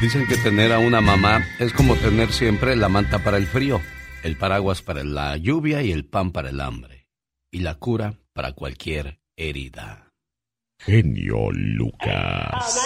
[0.00, 3.80] Dicen que tener a una mamá es como tener siempre la manta para el frío,
[4.22, 7.08] el paraguas para la lluvia y el pan para el hambre,
[7.50, 10.12] y la cura para cualquier herida.
[10.78, 12.80] Genio Lucas.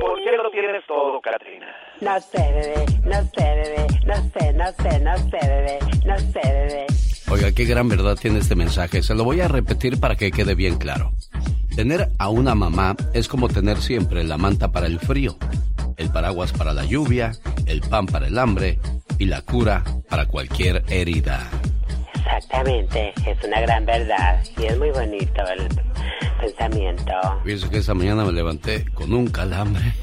[0.00, 1.66] ¿Por qué lo tienes todo, Katrina?
[2.00, 6.40] No sé, bebé, no sé, bebé, no sé, no sé, no sé, bebé, no sé,
[6.42, 7.01] bebé.
[7.32, 9.02] Oiga, qué gran verdad tiene este mensaje.
[9.02, 11.14] Se lo voy a repetir para que quede bien claro.
[11.74, 15.38] Tener a una mamá es como tener siempre la manta para el frío,
[15.96, 17.32] el paraguas para la lluvia,
[17.64, 18.78] el pan para el hambre
[19.18, 21.48] y la cura para cualquier herida.
[22.14, 25.68] Exactamente, es una gran verdad y es muy bonito el
[26.38, 27.12] pensamiento.
[27.44, 29.94] Fíjese que esta mañana me levanté con un calambre.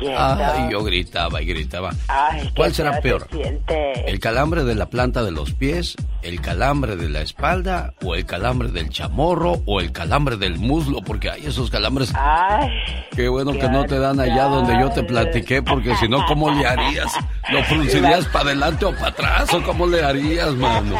[0.00, 1.92] Ay, yo gritaba y gritaba.
[2.08, 3.28] Ay, ¿Cuál será se peor?
[3.30, 4.10] siente.
[4.10, 8.24] ¿El calambre de la planta de los pies, el calambre de la espalda, o el
[8.26, 11.00] calambre del chamorro, o el calambre del muslo?
[11.02, 12.12] Porque hay esos calambres.
[12.16, 12.68] Ay,
[13.14, 16.50] Qué bueno que no te dan allá donde yo te platiqué, porque si no, ¿cómo
[16.50, 17.12] le harías?
[17.50, 19.52] ¿Lo fruncirías para adelante o para atrás?
[19.54, 20.96] ¿O cómo le harías, mano?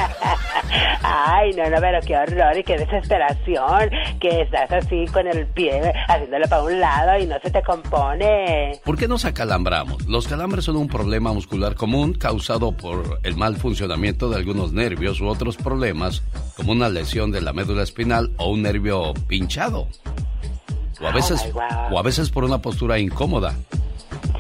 [1.03, 5.93] ay, no, no, pero qué horror y qué desesperación que estás así con el pie
[6.09, 8.81] haciéndolo para un lado y no se te compone.
[8.85, 10.07] ¿Por qué nos acalambramos?
[10.07, 15.12] Los calambres son un problema muscular común causado por el mal funcionamiento de algunos nervios
[15.21, 16.23] u otros problemas,
[16.57, 19.89] como una lesión de la médula espinal o un nervio pinchado.
[21.01, 21.93] O a veces, Oh, my God.
[21.93, 23.55] o a veces por una postura incómoda,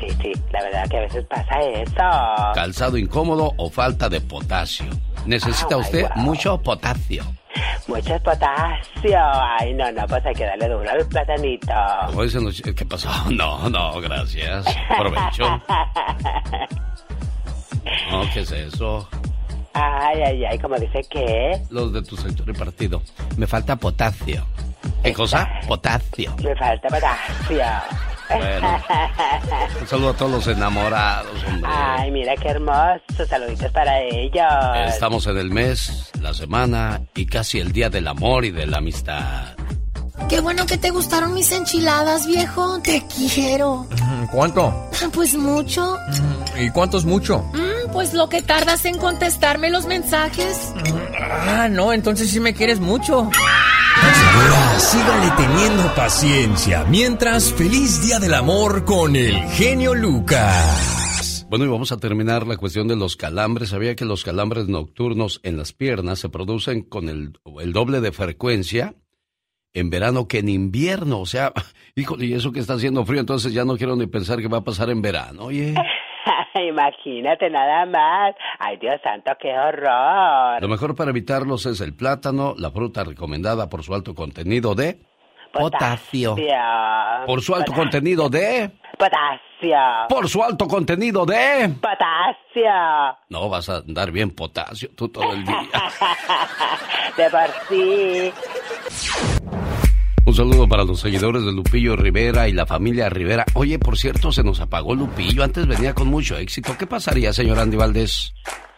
[0.00, 2.52] Sí, sí, la verdad que a veces pasa eso.
[2.54, 4.86] calzado incómodo o falta de potasio.
[5.26, 7.24] Necesita Oh, usted mucho potasio.
[7.86, 9.18] Mucho potasio.
[9.60, 11.72] Ay, no, no, pues hay que darle duro al platanito.
[12.06, 13.10] Como dicen los ¿Qué pasó?
[13.30, 14.64] No, no, gracias.
[14.98, 15.44] Provecho.
[18.10, 19.08] No, ¿qué es eso?
[19.74, 23.02] Ay, ay, ay, como dice que Los de tu sector y partido.
[23.36, 24.46] Me falta potasio.
[25.02, 25.48] ¿Qué cosa?
[25.66, 26.34] Potasio.
[26.42, 27.64] me falta potasio.
[28.28, 28.82] Bueno.
[29.80, 31.70] Un saludo a todos los enamorados, hombre.
[31.72, 33.26] Ay, mira qué hermoso.
[33.28, 34.46] Saluditos para ellos.
[34.86, 38.78] Estamos en el mes, la semana y casi el día del amor y de la
[38.78, 39.54] amistad.
[40.28, 42.80] Qué bueno que te gustaron mis enchiladas, viejo.
[42.80, 43.86] Te quiero.
[44.30, 44.90] ¿Cuánto?
[45.12, 45.98] Pues mucho.
[46.58, 47.40] ¿Y cuánto es mucho?
[47.52, 50.72] Mm, pues lo que tardas en contestarme los mensajes.
[51.20, 53.30] Ah, no, entonces sí me quieres mucho.
[54.02, 56.84] Señora, sígale teniendo paciencia.
[56.88, 61.46] Mientras, feliz día del amor con el genio Lucas.
[61.50, 63.68] Bueno, y vamos a terminar la cuestión de los calambres.
[63.68, 68.12] Sabía que los calambres nocturnos en las piernas se producen con el, el doble de
[68.12, 68.94] frecuencia
[69.74, 71.20] en verano que en invierno.
[71.20, 71.52] O sea,
[71.94, 74.58] híjole, y eso que está haciendo frío, entonces ya no quiero ni pensar qué va
[74.58, 75.44] a pasar en verano.
[75.44, 75.74] Oye,
[76.54, 78.34] Imagínate nada más.
[78.58, 80.60] Ay, Dios santo, qué horror.
[80.60, 85.00] lo mejor para evitarlos es el plátano, la fruta recomendada por su alto contenido de
[85.52, 86.36] potasio.
[87.26, 88.70] Por su alto contenido de...
[88.98, 90.08] Potasio.
[90.08, 91.74] Por su alto contenido de...
[91.80, 93.18] Potasio.
[93.28, 95.56] No, vas a andar bien potasio tú todo el día.
[97.16, 98.32] De por sí.
[100.24, 103.44] Un saludo para los seguidores de Lupillo Rivera y la familia Rivera.
[103.54, 105.42] Oye, por cierto, se nos apagó Lupillo.
[105.42, 106.76] Antes venía con mucho éxito.
[106.78, 108.32] ¿Qué pasaría, señor Andy Valdés?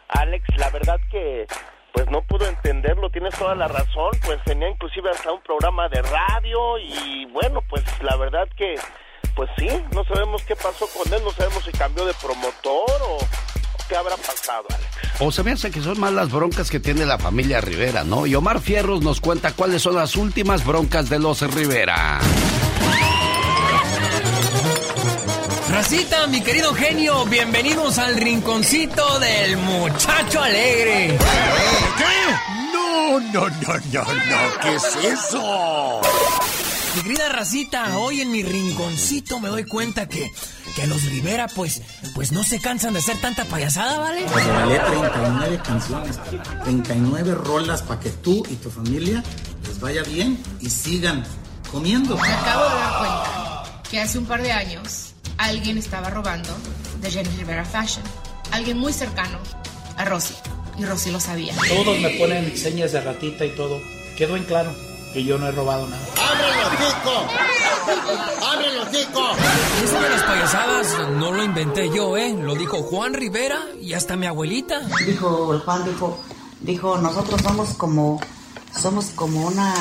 [0.08, 1.46] Alex, la verdad que
[1.92, 6.02] pues no puedo entenderlo, tienes toda la razón, pues tenía inclusive hasta un programa de
[6.02, 8.74] radio y bueno, pues la verdad que
[9.36, 13.18] pues sí, no sabemos qué pasó con él, no sabemos si cambió de promotor o
[13.88, 14.84] qué habrá pasado, Alex.
[15.20, 18.26] O se me hace que son más las broncas que tiene la familia Rivera, ¿no?
[18.26, 22.20] Y Omar Fierros nos cuenta cuáles son las últimas broncas de los Rivera.
[25.70, 31.18] Racita, mi querido genio, bienvenidos al rinconcito del muchacho alegre.
[32.72, 33.48] No, no, no,
[33.92, 36.00] no, no, ¿qué es eso?
[36.96, 40.30] Mi querida Racita, hoy en mi rinconcito me doy cuenta que,
[40.76, 41.82] que los Rivera pues,
[42.14, 44.24] pues no se cansan de hacer tanta payasada, ¿vale?
[44.30, 46.18] Pues regalé 39 canciones,
[46.62, 49.24] 39 rolas para que tú y tu familia
[49.66, 51.24] les vaya bien y sigan
[51.70, 52.16] comiendo.
[52.16, 56.50] Me acabo de dar cuenta que hace un par de años alguien estaba robando
[57.00, 58.04] de Jenny Rivera Fashion.
[58.52, 59.38] Alguien muy cercano
[59.96, 60.34] a Rosy.
[60.78, 61.54] Y Rosy lo sabía.
[61.68, 63.80] Todos me ponen señas de ratita y todo.
[64.16, 64.72] Quedó en claro
[65.14, 66.04] que yo no he robado nada.
[66.20, 68.44] ¡Ábrelo, chico!
[68.44, 69.20] ¡Ábrelo, chico!
[69.84, 72.34] Eso de las payasadas no lo inventé yo, ¿eh?
[72.36, 74.80] Lo dijo Juan Rivera y hasta mi abuelita.
[75.06, 76.20] Dijo el Juan, dijo,
[76.60, 78.20] dijo, nosotros somos como,
[78.76, 79.72] somos como una,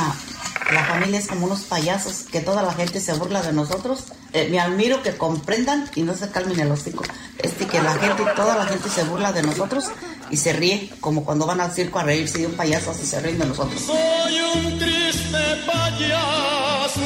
[0.71, 4.03] la familia es como unos payasos, que toda la gente se burla de nosotros.
[4.33, 7.03] Eh, me admiro que comprendan y no se calmen el hocico.
[7.39, 9.85] Este, que la gente, toda la gente se burla de nosotros
[10.33, 13.21] y se ríe, como cuando van al circo a reírse de un payaso, así se
[13.21, 13.80] ríen de nosotros.
[13.80, 17.01] Soy un triste payaso.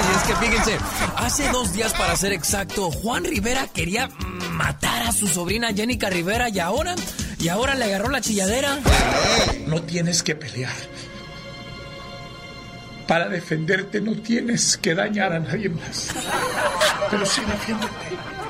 [0.00, 0.78] Y es que fíjense,
[1.16, 4.08] hace dos días para ser exacto, Juan Rivera quería
[4.52, 6.94] matar a su sobrina Jenica Rivera y ahora,
[7.38, 8.78] y ahora le agarró la chilladera.
[9.66, 10.72] No tienes que pelear.
[13.06, 16.08] Para defenderte no tienes que dañar a nadie más.
[17.10, 18.41] Pero sí defiéndete.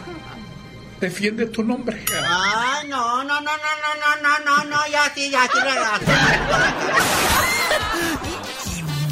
[1.03, 2.01] Defiende tu nombre.
[2.15, 5.59] Ay, no, no, no, no, no, no, no, no, ya sí, ya sí,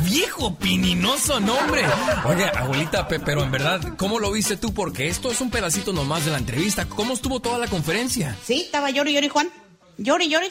[0.04, 1.82] viejo pininoso nombre.
[2.26, 4.72] Oye, abuelita, pero en verdad, ¿cómo lo viste tú?
[4.72, 6.88] Porque esto es un pedacito nomás de la entrevista.
[6.88, 8.37] ¿Cómo estuvo toda la conferencia?
[8.44, 9.50] Sí, estaba llori, llori, Juan.
[9.98, 10.46] Llori, llori.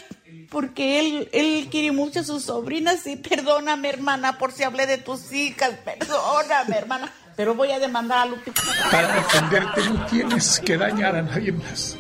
[0.50, 4.98] Porque él, él quiere mucho a sus sobrinas y perdóname, hermana, por si hablé de
[4.98, 5.72] tus hijas.
[5.86, 7.14] Perdóname, hermana.
[7.40, 8.52] Pero voy a demandar a Lupe.
[8.92, 11.96] Para defenderte no tienes que dañar a nadie más.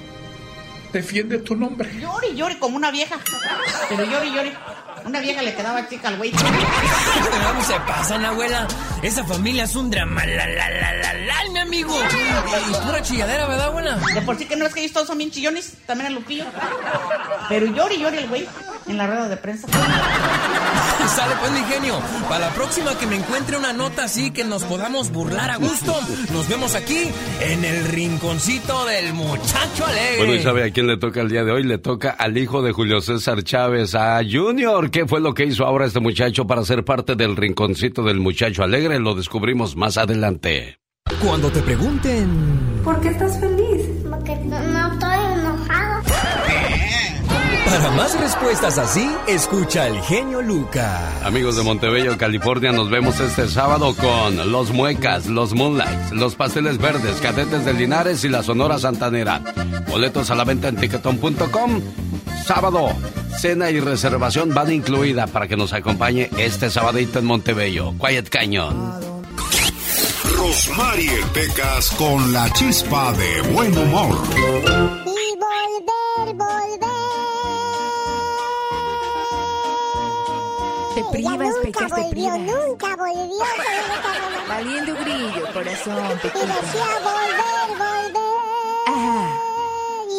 [0.91, 1.89] Defiende tu nombre.
[1.97, 3.15] Llori, llori como una vieja.
[3.87, 4.51] Pero llori, llori.
[5.05, 6.31] Una vieja le quedaba chica al güey.
[6.31, 8.67] ¿Cómo se pasan, abuela?
[9.01, 10.25] Esa familia es un drama.
[10.25, 11.95] La, la, la, la, la, mi amigo.
[12.69, 13.97] Y pura chilladera, ¿verdad, abuela?
[14.13, 15.73] De por sí que no es que ellos todos son bien chillones.
[15.85, 16.45] También el Lupillo.
[17.47, 18.45] Pero llori, llori el güey.
[18.87, 19.67] En la rueda de prensa.
[21.07, 21.99] Sale pues mi genio.
[22.27, 25.95] Para la próxima que me encuentre una nota así que nos podamos burlar a gusto,
[26.33, 27.09] nos vemos aquí
[27.39, 30.17] en el rinconcito del muchacho alegre.
[30.17, 31.63] Bueno, ¿y sabe a quién le toca el día de hoy?
[31.63, 34.91] Le toca al hijo de Julio César Chávez, a Junior.
[34.91, 38.63] ¿Qué fue lo que hizo ahora este muchacho para ser parte del rinconcito del muchacho
[38.63, 38.88] alegre?
[38.97, 40.79] Lo descubrimos más adelante.
[41.23, 42.81] Cuando te pregunten...
[42.83, 43.85] ¿Por qué estás feliz?
[44.09, 44.57] Porque no
[44.93, 46.03] estoy enojado.
[47.65, 51.23] Para más respuestas así, escucha el genio Lucas.
[51.23, 56.79] Amigos de Montebello, California, nos vemos este sábado con Los Muecas, Los Moonlights, Los Pasteles
[56.79, 59.43] Verdes, Cadetes de Linares y la Sonora Santanera.
[59.87, 61.81] Boletos a la venta en tiquetón.com.
[62.49, 62.89] Sábado,
[63.37, 67.93] cena y reservación van incluida para que nos acompañe este sabadito en Montebello.
[68.03, 68.91] Quiet Cañón.
[70.35, 74.17] Rosmarie Pecas con la chispa de buen humor.
[75.05, 76.79] Y volver, volver.
[80.95, 82.39] Te privas, nunca Pecas, te volvió, privas.
[82.39, 83.45] nunca volvió.
[84.47, 88.87] Valiendo grillo, corazón, Y decía volver, volver.
[88.87, 89.38] Ajá.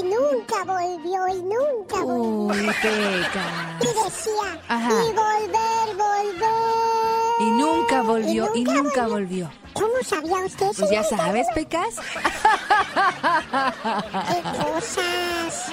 [0.00, 2.46] Y nunca volvió, y nunca volvió.
[2.46, 3.78] Uy, Peca.
[3.80, 4.90] Y decía, Ajá.
[4.90, 7.40] y volver, volver.
[7.40, 9.50] Y nunca volvió, y nunca volvió.
[9.74, 10.80] ¿Cómo sabía usted eso?
[10.80, 11.96] Pues ya sabes, Pecas.
[14.28, 15.72] ¡Qué cosas!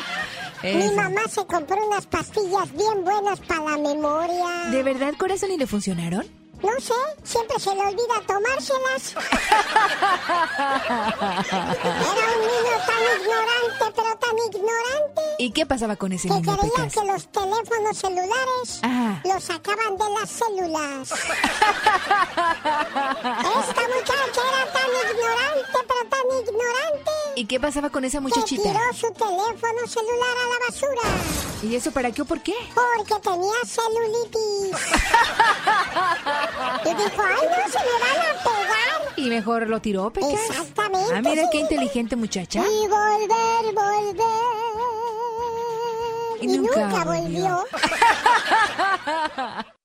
[0.64, 4.70] Mi mamá se compró unas pastillas bien buenas para la memoria.
[4.72, 6.26] ¿De verdad, corazón, y le funcionaron?
[6.64, 6.94] No sé,
[7.24, 9.14] siempre se le olvida tomárselas.
[11.38, 16.58] Era un niño tan ignorante, pero tan ignorante, ¿Y qué pasaba con ese que niño,
[16.58, 16.94] creía Pecas?
[16.94, 19.22] que los teléfonos celulares Ajá.
[19.24, 21.12] los sacaban de las células.
[21.12, 21.28] Esta
[23.88, 28.64] muchacha era tan ignorante, pero tan ignorante, ¿Y qué pasaba con esa que muchachita?
[28.64, 31.02] tiró su teléfono celular a la basura.
[31.62, 32.56] ¿Y eso para qué o por qué?
[32.74, 34.76] Porque tenía celulitis.
[36.84, 39.14] Y dijo, ay, no, se me van a pegar.
[39.18, 40.32] Y mejor lo tiró, Pecas.
[40.50, 41.64] Exactamente, Ah, mira qué sí.
[41.64, 42.60] inteligente muchacha.
[42.68, 44.26] Y volver, volver.
[46.42, 47.66] Y Y, nunca nunca, volvió.
[47.72, 49.66] volvió.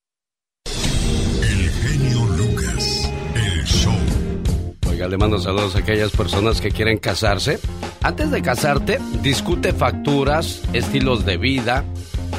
[5.02, 7.58] Oiga, le mando saludos a aquellas personas que quieren casarse.
[8.04, 11.84] Antes de casarte, discute facturas, estilos de vida,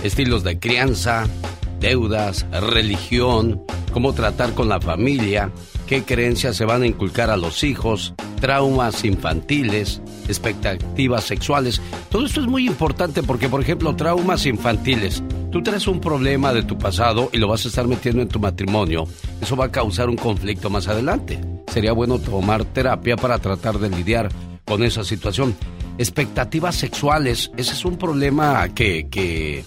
[0.01, 1.27] estilos de crianza,
[1.81, 5.51] deudas, religión, cómo tratar con la familia,
[5.87, 11.81] qué creencias se van a inculcar a los hijos, traumas infantiles, expectativas sexuales.
[12.09, 15.21] Todo esto es muy importante porque, por ejemplo, traumas infantiles.
[15.53, 18.39] Tú traes un problema de tu pasado y lo vas a estar metiendo en tu
[18.39, 19.05] matrimonio.
[19.39, 21.39] Eso va a causar un conflicto más adelante.
[21.67, 24.29] Sería bueno tomar terapia para tratar de lidiar
[24.65, 25.55] con esa situación.
[25.99, 29.63] Expectativas sexuales, ese es un problema que, que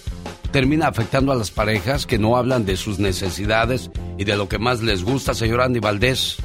[0.51, 4.59] termina afectando a las parejas que no hablan de sus necesidades y de lo que
[4.59, 6.39] más les gusta, señor Andy Valdés.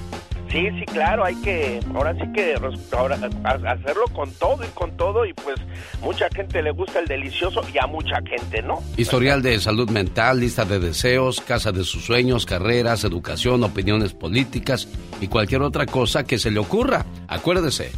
[0.52, 2.56] Sí, sí, claro, hay que, ahora sí que
[2.92, 3.16] ahora,
[3.46, 5.56] hacerlo con todo y con todo y pues
[6.02, 8.80] mucha gente le gusta el delicioso y a mucha gente no.
[8.98, 14.90] Historial de salud mental, lista de deseos, casa de sus sueños, carreras, educación, opiniones políticas
[15.22, 17.06] y cualquier otra cosa que se le ocurra.
[17.30, 17.92] Acuérdese,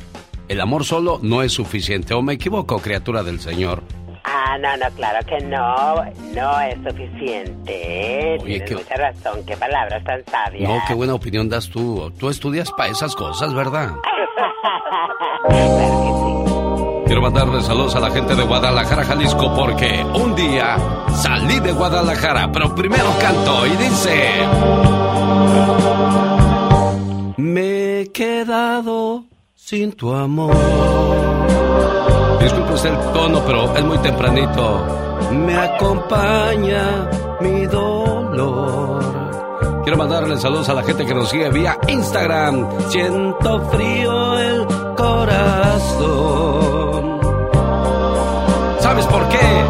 [0.48, 2.14] el amor solo no es suficiente.
[2.14, 3.82] ¿O me equivoco, criatura del Señor?
[4.26, 5.96] Ah, no, no, claro que no,
[6.34, 8.38] no es suficiente.
[8.42, 10.70] Oye, Tienes qué- mucha razón, qué palabras tan sabias.
[10.70, 12.10] No, qué buena opinión das tú.
[12.18, 13.92] Tú estudias para esas cosas, ¿verdad?
[17.06, 20.78] Quiero mandarle saludos a la gente de Guadalajara, Jalisco, porque un día
[21.22, 24.32] salí de Guadalajara, pero primero canto y dice...
[27.38, 30.56] Me quedado sin tu amor.
[32.44, 34.86] Disculpe usted el tono, pero es muy tempranito.
[35.32, 37.10] Me acompaña
[37.40, 39.02] mi dolor.
[39.84, 42.68] Quiero mandarle saludos a la gente que nos sigue vía Instagram.
[42.90, 46.34] Siento frío el corazón.
[48.80, 49.66] ¿Sabes por qué?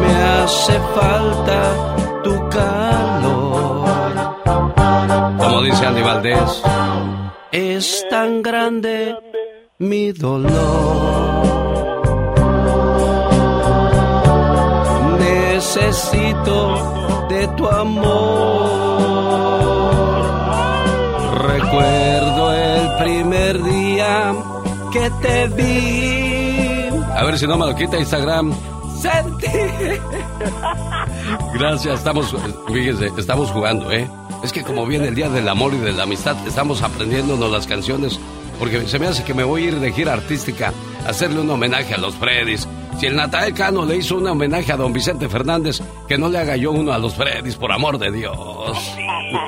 [0.00, 1.60] Me hace falta
[2.22, 3.88] tu calor.
[5.38, 6.62] Como dice Andy Valdés,
[7.50, 9.16] es tan grande
[9.78, 11.43] mi dolor.
[15.64, 18.04] Necesito de tu amor.
[21.38, 24.34] Recuerdo el primer día
[24.92, 26.90] que te vi.
[27.16, 28.52] A ver si no me lo quita Instagram.
[29.00, 29.48] Sentí.
[31.54, 32.36] Gracias, estamos,
[32.68, 34.06] fíjese, estamos jugando, ¿eh?
[34.44, 37.66] Es que como viene el Día del Amor y de la Amistad, estamos aprendiéndonos las
[37.66, 38.20] canciones,
[38.58, 40.74] porque se me hace que me voy a ir de gira artística
[41.06, 42.68] a hacerle un homenaje a los Freddys.
[42.98, 46.38] Si el Natal Cano le hizo un homenaje a don Vicente Fernández, que no le
[46.38, 48.96] haga yo uno a los Freddys, por amor de Dios.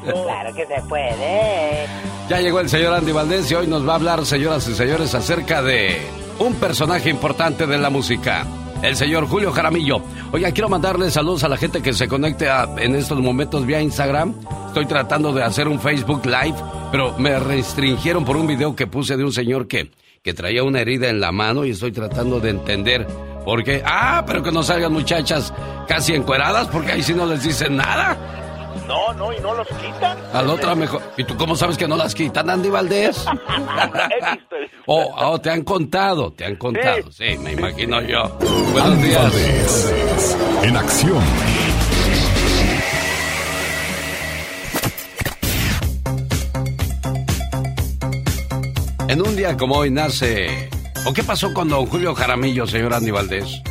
[0.02, 1.86] claro que se puede.
[2.28, 5.14] Ya llegó el señor Andy Valdés y hoy nos va a hablar, señoras y señores,
[5.14, 6.00] acerca de
[6.38, 8.46] un personaje importante de la música
[8.82, 10.02] el señor Julio Jaramillo.
[10.32, 12.48] Oiga, quiero mandarle saludos a la gente que se conecte
[12.78, 14.34] en estos momentos vía Instagram.
[14.68, 16.56] Estoy tratando de hacer un Facebook Live,
[16.90, 19.90] pero me restringieron por un video que puse de un señor que,
[20.26, 23.06] que traía una herida en la mano y estoy tratando de entender
[23.44, 23.80] por qué.
[23.86, 25.54] Ah, pero que no salgan muchachas
[25.86, 28.18] casi encueradas porque ahí sí no les dicen nada.
[28.88, 30.18] No, no, y no los quitan.
[30.32, 31.00] Al otra mejor.
[31.16, 33.24] ¿Y tú cómo sabes que no las quitan, Andy Valdés?
[34.86, 37.12] oh, oh, te han contado, te han contado.
[37.12, 38.24] Sí, me imagino yo.
[38.72, 39.22] Buenos Andy días.
[39.22, 41.55] Valdés, en acción.
[49.08, 50.68] En un día como hoy nace.
[51.06, 53.62] ¿O qué pasó con don Julio Jaramillo, señor Andy Valdés?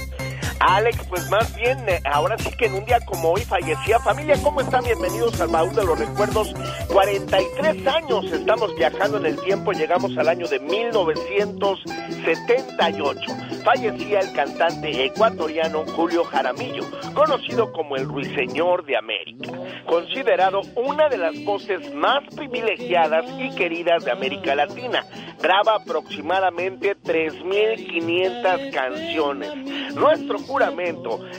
[0.67, 3.99] Alex, pues más bien, eh, ahora sí que en un día como hoy fallecía.
[3.99, 4.83] Familia, ¿cómo están?
[4.83, 6.55] Bienvenidos al baúl de los recuerdos.
[6.91, 13.21] 43 años estamos viajando en el tiempo, llegamos al año de 1978.
[13.63, 19.51] Fallecía el cantante ecuatoriano Julio Jaramillo, conocido como el Ruiseñor de América,
[19.85, 25.05] considerado una de las voces más privilegiadas y queridas de América Latina.
[25.41, 29.53] Graba aproximadamente 3.500 canciones.
[29.93, 30.39] Nuestro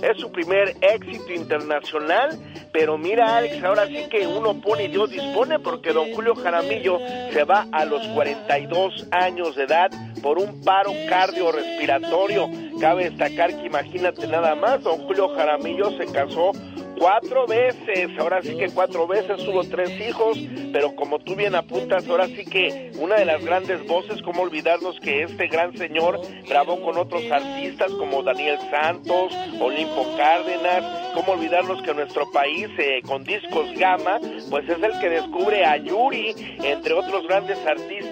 [0.03, 2.39] es su primer éxito internacional,
[2.73, 6.99] pero mira Alex, ahora sí que uno pone y Dios dispone porque don Julio Jaramillo
[7.33, 9.91] se va a los 42 años de edad
[10.23, 12.49] por un paro cardiorrespiratorio.
[12.79, 16.53] Cabe destacar que imagínate nada más, don Julio Jaramillo se casó
[16.99, 20.39] cuatro veces, ahora sí que cuatro veces, tuvo tres hijos,
[20.73, 24.99] pero como tú bien apuntas, ahora sí que una de las grandes voces, como olvidarnos
[25.01, 31.83] que este gran señor grabó con otros artistas como Daniel Santos, Olimpo Cárdenas, como olvidarnos
[31.83, 34.19] que nuestro país eh, con discos Gama,
[34.51, 38.06] pues es el que descubre a Yuri, entre otros grandes artistas,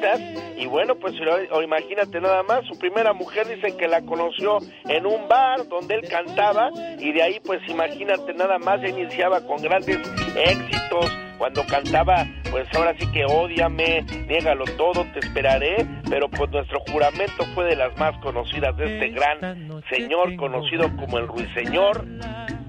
[0.57, 1.15] y bueno, pues
[1.51, 4.59] o, imagínate nada más, su primera mujer dicen que la conoció
[4.89, 9.41] en un bar donde él cantaba, y de ahí pues imagínate nada más, ya iniciaba
[9.47, 9.99] con grandes
[10.37, 16.81] éxitos, cuando cantaba, pues ahora sí que ódiame, niégalo todo, te esperaré, pero pues nuestro
[16.91, 22.05] juramento fue de las más conocidas de este gran señor conocido como el Ruiseñor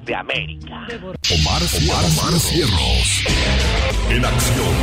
[0.06, 0.88] de América.
[0.90, 3.26] Omar, Omar, Omar Cierros.
[4.10, 4.76] En acción.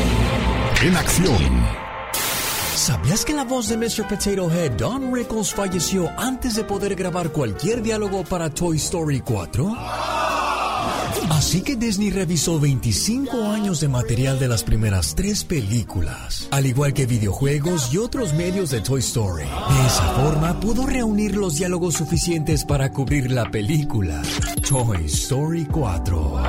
[0.82, 1.91] En acción.
[2.83, 4.09] ¿Sabías que la voz de Mr.
[4.09, 9.77] Potato Head, Don Rickles, falleció antes de poder grabar cualquier diálogo para Toy Story 4?
[11.31, 16.93] Así que Disney revisó 25 años de material de las primeras tres películas, al igual
[16.93, 19.45] que videojuegos y otros medios de Toy Story.
[19.45, 24.23] De esa forma pudo reunir los diálogos suficientes para cubrir la película
[24.69, 26.43] Toy Story 4.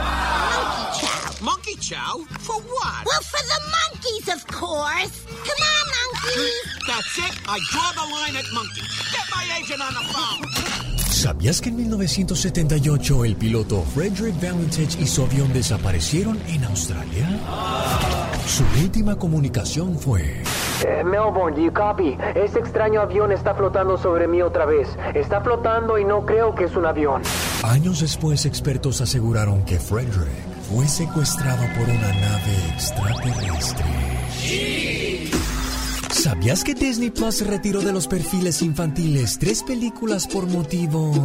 [1.41, 2.25] Monkey chow?
[2.39, 2.72] For what?
[3.13, 5.13] Well, for the monkeys, of course.
[5.45, 6.65] Come on, monkeys.
[6.87, 7.33] That's it.
[7.47, 8.81] I draw the line at monkey.
[9.13, 11.11] Get my agent on the phone.
[11.11, 17.29] ¿Sabías que en 1978 el piloto Frederick Valentich y su avión desaparecieron en Australia?
[18.47, 20.41] Su última comunicación fue...
[20.83, 22.17] Eh, Melbourne, do you copy?
[22.33, 24.87] Ese extraño avión está flotando sobre mí otra vez.
[25.13, 27.21] Está flotando y no creo que es un avión.
[27.61, 33.85] Años después, expertos aseguraron que Frederick fue secuestrado por una nave extraterrestre.
[36.09, 41.15] ¿Sabías que Disney Plus retiró de los perfiles infantiles tres películas por motivos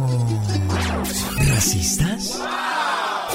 [1.47, 2.39] racistas?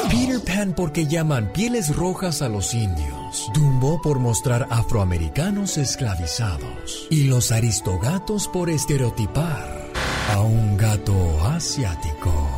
[0.08, 3.50] Peter Pan porque llaman pieles rojas a los indios.
[3.52, 7.08] Dumbo por mostrar afroamericanos esclavizados.
[7.10, 9.90] Y los aristogatos por estereotipar
[10.32, 11.16] a un gato
[11.48, 12.53] asiático.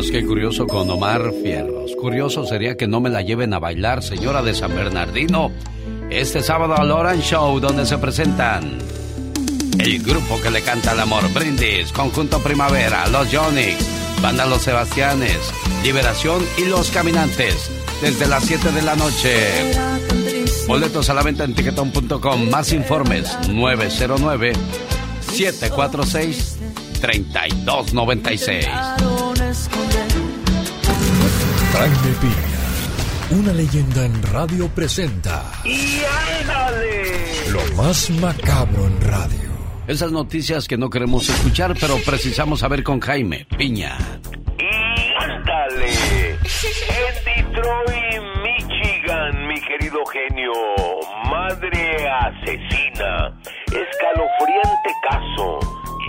[0.00, 1.94] Más que curioso con Omar Fierros.
[1.94, 5.52] Curioso sería que no me la lleven a bailar, señora de San Bernardino.
[6.08, 8.78] Este sábado al Orange Show, donde se presentan
[9.78, 13.76] el grupo que le canta el amor, Brindis, Conjunto Primavera, Los Yonix,
[14.22, 15.36] Banda Los Sebastianes,
[15.84, 19.74] Liberación y Los Caminantes, desde las 7 de la noche.
[20.66, 22.48] Boletos a la venta en tiquetón.com.
[22.48, 24.54] Más informes 909
[25.20, 26.58] 746
[27.02, 29.29] 3296.
[31.72, 36.02] Jaime Piña, una leyenda en radio presenta ¡Y
[36.40, 37.50] ándale!
[37.50, 39.50] lo más macabro en radio.
[39.88, 43.98] Esas noticias que no queremos escuchar, pero precisamos saber con Jaime Piña.
[44.56, 45.90] Y ándale.
[46.30, 50.52] En Detroit, Michigan, mi querido genio.
[51.28, 53.36] Madre asesina.
[53.66, 55.58] Escalofriante caso.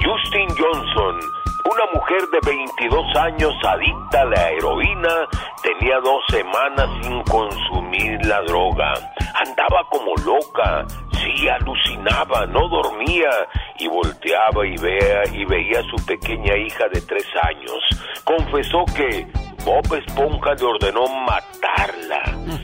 [0.03, 1.40] Justin Johnson.
[1.63, 5.27] Una mujer de 22 años adicta a la heroína
[5.62, 8.94] tenía dos semanas sin consumir la droga.
[9.36, 13.30] Andaba como loca, sí alucinaba, no dormía
[13.77, 17.80] y volteaba y, y veía a su pequeña hija de tres años.
[18.24, 19.27] Confesó que
[19.65, 22.24] Bob Esponja le ordenó matarla.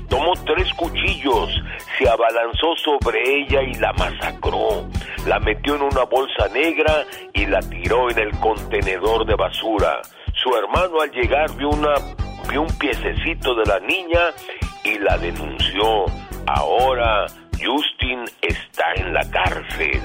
[0.10, 1.50] Tomó tres cuchillos,
[1.98, 4.88] se abalanzó sobre ella y la masacró.
[5.25, 10.01] La metió en una bolsa negra y la tiró en el contenedor de basura.
[10.34, 11.94] Su hermano al llegar vio, una,
[12.50, 14.20] vio un piececito de la niña
[14.84, 16.06] y la denunció.
[16.48, 17.25] Ahora
[17.63, 20.01] Justin está en la cárcel.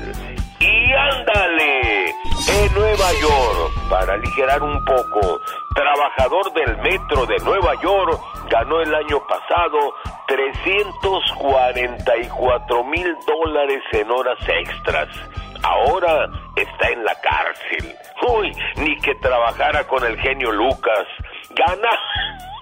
[0.61, 5.40] Y ándale, en Nueva York, para aligerar un poco,
[5.75, 9.94] trabajador del metro de Nueva York ganó el año pasado
[10.28, 15.08] 344 mil dólares en horas extras.
[15.63, 17.95] Ahora está en la cárcel.
[18.29, 21.07] Uy, ni que trabajara con el genio Lucas.
[21.51, 21.91] Gana,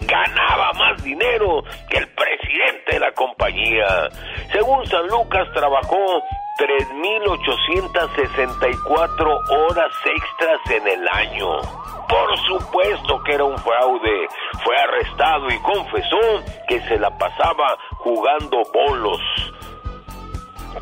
[0.00, 4.08] ganaba más dinero que el presidente de la compañía.
[4.52, 6.22] Según San Lucas, trabajó
[6.58, 11.60] 3.864 horas extras en el año.
[12.08, 14.28] Por supuesto que era un fraude.
[14.64, 19.20] Fue arrestado y confesó que se la pasaba jugando bolos.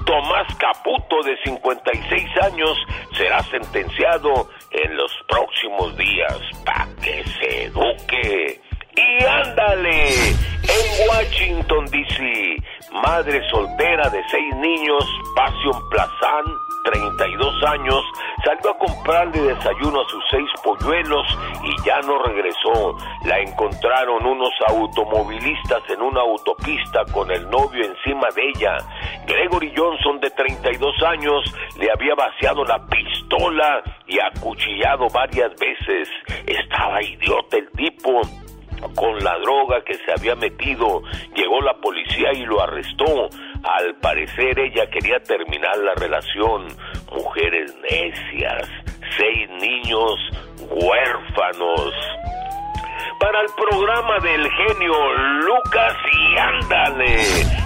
[0.05, 2.77] Tomás Caputo, de 56 años,
[3.17, 8.61] será sentenciado en los próximos días para que se eduque.
[8.97, 12.57] Y ándale, en Washington, D.C.,
[12.93, 15.05] madre soltera de seis niños,
[15.37, 16.45] Passion Plazán,
[16.91, 18.03] 32 años,
[18.45, 21.27] salió a comprarle desayuno a sus seis polluelos
[21.63, 22.97] y ya no regresó.
[23.27, 28.77] La encontraron unos automovilistas en una autopista con el novio encima de ella.
[29.27, 36.09] Gregory Johnson, de 32 años, le había vaciado la pistola y acuchillado varias veces.
[36.47, 38.23] Estaba idiota el tipo
[38.95, 41.03] con la droga que se había metido.
[41.35, 43.29] Llegó la policía y lo arrestó.
[43.63, 46.69] Al parecer ella quería terminar la relación.
[47.13, 48.69] Mujeres necias,
[49.17, 50.15] seis niños
[50.71, 51.95] huérfanos.
[53.19, 54.95] Para el programa del genio
[55.43, 57.19] Lucas y ándale.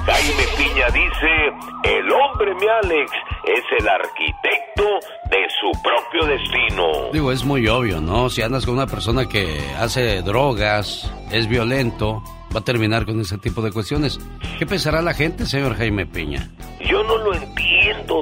[0.06, 1.52] Jaime Piña dice,
[1.84, 3.12] el hombre mi Alex
[3.44, 4.84] es el arquitecto
[5.30, 7.10] de su propio destino.
[7.12, 8.30] Digo, es muy obvio, ¿no?
[8.30, 12.22] Si andas con una persona que hace drogas, es violento,
[12.54, 14.18] va a terminar con ese tipo de cuestiones.
[14.58, 16.48] ¿Qué pensará la gente, señor Jaime Piña?
[16.80, 17.62] Yo no lo entiendo,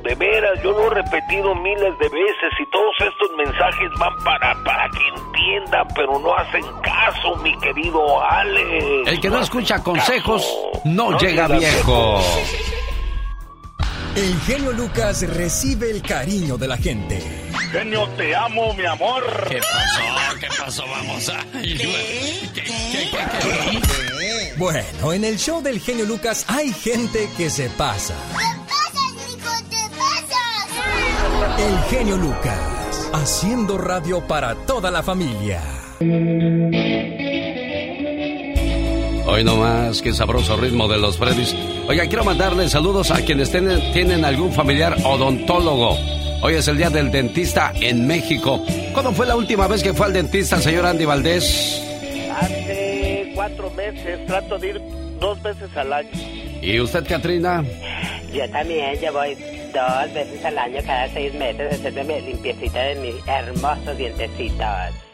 [0.03, 4.55] de veras, yo lo he repetido miles de veces y todos estos mensajes van para,
[4.65, 9.09] para que entiendan, pero no hacen caso, mi querido Alex.
[9.09, 10.83] El que no escucha consejos caso.
[10.87, 12.23] no, llega viejo.
[14.17, 17.21] El genio Lucas recibe el cariño de la gente.
[17.71, 19.23] Genio, te amo, mi amor.
[19.49, 20.39] ¿Qué pasó?
[20.41, 20.85] ¿Qué pasó?
[20.89, 21.45] Vamos a...
[24.57, 28.15] Bueno, en el show del genio Lucas hay gente que se pasa.
[31.59, 35.61] El genio Lucas, haciendo radio para toda la familia.
[39.27, 41.55] Hoy nomás, qué sabroso ritmo de los Freddys.
[41.87, 45.97] Oiga, quiero mandarle saludos a quienes tienen, tienen algún familiar odontólogo.
[46.43, 48.65] Hoy es el día del dentista en México.
[48.93, 51.83] ¿Cuándo fue la última vez que fue al dentista, señor Andy Valdés?
[52.41, 54.81] Hace cuatro meses, trato de ir
[55.21, 56.09] dos veces al año.
[56.63, 57.63] ¿Y usted, Katrina?
[58.33, 59.37] Yo también, yo voy
[59.73, 64.67] dos veces al año, cada seis meses, hacerme limpiecita de mis hermosos dientecitos.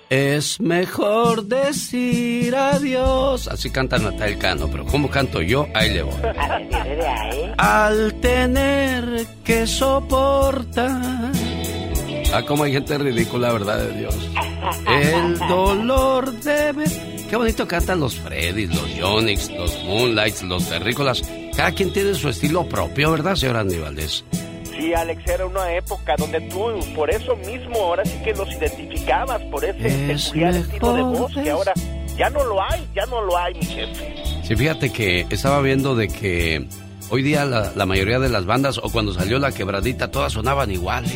[0.09, 3.49] Es mejor decir adiós.
[3.49, 5.67] Así canta Natal Cano, pero ¿cómo canto yo?
[5.75, 6.15] Ahí le voy.
[6.39, 7.53] A ver, de ahí.
[7.59, 11.33] Al tener que soportar.
[12.33, 14.15] Ah, como hay gente ridícula, verdad de Dios.
[14.89, 16.85] El dolor debe.
[17.29, 21.23] Qué bonito cantan los Freddys, los Yonix, los Moonlights, los Terrícolas.
[21.57, 24.25] Cada quien tiene su estilo propio, ¿verdad, señor Andy Valdés?
[24.77, 29.41] Sí, Alex, era una época donde tú, por eso mismo, ahora sí que los identificabas,
[29.45, 31.73] por ese Es peculiar estilo de voz que ahora
[32.19, 34.15] ya no lo hay, ya no lo hay, mi jefe.
[34.43, 36.67] Sí, fíjate que estaba viendo de que
[37.09, 40.71] hoy día la, la mayoría de las bandas, o cuando salió la quebradita, todas sonaban
[40.71, 41.11] iguales.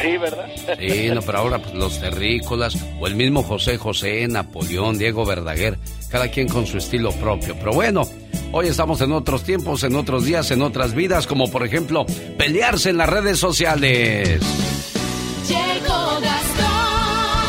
[0.00, 0.46] Sí, ¿verdad?
[0.78, 5.78] Sí, no, pero ahora pues, los terrícolas, o el mismo José José, Napoleón, Diego Verdaguer,
[6.10, 7.54] cada quien con su estilo propio.
[7.58, 8.02] Pero bueno,
[8.52, 12.06] hoy estamos en otros tiempos, en otros días, en otras vidas, como por ejemplo,
[12.38, 14.40] pelearse en las redes sociales.
[15.48, 17.42] Llegó Gastón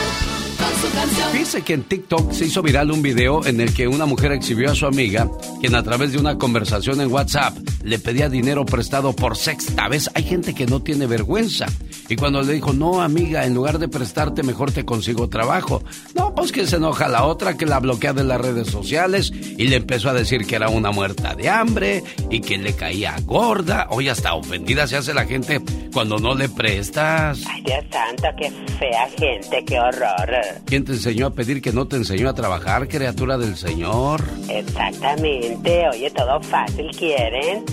[0.58, 1.32] con su canción.
[1.32, 4.72] Fíjese que en TikTok se hizo viral un video en el que una mujer exhibió
[4.72, 5.30] a su amiga,
[5.62, 10.10] quien a través de una conversación en WhatsApp le pedía dinero prestado por sexta vez.
[10.16, 11.68] Hay gente que no tiene vergüenza.
[12.10, 15.84] Y cuando le dijo, no amiga, en lugar de prestarte, mejor te consigo trabajo.
[16.16, 19.68] No, pues que se enoja la otra, que la bloquea de las redes sociales y
[19.68, 23.88] le empezó a decir que era una muerta de hambre y que le caía gorda.
[23.90, 25.62] Oye, hasta ofendida se hace la gente
[25.94, 27.44] cuando no le prestas.
[27.48, 30.30] Ay, Dios santo, qué fea gente, qué horror.
[30.66, 34.24] ¿Quién te enseñó a pedir que no te enseñó a trabajar, criatura del Señor?
[34.50, 37.64] Exactamente, oye, todo fácil quieren.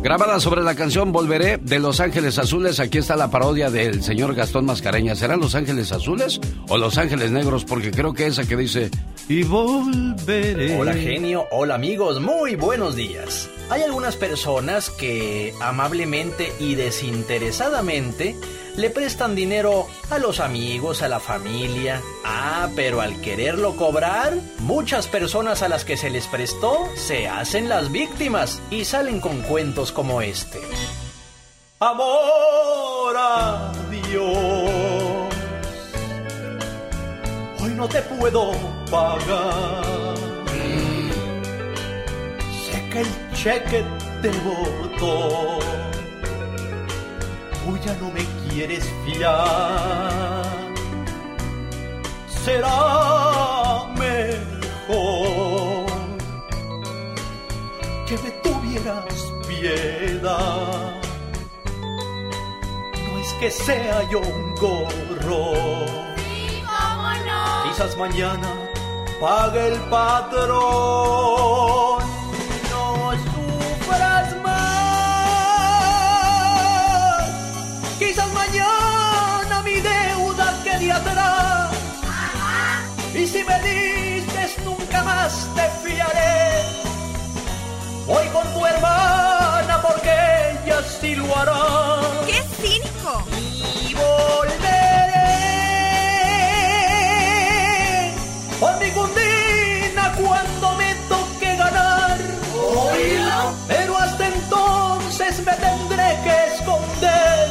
[0.00, 4.34] Grabada sobre la canción Volveré de Los Ángeles Azules, aquí está la parodia del señor
[4.34, 5.16] Gastón Mascareña.
[5.16, 7.64] ¿Serán Los Ángeles Azules o Los Ángeles Negros?
[7.64, 8.90] Porque creo que esa que dice
[9.28, 10.78] y volveré.
[10.78, 13.50] Hola genio, hola amigos, muy buenos días.
[13.70, 18.36] Hay algunas personas que amablemente y desinteresadamente
[18.78, 22.00] le prestan dinero a los amigos, a la familia.
[22.24, 27.68] Ah, pero al quererlo cobrar, muchas personas a las que se les prestó se hacen
[27.68, 30.60] las víctimas y salen con cuentos como este.
[31.80, 35.34] Amor a Dios,
[37.60, 38.52] hoy no te puedo
[38.90, 40.14] pagar.
[42.70, 43.84] Sé que el cheque
[44.22, 45.58] te botó,
[47.64, 50.42] tú ya no me quieres fiar.
[52.44, 52.80] Será
[53.94, 55.86] mejor
[58.08, 60.92] que me tuvieras piedad.
[63.04, 65.52] No es que sea yo un gorro.
[66.66, 67.62] ¿Cómo no?
[67.62, 68.50] Quizás mañana
[69.20, 71.97] pague el patrón.
[85.28, 86.64] Más te fiaré.
[88.06, 90.12] Voy con tu hermana porque
[90.64, 91.62] ella sí lo hará.
[92.26, 93.12] ¡Qué cínico!
[93.88, 94.92] Y volveré
[98.60, 102.16] por mi cundina cuando me toque ganar.
[102.86, 103.40] Oílo.
[103.68, 107.48] Pero hasta entonces me tendré que esconder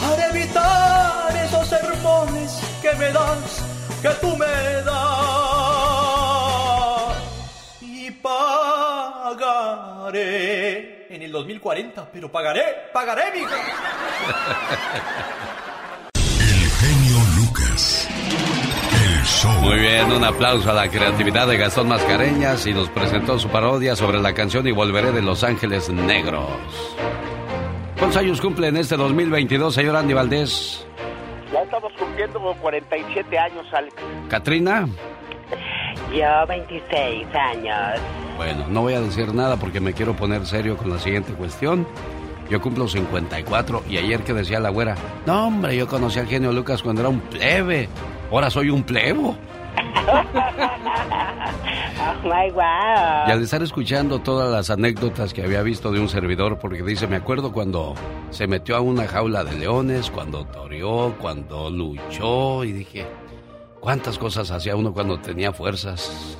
[0.00, 2.50] para evitar esos sermones
[2.82, 3.50] que me das,
[4.02, 5.19] que tú me das.
[10.10, 13.56] Pagaré en el 2040, pero pagaré, pagaré, mija.
[16.40, 18.08] El genio Lucas.
[18.92, 19.52] El show.
[19.62, 23.94] Muy bien, un aplauso a la creatividad de Gastón Mascareñas y nos presentó su parodia
[23.94, 26.48] sobre la canción Y Volveré de Los Ángeles Negros.
[27.96, 30.84] ¿Cuántos años cumple en este 2022, señor Andy Valdés?
[31.52, 33.94] Ya estamos cumpliendo 47 años, Alex.
[34.28, 34.88] ¿Katrina?
[36.12, 38.00] Yo 26 años.
[38.36, 41.86] Bueno, no voy a decir nada porque me quiero poner serio con la siguiente cuestión.
[42.48, 46.50] Yo cumplo 54 y ayer que decía la güera, no hombre, yo conocí al genio
[46.52, 47.88] Lucas cuando era un plebe,
[48.30, 49.36] ahora soy un plebo.
[52.00, 53.28] Oh my wow.
[53.28, 57.06] Y al estar escuchando todas las anécdotas que había visto de un servidor, porque dice,
[57.06, 57.94] me acuerdo cuando
[58.30, 63.06] se metió a una jaula de leones, cuando toreó, cuando luchó, y dije,
[63.80, 66.36] ¿cuántas cosas hacía uno cuando tenía fuerzas?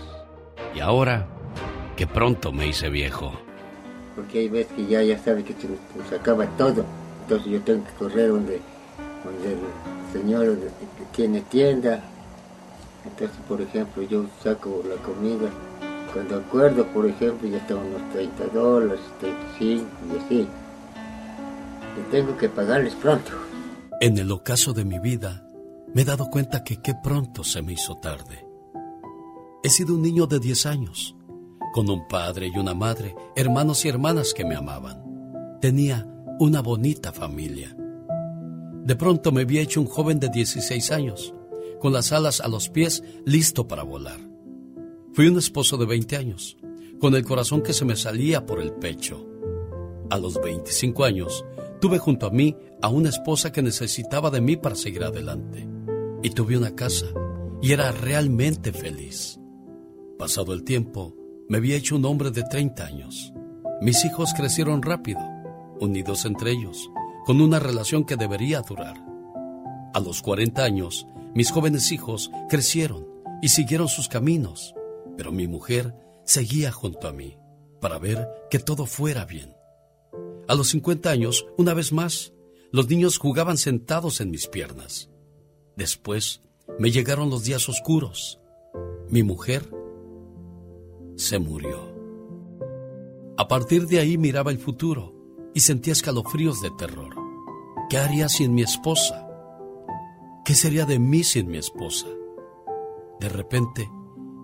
[0.75, 1.27] Y ahora,
[1.97, 3.33] que pronto me hice viejo.
[4.17, 6.85] porque hay veces que ya, ya sabe que se nos, nos acaba todo.
[7.23, 8.61] Entonces yo tengo que correr donde,
[9.25, 9.59] donde el
[10.13, 10.71] señor donde-
[11.13, 12.03] tiene tienda.
[13.05, 15.49] Entonces, por ejemplo, yo saco la comida.
[16.13, 20.49] Cuando acuerdo, por ejemplo, ya tengo unos 30 dólares, 35 y así.
[21.99, 23.31] Y tengo que pagarles pronto.
[24.01, 25.43] En el ocaso de mi vida,
[25.95, 28.47] me he dado cuenta que qué pronto se me hizo tarde.
[29.63, 31.17] He sido un niño de 10 años,
[31.73, 35.59] con un padre y una madre, hermanos y hermanas que me amaban.
[35.61, 36.07] Tenía
[36.39, 37.77] una bonita familia.
[38.85, 41.35] De pronto me había hecho un joven de 16 años,
[41.81, 44.21] con las alas a los pies, listo para volar.
[45.13, 46.57] Fui un esposo de 20 años,
[46.99, 49.27] con el corazón que se me salía por el pecho.
[50.09, 51.45] A los 25 años,
[51.81, 55.70] tuve junto a mí a una esposa que necesitaba de mí para seguir adelante.
[56.23, 57.07] Y tuve una casa,
[57.63, 59.39] y era realmente feliz.
[60.19, 61.17] Pasado el tiempo,
[61.49, 63.33] me había hecho un hombre de 30 años.
[63.81, 65.21] Mis hijos crecieron rápido,
[65.81, 66.91] unidos entre ellos,
[67.25, 68.97] con una relación que debería durar.
[69.95, 73.07] A los 40 años, mis jóvenes hijos crecieron
[73.43, 74.75] y siguieron sus caminos,
[75.17, 77.37] pero mi mujer seguía junto a mí
[77.81, 79.55] para ver que todo fuera bien.
[80.49, 82.33] A los 50 años, una vez más,
[82.73, 85.10] los niños jugaban sentados en mis piernas.
[85.81, 86.43] Después
[86.79, 88.39] me llegaron los días oscuros.
[89.09, 89.67] Mi mujer
[91.17, 91.79] se murió.
[93.39, 95.15] A partir de ahí miraba el futuro
[95.55, 97.17] y sentía escalofríos de terror.
[97.89, 99.27] ¿Qué haría sin mi esposa?
[100.45, 102.09] ¿Qué sería de mí sin mi esposa?
[103.19, 103.91] De repente,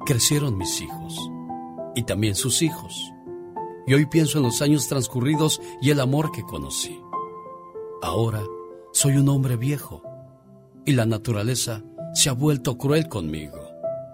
[0.07, 1.21] crecieron mis hijos
[1.95, 3.13] y también sus hijos.
[3.87, 6.99] Y hoy pienso en los años transcurridos y el amor que conocí.
[8.01, 8.43] Ahora
[8.91, 10.01] soy un hombre viejo
[10.87, 11.83] y la naturaleza
[12.15, 13.61] se ha vuelto cruel conmigo.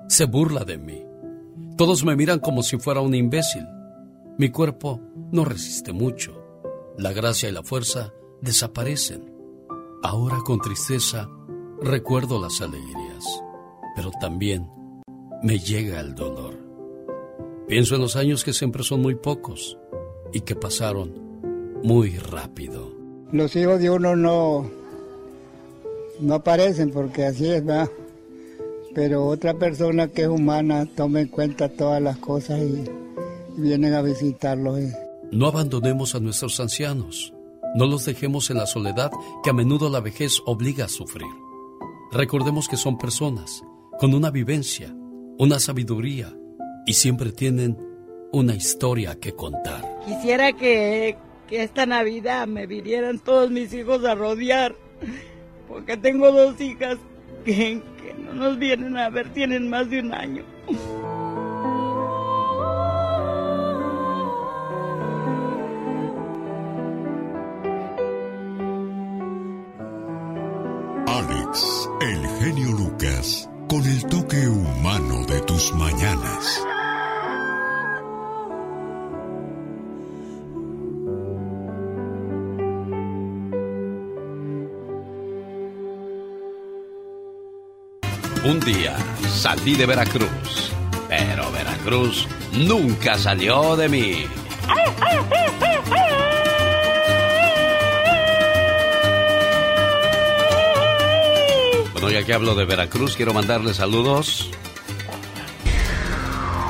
[0.08, 1.04] Se burla de mí.
[1.76, 3.66] Todos me miran como si fuera un imbécil.
[4.38, 6.42] Mi cuerpo no resiste mucho.
[6.98, 9.30] La gracia y la fuerza desaparecen.
[10.02, 11.28] Ahora con tristeza
[11.80, 13.24] recuerdo las alegrías,
[13.94, 14.68] pero también
[15.42, 16.58] me llega el dolor.
[17.68, 19.78] Pienso en los años que siempre son muy pocos
[20.32, 21.12] y que pasaron
[21.82, 22.92] muy rápido.
[23.30, 24.70] Los hijos de uno no,
[26.20, 27.90] no aparecen porque así es, ¿verdad?
[28.94, 32.84] Pero otra persona que es humana toma en cuenta todas las cosas y
[33.56, 34.80] vienen a visitarlos.
[34.80, 34.92] y-
[35.30, 37.32] No abandonemos a nuestros ancianos.
[37.74, 39.10] No los dejemos en la soledad
[39.42, 41.26] que a menudo la vejez obliga a sufrir.
[42.12, 43.62] Recordemos que son personas
[43.98, 44.94] con una vivencia,
[45.38, 46.34] una sabiduría
[46.86, 47.78] y siempre tienen
[48.30, 49.82] una historia que contar.
[50.06, 51.16] Quisiera que,
[51.48, 54.74] que esta Navidad me vinieran todos mis hijos a rodear,
[55.72, 56.98] porque tengo dos hijas
[57.46, 57.80] que,
[58.18, 60.44] no nos vienen a ver, tienen más de un año.
[71.06, 76.66] Alex, el genio Lucas, con el toque humano de tus mañanas.
[88.44, 88.96] Un día
[89.28, 90.72] salí de Veracruz,
[91.08, 94.26] pero Veracruz nunca salió de mí.
[101.92, 104.50] Bueno, ya que hablo de Veracruz, quiero mandarle saludos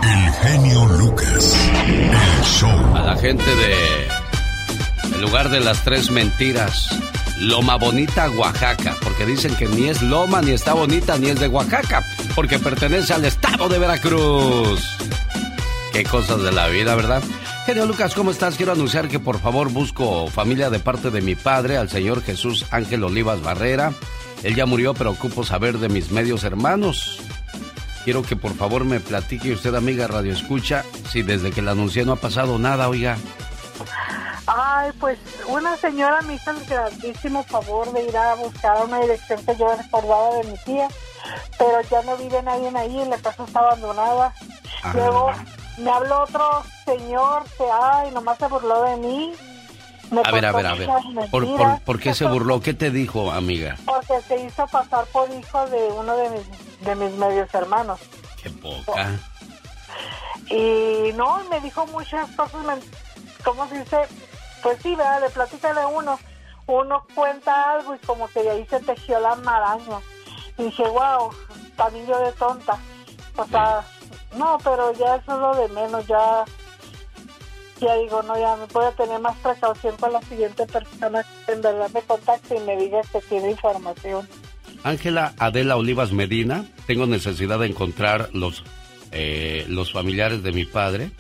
[0.03, 1.57] El genio Lucas,
[1.87, 2.97] el show.
[2.97, 4.09] a la gente de
[5.15, 6.89] el lugar de las tres mentiras,
[7.43, 11.49] Loma Bonita, Oaxaca, porque dicen que ni es Loma, ni está bonita, ni es de
[11.49, 12.01] Oaxaca,
[12.37, 14.97] porque pertenece al estado de Veracruz.
[15.93, 17.21] Qué cosas de la vida, ¿verdad?
[17.67, 18.55] Genio Lucas, ¿cómo estás?
[18.55, 22.65] Quiero anunciar que por favor busco familia de parte de mi padre, al señor Jesús
[22.71, 23.93] Ángel Olivas Barrera.
[24.45, 27.19] Él ya murió, pero ocupo saber de mis medios hermanos.
[28.05, 32.05] Quiero que por favor me platique usted, amiga Radio Escucha, si desde que la anuncié
[32.05, 33.19] no ha pasado nada, oiga.
[34.55, 39.43] Ay, pues una señora me hizo el grandísimo favor de ir a buscar una dirección
[39.47, 40.89] que yo recordaba de mi tía,
[41.59, 44.35] pero ya no vive nadie ahí, la casa está abandonada.
[44.83, 44.93] Ah.
[44.95, 45.33] Luego
[45.79, 49.33] me habló otro señor que, ay, nomás se burló de mí.
[50.23, 50.89] A ver, a ver, a ver.
[51.31, 52.61] ¿Por, por, por qué se burló?
[52.61, 53.79] ¿Qué te dijo, amiga?
[53.87, 58.01] Porque se hizo pasar por hijo de uno de mis, de mis medios hermanos.
[58.43, 59.19] Qué poca.
[60.51, 62.81] Y no, me dijo muchas cosas,
[63.43, 63.97] ¿cómo se dice?
[64.63, 65.21] Pues sí, ¿verdad?
[65.21, 66.19] Le platica de uno.
[66.67, 69.99] Uno cuenta algo y como que de ahí se tejió la maraña.
[70.57, 71.31] Dije, wow,
[71.77, 72.79] también yo de tonta.
[73.37, 73.85] O sea,
[74.37, 76.45] no, pero ya eso es lo de menos, ya...
[77.81, 81.53] Ya digo, no, ya me voy a tener más precaución con la siguiente persona que
[81.53, 84.29] en verdad me contacte y me diga que tiene información.
[84.85, 88.63] Ángela Adela Olivas Medina, tengo necesidad de encontrar los,
[89.11, 91.11] eh, los familiares de mi padre.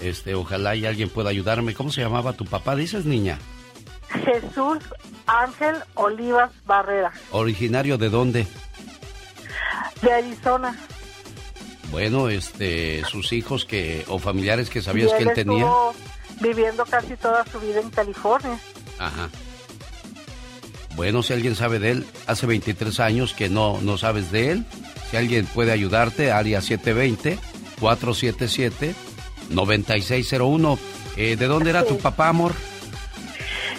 [0.00, 1.74] Este, ojalá y alguien pueda ayudarme.
[1.74, 2.74] ¿Cómo se llamaba tu papá?
[2.76, 3.38] Dices, niña.
[4.24, 4.78] Jesús
[5.26, 7.12] Ángel Olivas Barrera.
[7.30, 8.46] ¿Originario de dónde?
[10.02, 10.76] De Arizona.
[11.90, 15.64] Bueno, este, sus hijos que o familiares que Y sabías que él tenía.
[15.64, 15.94] estuvo
[16.40, 18.58] viviendo casi toda su vida en California.
[18.98, 19.28] Ajá.
[20.96, 24.66] Bueno, si alguien sabe de él, hace 23 años que no, no sabes de él.
[25.10, 26.60] Si alguien puede ayudarte, área
[29.50, 30.78] 720-477-9601.
[31.16, 32.52] Eh, ¿De dónde era tu papá, amor?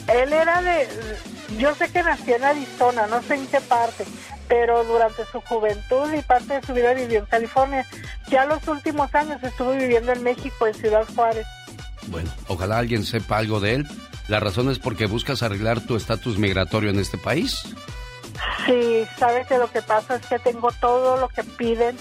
[0.08, 0.88] Él era de,
[1.58, 4.06] yo sé que nació en Arizona, no sé en qué parte,
[4.48, 7.86] pero durante su juventud y parte de su vida vivió en California.
[8.30, 11.46] Ya los últimos años estuvo viviendo en México, en Ciudad Juárez.
[12.08, 13.88] Bueno, ojalá alguien sepa algo de él.
[14.28, 17.64] La razón es porque buscas arreglar tu estatus migratorio en este país.
[18.66, 21.98] Sí, sabe que lo que pasa es que tengo todo lo que piden,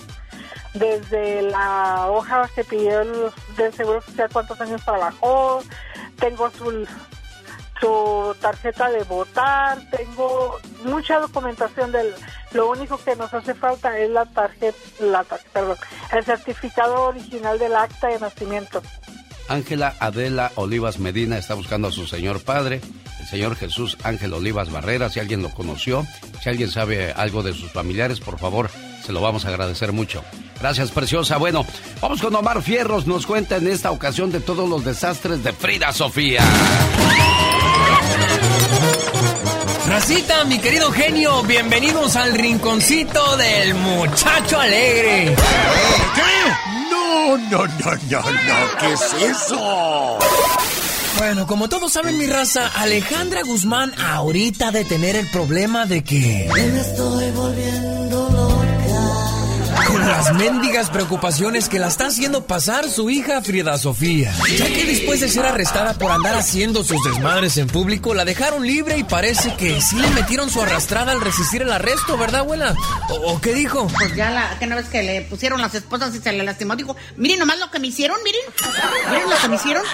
[0.75, 3.13] desde la hoja que pidió el,
[3.57, 5.63] del Seguro Social, cuántos años trabajó,
[6.19, 6.87] tengo su,
[7.81, 12.13] su tarjeta de votar, tengo mucha documentación del...
[12.53, 15.77] Lo único que nos hace falta es la tarjeta, la tar- perdón,
[16.13, 18.83] el certificado original del acta de nacimiento.
[19.49, 22.81] Ángela Adela Olivas Medina está buscando a su señor padre,
[23.21, 25.09] el señor Jesús Ángel Olivas Barrera.
[25.11, 26.05] Si alguien lo conoció,
[26.43, 28.69] si alguien sabe algo de sus familiares, por favor,
[29.05, 30.25] se lo vamos a agradecer mucho.
[30.61, 31.39] Gracias, preciosa.
[31.39, 31.65] Bueno,
[32.01, 33.07] vamos con Omar Fierros.
[33.07, 36.43] Nos cuenta en esta ocasión de todos los desastres de Frida Sofía.
[39.89, 45.35] Racita, mi querido genio, bienvenidos al rinconcito del muchacho alegre.
[46.91, 47.67] No, no, no,
[48.09, 48.79] no, no.
[48.79, 50.19] ¿Qué es eso?
[51.19, 56.05] Bueno, como todos saben mi raza, Alejandra Guzmán ahorita ha de tener el problema de
[56.05, 56.49] que...
[56.55, 58.10] Me estoy volviendo.
[60.07, 64.33] Las mendigas preocupaciones que la está haciendo pasar su hija Frida Sofía.
[64.57, 68.67] Ya que después de ser arrestada por andar haciendo sus desmadres en público, la dejaron
[68.67, 72.75] libre y parece que sí le metieron su arrastrada al resistir el arresto, ¿verdad, abuela?
[73.11, 73.89] ¿O, o qué dijo?
[73.89, 76.77] Pues ya la, que una vez que le pusieron las esposas y se le lastimó,
[76.77, 78.41] dijo, miren nomás lo que me hicieron, miren,
[79.11, 79.85] miren lo que me hicieron,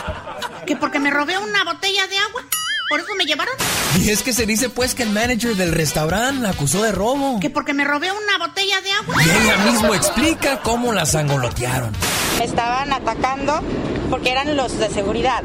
[0.66, 2.42] que porque me robé una botella de agua,
[2.88, 3.54] por eso me llevaron,
[4.00, 7.40] Y es que se dice pues que el manager del restaurante la acusó de robo.
[7.40, 9.22] que porque me robé una botella de agua.
[9.24, 11.92] Y ella mismo explica cómo la sangolotearon.
[12.38, 13.60] Me estaban atacando
[14.10, 15.42] porque eran los de seguridad.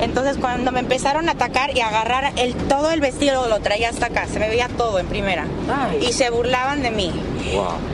[0.00, 3.90] Entonces cuando me empezaron a atacar y a agarrar el, todo el vestido lo traía
[3.90, 5.46] hasta acá, se me veía todo en primera.
[6.00, 7.12] Y se burlaban de mí.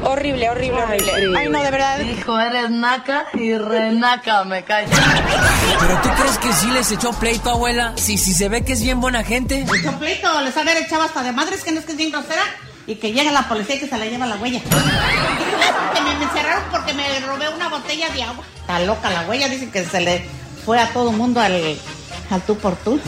[0.05, 1.12] Horrible, horrible, horrible.
[1.37, 2.01] Ay, no, de verdad.
[2.01, 4.88] Hijo, eres naca y renaca, me callo.
[5.81, 7.92] ¿Pero tú crees que sí les echó pleito, abuela?
[7.97, 9.61] Si, si se ve que es bien buena gente.
[9.61, 12.42] El completo les haber echado hasta de madres que no es que es bien grosera
[12.87, 14.61] y que llega la policía y que se la lleva la huella.
[14.61, 18.45] que me, me encerraron porque me robé una botella de agua.
[18.61, 20.25] Está loca la huella, dicen que se le
[20.64, 21.79] fue a todo mundo al,
[22.31, 22.99] al tú por tú.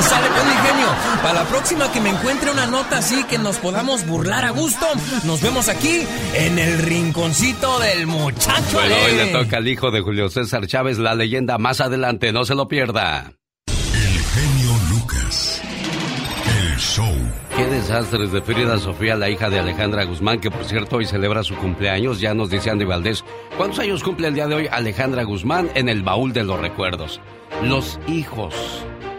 [0.00, 0.88] Sale pues mi genio.
[1.22, 4.86] Para la próxima que me encuentre una nota así que nos podamos burlar a gusto,
[5.24, 8.72] nos vemos aquí en el rinconcito del muchacho.
[8.72, 12.32] Bueno, hoy le toca al hijo de Julio César Chávez, la leyenda más adelante.
[12.32, 13.32] No se lo pierda.
[13.66, 15.60] El genio Lucas.
[16.46, 17.14] El show.
[17.56, 21.42] Qué desastres de Frida Sofía, la hija de Alejandra Guzmán, que por cierto hoy celebra
[21.42, 22.20] su cumpleaños.
[22.20, 23.24] Ya nos dice Andy Valdés.
[23.56, 27.20] ¿Cuántos años cumple el día de hoy Alejandra Guzmán en el baúl de los recuerdos?
[27.62, 28.54] Los hijos.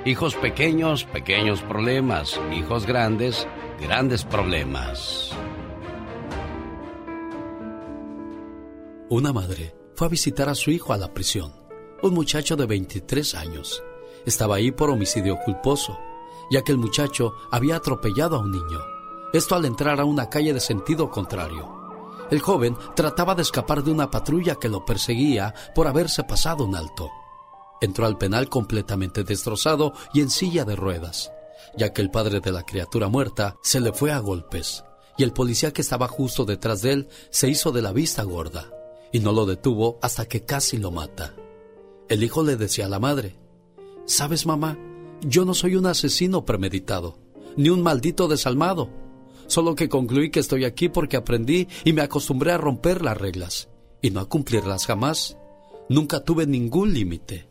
[0.05, 2.39] Hijos pequeños, pequeños problemas.
[2.53, 3.45] Hijos grandes,
[3.81, 5.31] grandes problemas.
[9.09, 11.51] Una madre fue a visitar a su hijo a la prisión,
[12.01, 13.83] un muchacho de 23 años.
[14.25, 15.99] Estaba ahí por homicidio culposo,
[16.49, 18.79] ya que el muchacho había atropellado a un niño.
[19.33, 21.77] Esto al entrar a una calle de sentido contrario.
[22.31, 26.77] El joven trataba de escapar de una patrulla que lo perseguía por haberse pasado un
[26.77, 27.09] alto.
[27.81, 31.31] Entró al penal completamente destrozado y en silla de ruedas,
[31.77, 34.83] ya que el padre de la criatura muerta se le fue a golpes
[35.19, 38.71] y el policía que estaba justo detrás de él se hizo de la vista gorda
[39.11, 41.35] y no lo detuvo hasta que casi lo mata.
[42.07, 43.37] El hijo le decía a la madre,
[44.05, 44.79] ¿sabes mamá?
[45.21, 47.19] Yo no soy un asesino premeditado,
[47.57, 48.89] ni un maldito desalmado,
[49.47, 53.67] solo que concluí que estoy aquí porque aprendí y me acostumbré a romper las reglas
[54.01, 55.37] y no a cumplirlas jamás.
[55.89, 57.48] Nunca tuve ningún límite.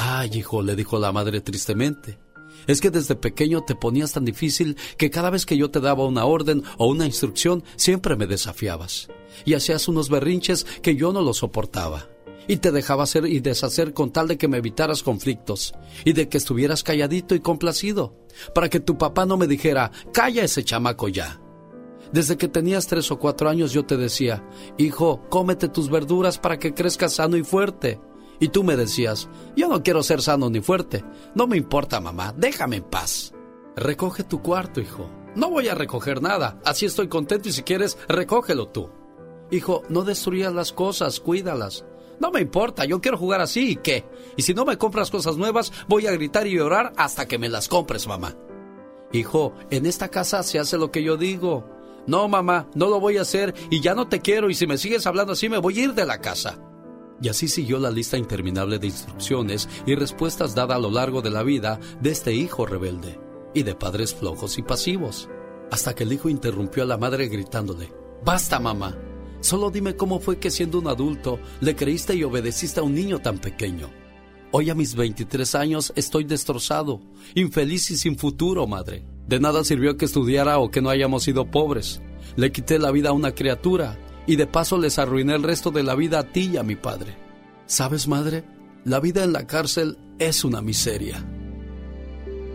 [0.00, 2.20] Ay, hijo, le dijo la madre tristemente.
[2.68, 6.06] Es que desde pequeño te ponías tan difícil que cada vez que yo te daba
[6.06, 9.08] una orden o una instrucción siempre me desafiabas.
[9.44, 12.06] Y hacías unos berrinches que yo no los soportaba.
[12.46, 15.74] Y te dejaba hacer y deshacer con tal de que me evitaras conflictos
[16.04, 18.14] y de que estuvieras calladito y complacido,
[18.54, 21.40] para que tu papá no me dijera, calla ese chamaco ya.
[22.12, 26.60] Desde que tenías tres o cuatro años yo te decía, hijo, cómete tus verduras para
[26.60, 28.00] que crezcas sano y fuerte.
[28.40, 31.04] Y tú me decías, yo no quiero ser sano ni fuerte.
[31.34, 33.34] No me importa, mamá, déjame en paz.
[33.76, 35.08] Recoge tu cuarto, hijo.
[35.34, 38.90] no voy a recoger nada, así estoy contento y si quieres, recógelo tú.
[39.50, 41.84] Hijo, no destruyas las cosas, cuídalas.
[42.20, 44.04] No me importa, yo quiero jugar así y qué.
[44.36, 47.48] Y si no me compras cosas nuevas, voy a gritar y llorar hasta que me
[47.48, 48.34] las compres, mamá.
[49.12, 51.64] Hijo, en esta casa se hace lo que yo digo.
[52.06, 54.78] No, mamá, no lo voy a hacer y ya no te quiero y si me
[54.78, 56.58] sigues hablando así me voy a ir de la casa.
[57.20, 61.30] Y así siguió la lista interminable de instrucciones y respuestas dadas a lo largo de
[61.30, 63.18] la vida de este hijo rebelde
[63.54, 65.28] y de padres flojos y pasivos.
[65.70, 67.92] Hasta que el hijo interrumpió a la madre gritándole,
[68.24, 68.96] Basta, mamá.
[69.40, 73.20] Solo dime cómo fue que siendo un adulto le creíste y obedeciste a un niño
[73.20, 73.90] tan pequeño.
[74.50, 77.00] Hoy a mis 23 años estoy destrozado,
[77.34, 79.04] infeliz y sin futuro, madre.
[79.26, 82.00] De nada sirvió que estudiara o que no hayamos sido pobres.
[82.36, 83.98] Le quité la vida a una criatura
[84.28, 86.76] y de paso les arruiné el resto de la vida a ti y a mi
[86.76, 87.16] padre.
[87.64, 88.44] ¿Sabes, madre?
[88.84, 91.26] La vida en la cárcel es una miseria.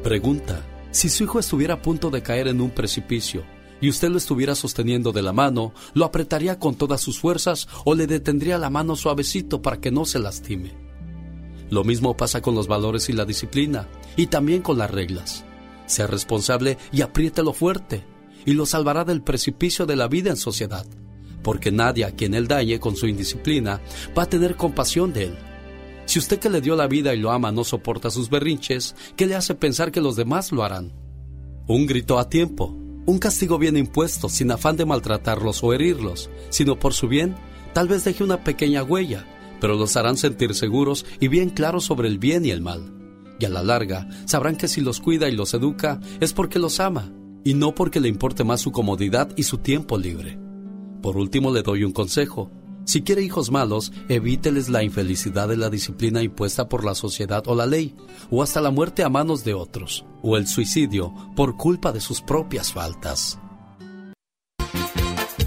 [0.03, 3.43] Pregunta, si su hijo estuviera a punto de caer en un precipicio
[3.81, 7.95] y usted lo estuviera sosteniendo de la mano, ¿lo apretaría con todas sus fuerzas o
[7.95, 10.77] le detendría la mano suavecito para que no se lastime?
[11.71, 15.43] Lo mismo pasa con los valores y la disciplina, y también con las reglas.
[15.87, 18.05] Sea responsable y apriételo fuerte,
[18.45, 20.85] y lo salvará del precipicio de la vida en sociedad,
[21.43, 23.81] porque nadie a quien él dañe con su indisciplina
[24.17, 25.37] va a tener compasión de él.
[26.05, 29.25] Si usted que le dio la vida y lo ama no soporta sus berrinches, ¿qué
[29.25, 30.93] le hace pensar que los demás lo harán?
[31.67, 32.75] Un grito a tiempo,
[33.05, 37.35] un castigo bien impuesto, sin afán de maltratarlos o herirlos, sino por su bien,
[37.73, 39.25] tal vez deje una pequeña huella,
[39.61, 42.93] pero los harán sentir seguros y bien claros sobre el bien y el mal.
[43.39, 46.79] Y a la larga, sabrán que si los cuida y los educa es porque los
[46.79, 47.11] ama,
[47.43, 50.37] y no porque le importe más su comodidad y su tiempo libre.
[51.03, 52.49] Por último, le doy un consejo.
[52.85, 57.55] Si quiere hijos malos, evíteles la infelicidad de la disciplina impuesta por la sociedad o
[57.55, 57.93] la ley,
[58.31, 62.21] o hasta la muerte a manos de otros, o el suicidio por culpa de sus
[62.21, 63.37] propias faltas.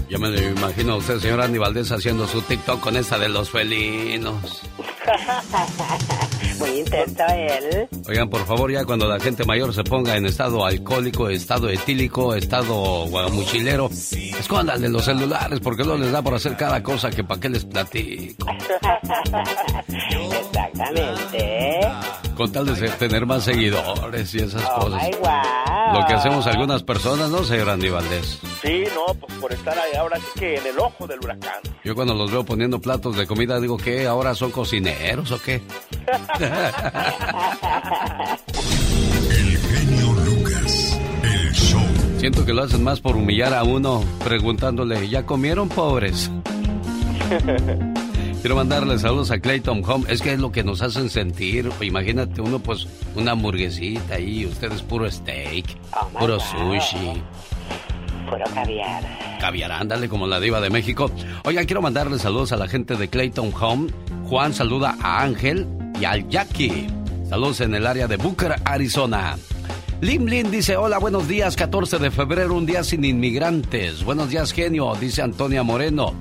[0.07, 4.61] Ya me imagino a usted, señor Andy haciendo su TikTok con esta de los felinos.
[6.59, 7.87] Muy intenso él.
[8.07, 12.35] Oigan, por favor, ya cuando la gente mayor se ponga en estado alcohólico, estado etílico,
[12.35, 17.39] estado guamuchilero, escóndanle los celulares porque no les da por hacer cada cosa que para
[17.39, 18.45] qué les platico.
[19.87, 22.26] Exactamente.
[22.37, 25.01] Con tal de tener más seguidores y esas Oh, cosas.
[25.03, 25.99] my wow.
[25.99, 28.39] Lo que hacemos algunas personas, ¿no, señor Andy Valdés?
[28.61, 31.59] Sí, no, pues por estar ahí ahora sí que en el ojo del huracán.
[31.83, 34.05] Yo cuando los veo poniendo platos de comida digo, ¿qué?
[34.05, 35.61] ¿Ahora son cocineros o qué?
[39.29, 41.81] El genio Lucas, el show.
[42.19, 46.31] Siento que lo hacen más por humillar a uno, preguntándole, ¿ya comieron pobres?
[48.41, 50.05] Quiero mandarle saludos a Clayton Home.
[50.09, 51.69] Es que es lo que nos hacen sentir.
[51.81, 55.65] Imagínate uno, pues, una hamburguesita ahí, ustedes puro steak,
[55.99, 57.21] Oh, puro sushi,
[58.29, 59.37] Puro caviar.
[59.39, 61.09] caviar, ándale como la diva de México.
[61.45, 63.89] Oiga, quiero mandarle saludos a la gente de Clayton Home.
[64.29, 65.65] Juan saluda a Ángel
[65.99, 66.87] y al Jackie.
[67.29, 69.37] Saludos en el área de Booker, Arizona.
[69.99, 74.03] Lim Lin dice, hola, buenos días, 14 de febrero, un día sin inmigrantes.
[74.03, 76.13] Buenos días, genio, dice Antonia Moreno.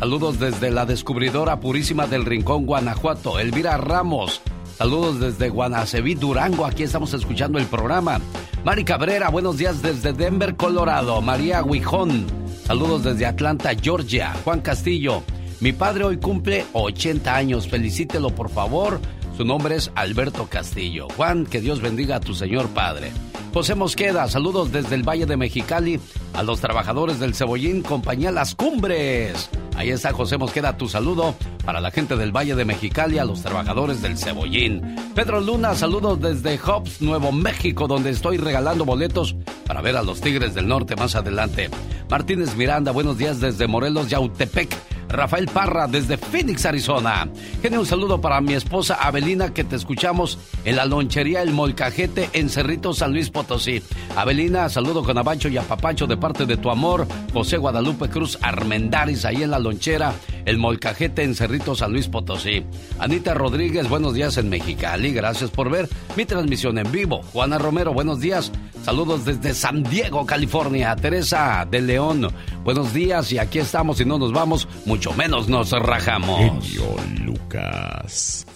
[0.00, 4.40] Saludos desde la descubridora purísima del Rincón, Guanajuato, Elvira Ramos.
[4.78, 8.18] Saludos desde Guanaceví, Durango, aquí estamos escuchando el programa.
[8.64, 11.20] Mari Cabrera, buenos días desde Denver, Colorado.
[11.20, 12.24] María Huijón,
[12.64, 14.32] saludos desde Atlanta, Georgia.
[14.42, 15.22] Juan Castillo,
[15.60, 19.02] mi padre hoy cumple 80 años, felicítelo por favor.
[19.36, 21.08] Su nombre es Alberto Castillo.
[21.14, 23.12] Juan, que Dios bendiga a tu señor padre.
[23.52, 25.98] José Mosqueda, saludos desde el Valle de Mexicali
[26.34, 29.50] a los trabajadores del Cebollín, compañía Las Cumbres.
[29.76, 31.34] Ahí está José Mosqueda, tu saludo
[31.64, 34.94] para la gente del Valle de Mexicali, a los trabajadores del Cebollín.
[35.16, 39.34] Pedro Luna, saludos desde Hobbs, Nuevo México, donde estoy regalando boletos
[39.66, 41.70] para ver a los Tigres del Norte más adelante.
[42.08, 44.76] Martínez Miranda, buenos días desde Morelos, Yautepec.
[45.10, 47.28] Rafael Parra desde Phoenix, Arizona.
[47.62, 52.30] Genio, un saludo para mi esposa Abelina que te escuchamos en la lonchería El Molcajete
[52.32, 53.82] en Cerrito, San Luis Potosí.
[54.16, 59.24] Abelina, saludo con abacho y apapacho de parte de tu amor, José Guadalupe Cruz Armendaris,
[59.24, 62.64] ahí en la lonchera El Molcajete en Cerrito, San Luis Potosí.
[62.98, 67.22] Anita Rodríguez, buenos días en Mexicali, gracias por ver mi transmisión en vivo.
[67.32, 68.52] Juana Romero, buenos días.
[68.82, 70.96] Saludos desde San Diego, California.
[70.96, 72.28] Teresa de León,
[72.64, 74.66] buenos días y aquí estamos y no nos vamos,
[75.00, 76.38] mucho menos nos rajamos.
[76.38, 76.94] Genio
[77.24, 78.46] Lucas.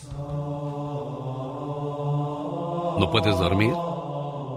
[2.98, 3.72] ¿No puedes dormir?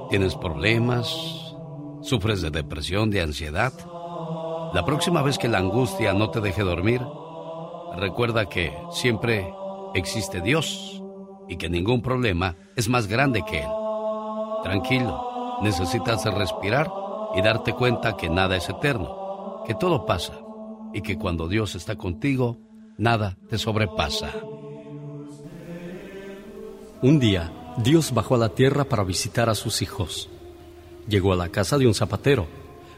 [0.10, 1.08] ¿Tienes problemas?
[2.02, 3.72] ¿Sufres de depresión, de ansiedad?
[4.74, 7.02] La próxima vez que la angustia no te deje dormir,
[7.96, 9.50] recuerda que siempre
[9.94, 11.02] existe Dios
[11.48, 13.70] y que ningún problema es más grande que Él.
[14.62, 16.92] Tranquilo, necesitas respirar
[17.34, 20.34] y darte cuenta que nada es eterno, que todo pasa
[20.98, 22.58] y que cuando Dios está contigo,
[22.98, 24.34] nada te sobrepasa.
[27.04, 30.28] Un día, Dios bajó a la tierra para visitar a sus hijos.
[31.08, 32.48] Llegó a la casa de un zapatero,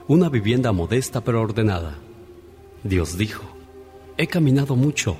[0.08, 1.98] una vivienda modesta pero ordenada.
[2.86, 3.44] Dios dijo,
[4.16, 5.18] he caminado mucho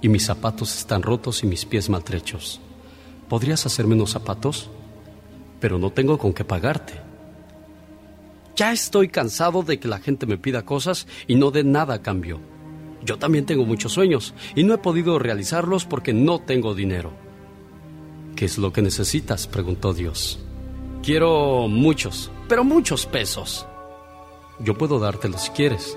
[0.00, 2.60] y mis zapatos están rotos y mis pies maltrechos.
[3.28, 4.70] ¿Podrías hacerme unos zapatos?
[5.58, 7.09] Pero no tengo con qué pagarte.
[8.60, 12.02] Ya estoy cansado de que la gente me pida cosas y no dé nada a
[12.02, 12.42] cambio.
[13.02, 17.10] Yo también tengo muchos sueños y no he podido realizarlos porque no tengo dinero.
[18.36, 19.46] ¿Qué es lo que necesitas?
[19.46, 20.40] preguntó Dios.
[21.02, 23.66] Quiero muchos, pero muchos pesos.
[24.58, 25.96] Yo puedo dártelos si quieres,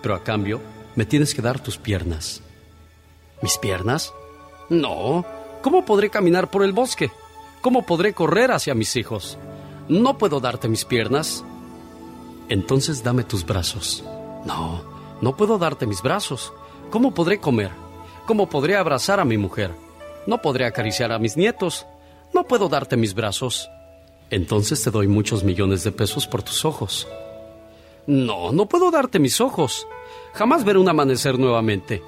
[0.00, 0.62] pero a cambio
[0.96, 2.40] me tienes que dar tus piernas.
[3.42, 4.14] ¿Mis piernas?
[4.70, 5.26] No.
[5.60, 7.10] ¿Cómo podré caminar por el bosque?
[7.60, 9.36] ¿Cómo podré correr hacia mis hijos?
[9.90, 11.44] No puedo darte mis piernas.
[12.48, 14.04] Entonces dame tus brazos.
[14.44, 14.82] No,
[15.20, 16.52] no puedo darte mis brazos.
[16.90, 17.70] ¿Cómo podré comer?
[18.26, 19.72] ¿Cómo podré abrazar a mi mujer?
[20.26, 21.86] No podré acariciar a mis nietos.
[22.32, 23.68] No puedo darte mis brazos.
[24.30, 27.08] Entonces te doy muchos millones de pesos por tus ojos.
[28.06, 29.86] No, no puedo darte mis ojos.
[30.34, 32.02] Jamás veré un amanecer nuevamente.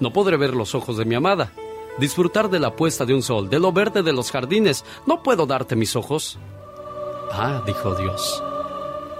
[0.00, 1.52] No podré ver los ojos de mi amada.
[1.98, 4.84] Disfrutar de la puesta de un sol, de lo verde de los jardines.
[5.06, 6.38] No puedo darte mis ojos.
[7.32, 8.42] Ah, dijo Dios.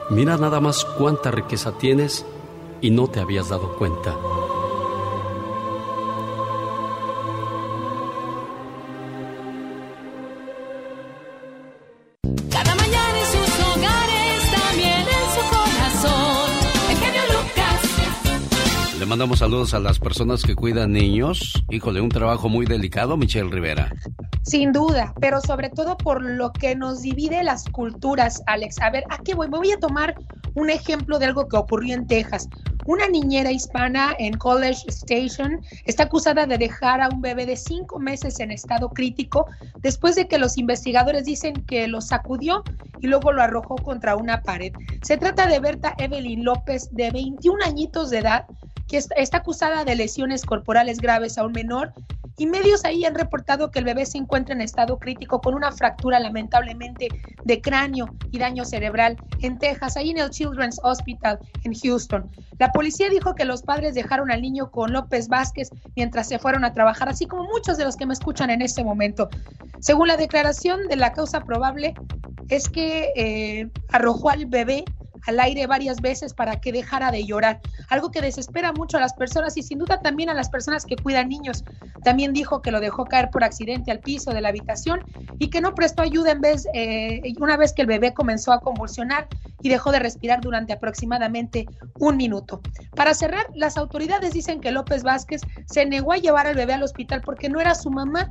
[0.08, 2.24] Mira nada más cuánta riqueza tienes
[2.80, 4.14] y no te habías dado cuenta.
[19.16, 21.64] Mandamos saludos a las personas que cuidan niños.
[21.70, 23.90] Híjole, un trabajo muy delicado, Michelle Rivera.
[24.42, 28.78] Sin duda, pero sobre todo por lo que nos divide las culturas, Alex.
[28.82, 29.48] A ver, ¿a qué voy?
[29.48, 30.16] Me voy a tomar
[30.54, 32.46] un ejemplo de algo que ocurrió en Texas.
[32.86, 37.98] Una niñera hispana en College Station está acusada de dejar a un bebé de cinco
[37.98, 39.46] meses en estado crítico
[39.78, 42.62] después de que los investigadores dicen que lo sacudió
[43.00, 44.72] y luego lo arrojó contra una pared.
[45.02, 48.46] Se trata de Berta Evelyn López, de 21 añitos de edad,
[48.86, 51.92] que está acusada de lesiones corporales graves a un menor
[52.38, 55.72] y medios ahí han reportado que el bebé se encuentra en estado crítico con una
[55.72, 57.08] fractura lamentablemente
[57.44, 62.30] de cráneo y daño cerebral en Texas, ahí en el Children's Hospital en Houston.
[62.58, 66.62] La policía dijo que los padres dejaron al niño con López Vázquez mientras se fueron
[66.62, 69.30] a trabajar, así como muchos de los que me escuchan en este momento.
[69.80, 71.94] Según la declaración de la causa probable,
[72.50, 74.84] es que eh, arrojó al bebé
[75.26, 79.14] al aire varias veces para que dejara de llorar, algo que desespera mucho a las
[79.14, 81.64] personas y sin duda también a las personas que cuidan niños.
[82.04, 85.00] También dijo que lo dejó caer por accidente al piso de la habitación
[85.38, 88.60] y que no prestó ayuda en vez, eh, una vez que el bebé comenzó a
[88.60, 89.26] convulsionar
[89.60, 91.66] y dejó de respirar durante aproximadamente
[91.98, 92.60] un minuto.
[92.94, 96.82] Para cerrar, las autoridades dicen que López Vázquez se negó a llevar al bebé al
[96.82, 98.30] hospital porque no era su mamá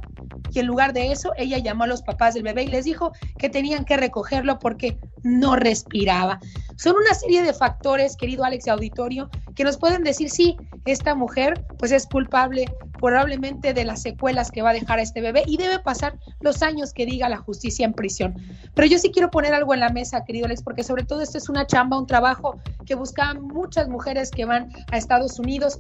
[0.52, 3.12] y en lugar de eso ella llamó a los papás del bebé y les dijo
[3.38, 6.40] que tenían que recogerlo porque no respiraba.
[6.78, 11.66] Son una serie de factores, querido Alex Auditorio, que nos pueden decir, sí, esta mujer
[11.78, 12.66] pues es culpable
[13.00, 16.62] probablemente de las secuelas que va a dejar a este bebé y debe pasar los
[16.62, 18.36] años que diga la justicia en prisión.
[18.74, 21.38] Pero yo sí quiero poner algo en la mesa, querido Alex, porque sobre todo esto
[21.38, 25.80] es una chamba, un trabajo que buscan muchas mujeres que van a Estados Unidos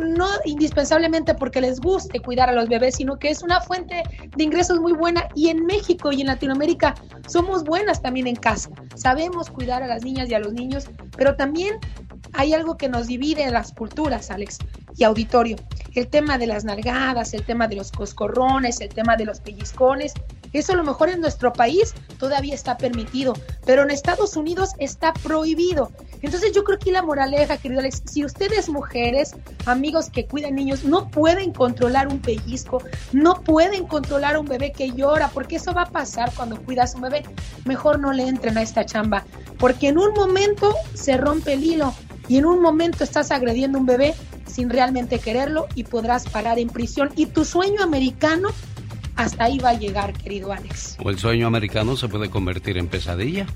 [0.00, 4.02] no indispensablemente porque les guste cuidar a los bebés, sino que es una fuente
[4.36, 6.94] de ingresos muy buena y en México y en Latinoamérica
[7.28, 8.70] somos buenas también en casa.
[8.94, 11.78] Sabemos cuidar a las niñas y a los niños, pero también
[12.32, 14.58] hay algo que nos divide en las culturas, Alex,
[14.96, 15.56] y auditorio.
[15.94, 20.12] El tema de las nalgadas, el tema de los coscorrones, el tema de los pellizcones.
[20.52, 23.34] Eso a lo mejor en nuestro país todavía está permitido,
[23.64, 25.92] pero en Estados Unidos está prohibido.
[26.26, 30.82] Entonces yo creo que la moraleja, querido Alex, si ustedes mujeres, amigos que cuidan niños,
[30.82, 35.82] no pueden controlar un pellizco, no pueden controlar un bebé que llora, porque eso va
[35.82, 37.22] a pasar cuando cuidas a un bebé,
[37.64, 39.24] mejor no le entren a esta chamba,
[39.56, 41.94] porque en un momento se rompe el hilo
[42.26, 44.16] y en un momento estás agrediendo a un bebé
[44.46, 48.48] sin realmente quererlo y podrás parar en prisión y tu sueño americano
[49.14, 50.96] hasta ahí va a llegar, querido Alex.
[51.04, 53.46] O el sueño americano se puede convertir en pesadilla.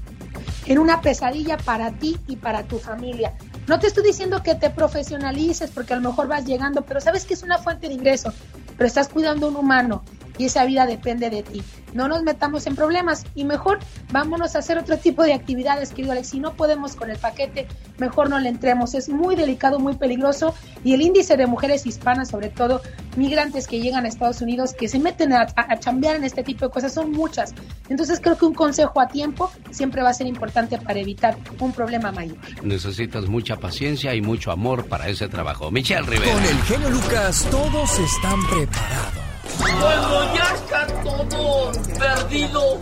[0.70, 3.34] En una pesadilla para ti y para tu familia.
[3.66, 7.24] No te estoy diciendo que te profesionalices porque a lo mejor vas llegando, pero sabes
[7.24, 8.32] que es una fuente de ingreso,
[8.76, 10.04] pero estás cuidando a un humano
[10.38, 11.60] y esa vida depende de ti.
[11.94, 13.78] No nos metamos en problemas y mejor
[14.12, 16.28] vámonos a hacer otro tipo de actividades, querido Alex.
[16.28, 17.66] Si no podemos con el paquete,
[17.98, 18.94] mejor no le entremos.
[18.94, 22.80] Es muy delicado, muy peligroso y el índice de mujeres hispanas, sobre todo
[23.16, 26.42] migrantes que llegan a Estados Unidos, que se meten a, a, a chambear en este
[26.42, 27.54] tipo de cosas, son muchas.
[27.88, 31.72] Entonces creo que un consejo a tiempo siempre va a ser importante para evitar un
[31.72, 32.38] problema mayor.
[32.62, 35.70] Necesitas mucha paciencia y mucho amor para ese trabajo.
[35.70, 36.32] Michelle Rivera.
[36.32, 39.29] Con el genio Lucas todos están preparados.
[39.58, 42.78] Cuando ya está todo perdido,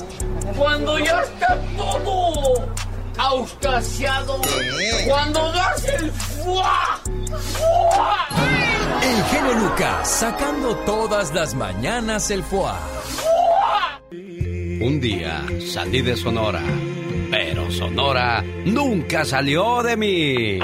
[0.56, 2.68] cuando ya está todo
[3.18, 4.40] auscasiado,
[5.06, 7.00] cuando das el fuá,
[7.54, 8.26] fuá.
[9.02, 12.72] El genio Lucas sacando todas las mañanas el foie.
[14.80, 15.42] Un día
[15.72, 16.62] salí de Sonora,
[17.30, 20.60] pero Sonora nunca salió de mí.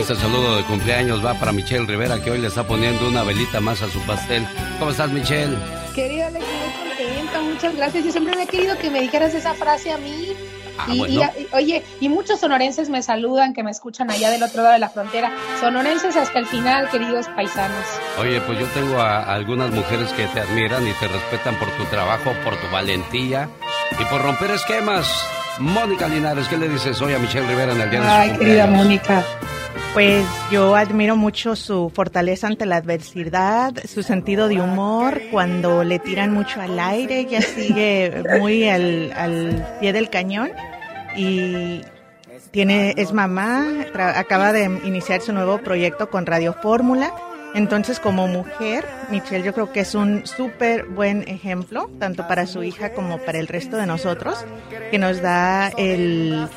[0.00, 3.60] Este saludo de cumpleaños va para Michelle Rivera, que hoy le está poniendo una velita
[3.60, 4.46] más a su pastel.
[4.78, 5.56] ¿Cómo estás, Michelle?
[5.94, 8.04] Querida Alex, muy contenta, muchas gracias.
[8.04, 10.32] Yo siempre había querido que me dijeras esa frase a mí.
[10.78, 11.30] Ah, y, bueno.
[11.38, 14.78] y- oye, y muchos sonorenses me saludan, que me escuchan allá del otro lado de
[14.80, 15.30] la frontera.
[15.60, 17.84] Sonorenses hasta el final, queridos paisanos.
[18.18, 21.68] Oye, pues yo tengo a, a algunas mujeres que te admiran y te respetan por
[21.76, 23.48] tu trabajo, por tu valentía
[24.00, 25.06] y por romper esquemas.
[25.58, 28.28] Mónica Linares, ¿qué le dices hoy a Michelle Rivera en el día de su Ay,
[28.38, 28.76] querida cumpleaños?
[28.76, 29.24] Mónica.
[29.92, 35.98] Pues yo admiro mucho su fortaleza ante la adversidad, su sentido de humor, cuando le
[35.98, 40.50] tiran mucho al aire, ella sigue muy al, al pie del cañón
[41.16, 41.80] y
[42.52, 47.12] tiene, es mamá, tra- acaba de iniciar su nuevo proyecto con Radio Fórmula.
[47.54, 52.62] Entonces, como mujer, Michelle yo creo que es un súper buen ejemplo, tanto para su
[52.62, 54.44] hija como para el resto de nosotros,
[54.90, 56.48] que nos da el,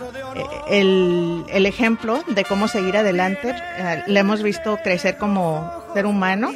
[0.69, 3.55] el, el ejemplo de cómo seguir adelante.
[3.77, 6.51] Eh, La hemos visto crecer como ser humano,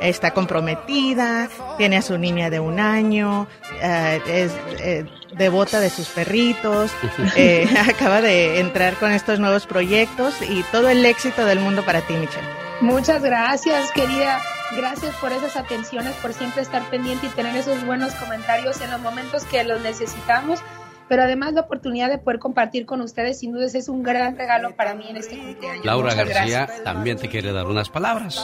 [0.00, 3.46] está comprometida, tiene a su niña de un año,
[3.82, 5.04] eh, es eh,
[5.36, 6.90] devota de sus perritos,
[7.36, 12.00] eh, acaba de entrar con estos nuevos proyectos y todo el éxito del mundo para
[12.02, 12.67] ti, Michelle.
[12.80, 14.40] Muchas gracias, querida.
[14.76, 19.00] Gracias por esas atenciones, por siempre estar pendiente y tener esos buenos comentarios en los
[19.00, 20.60] momentos que los necesitamos.
[21.08, 24.76] Pero además la oportunidad de poder compartir con ustedes, sin dudas, es un gran regalo
[24.76, 25.84] para mí en este cumpleaños.
[25.84, 26.84] Laura Muchas García gracias.
[26.84, 28.38] también te quiere dar unas palabras.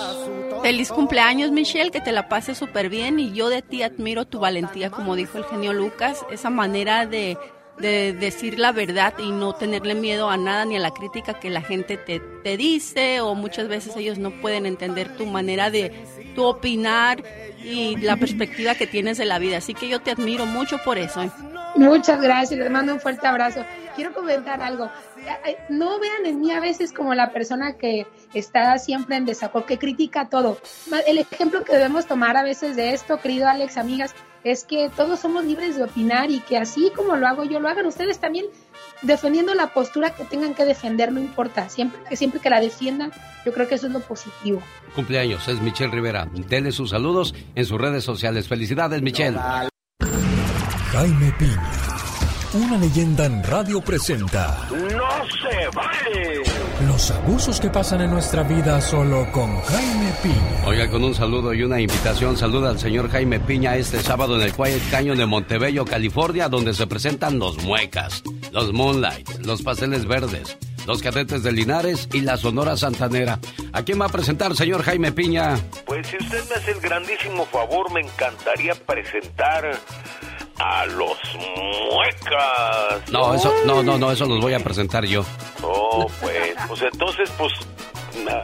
[0.63, 4.41] Feliz cumpleaños, Michelle, que te la pases súper bien y yo de ti admiro tu
[4.41, 7.37] valentía, como dijo el genio Lucas, esa manera de,
[7.79, 11.51] de decir la verdad y no tenerle miedo a nada ni a la crítica que
[11.51, 15.93] la gente te, te dice o muchas veces ellos no pueden entender tu manera de
[16.35, 17.23] tu opinar
[17.63, 19.59] y la perspectiva que tienes de la vida.
[19.59, 21.23] Así que yo te admiro mucho por eso.
[21.23, 21.31] ¿eh?
[21.75, 23.65] Muchas gracias, les mando un fuerte abrazo.
[23.97, 24.91] Quiero comentar algo.
[25.69, 29.79] No vean en mí a veces como la persona que está siempre en desacuerdo, que
[29.79, 30.59] critica todo.
[31.07, 34.15] El ejemplo que debemos tomar a veces de esto, querido Alex, amigas,
[34.45, 37.69] es que todos somos libres de opinar y que así como lo hago yo, lo
[37.69, 38.47] hagan ustedes también
[39.03, 41.69] defendiendo la postura que tengan que defender, no importa.
[41.69, 43.11] Siempre que, siempre que la defiendan,
[43.45, 44.63] yo creo que eso es lo positivo.
[44.95, 46.29] Cumpleaños es Michelle Rivera.
[46.33, 48.47] Dele sus saludos en sus redes sociales.
[48.47, 49.39] Felicidades, Michelle.
[50.93, 51.71] Jaime Piña,
[52.55, 56.43] una leyenda en radio presenta ¡No se vale!
[56.87, 60.67] los abusos que pasan en nuestra vida solo con Jaime Piña.
[60.67, 64.43] Oiga, con un saludo y una invitación, saluda al señor Jaime Piña este sábado en
[64.43, 70.07] el Quiet Canyon de Montebello, California, donde se presentan los Muecas, los Moonlight, los Pasteles
[70.07, 73.41] Verdes, los Cadetes de Linares y la Sonora Santanera.
[73.73, 75.57] ¿A quién va a presentar, señor Jaime Piña?
[75.87, 79.79] Pues si usted me hace el grandísimo favor, me encantaría presentar
[80.59, 81.19] a los
[81.91, 83.11] muecas.
[83.11, 85.25] No, eso, no, no, no, eso los voy a presentar yo.
[85.63, 87.53] Oh, pues, pues entonces, pues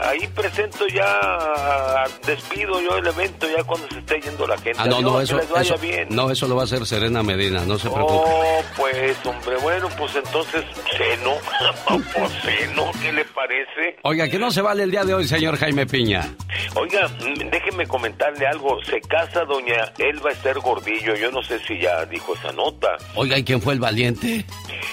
[0.03, 4.77] ahí presento ya, despido yo el evento ya cuando se esté yendo la gente.
[4.79, 6.09] Ah, no, no, eso, que les vaya eso- bien.
[6.11, 8.15] no, eso lo va a hacer Serena Medina, no se preocupe.
[8.27, 10.65] Oh, pues, hombre, bueno, pues entonces,
[10.97, 11.33] seno,
[12.15, 13.97] pues seno, ¿qué le parece?
[14.03, 16.35] Oiga, que no se vale el día de hoy, señor Jaime Piña.
[16.75, 18.83] Oiga, mm, déjeme comentarle algo.
[18.85, 21.15] Se casa doña Elba Esther Gordillo.
[21.17, 22.97] Yo no sé si ya dijo esa nota.
[23.15, 24.45] Oiga, ¿y quién fue el valiente?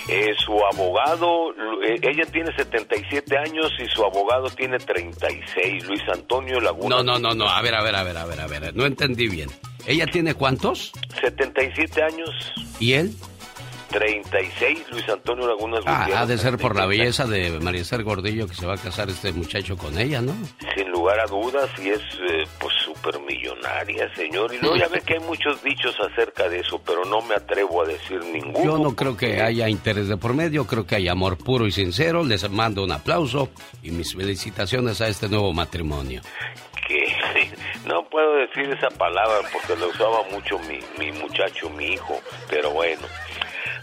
[0.09, 1.51] Eh, su abogado,
[1.83, 6.97] eh, ella tiene 77 años y su abogado tiene 36, Luis Antonio Laguna.
[6.97, 8.85] No, no, no, no, a ver, a ver, a ver, a ver, a ver, no
[8.85, 9.49] entendí bien.
[9.85, 10.91] ¿Ella tiene cuántos?
[11.21, 12.29] 77 años,
[12.79, 13.13] ¿Y él?
[13.89, 16.87] 36, Luis Antonio Laguna Ah, Gutiérrez, ha de ser por la 37.
[16.87, 20.33] belleza de María Esther Gordillo que se va a casar este muchacho con ella, ¿no?
[20.75, 24.53] Sin lugar a dudas, y es eh, pues su supermillonaria, señor.
[24.53, 27.83] Y luego ya ve que hay muchos dichos acerca de eso, pero no me atrevo
[27.83, 28.63] a decir ninguno.
[28.63, 31.71] Yo no creo que haya interés de por medio, creo que hay amor puro y
[31.71, 32.23] sincero.
[32.23, 33.49] Les mando un aplauso
[33.83, 36.21] y mis felicitaciones a este nuevo matrimonio.
[36.87, 37.05] Que
[37.87, 42.19] no puedo decir esa palabra porque la usaba mucho mi, mi muchacho, mi hijo,
[42.49, 43.01] pero bueno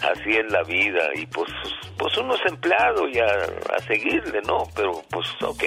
[0.04, 1.50] así es la vida y pues
[1.96, 4.64] pues uno es empleado y a, seguirle, ¿no?
[4.74, 5.62] Pero pues ok.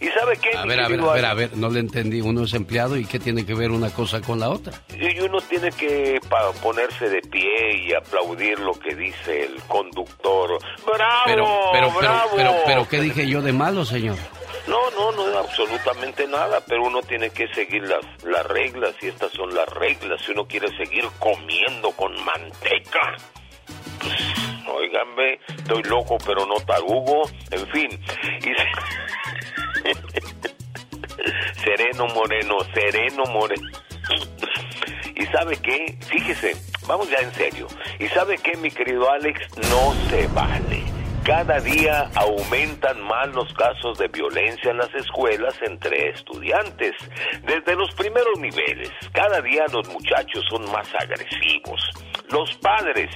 [0.00, 0.56] ¿Y sabe qué?
[0.56, 2.20] A ver, a ver, a ver, a ver, no le entendí.
[2.20, 4.72] Uno es empleado y qué tiene que ver una cosa con la otra.
[4.94, 6.20] Y uno tiene que
[6.62, 10.58] ponerse de pie y aplaudir lo que dice el conductor.
[10.84, 11.22] ¡Bravo!
[11.26, 12.30] Pero, pero, bravo!
[12.36, 14.16] pero, pero, pero, ¿qué dije yo de malo, señor?
[14.66, 19.32] No, no, no absolutamente nada, pero uno tiene que seguir las, las reglas y estas
[19.32, 20.22] son las reglas.
[20.24, 23.16] Si uno quiere seguir comiendo con manteca,
[24.66, 27.90] Oiganme, estoy loco pero no tarugo, en fin.
[31.64, 33.68] Sereno moreno, sereno moreno.
[35.14, 35.96] ¿Y sabe qué?
[36.08, 36.56] Fíjese,
[36.86, 37.66] vamos ya en serio.
[37.98, 39.40] ¿Y sabe qué, mi querido Alex?
[39.70, 40.82] No se vale.
[41.24, 46.94] Cada día aumentan más los casos de violencia en las escuelas entre estudiantes.
[47.44, 51.80] Desde los primeros niveles, cada día los muchachos son más agresivos.
[52.28, 53.08] Los padres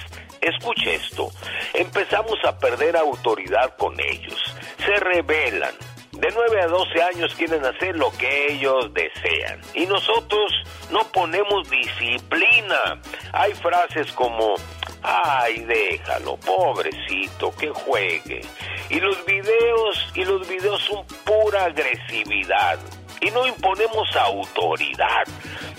[0.47, 1.28] Escuche esto,
[1.74, 4.40] empezamos a perder autoridad con ellos,
[4.78, 5.74] se rebelan,
[6.12, 9.61] de 9 a 12 años quieren hacer lo que ellos desean.
[9.74, 10.53] Y nosotros
[10.90, 13.01] no ponemos disciplina.
[13.32, 14.55] Hay frases como,
[15.03, 18.40] ay, déjalo, pobrecito, que juegue.
[18.88, 22.78] Y los videos, y los videos son pura agresividad
[23.21, 25.25] y no imponemos autoridad.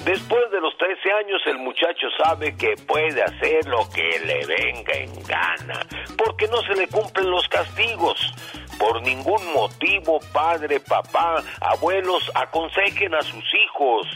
[0.03, 4.93] Después de los 13 años el muchacho sabe que puede hacer lo que le venga
[4.93, 5.85] en gana,
[6.17, 8.33] porque no se le cumplen los castigos.
[8.79, 14.07] Por ningún motivo, padre, papá, abuelos, aconsejen a sus hijos.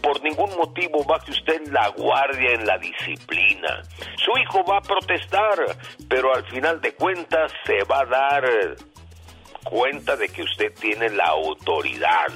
[0.00, 3.82] Por ningún motivo baje usted la guardia en la disciplina.
[4.24, 5.58] Su hijo va a protestar,
[6.08, 8.44] pero al final de cuentas se va a dar
[9.64, 12.28] cuenta de que usted tiene la autoridad.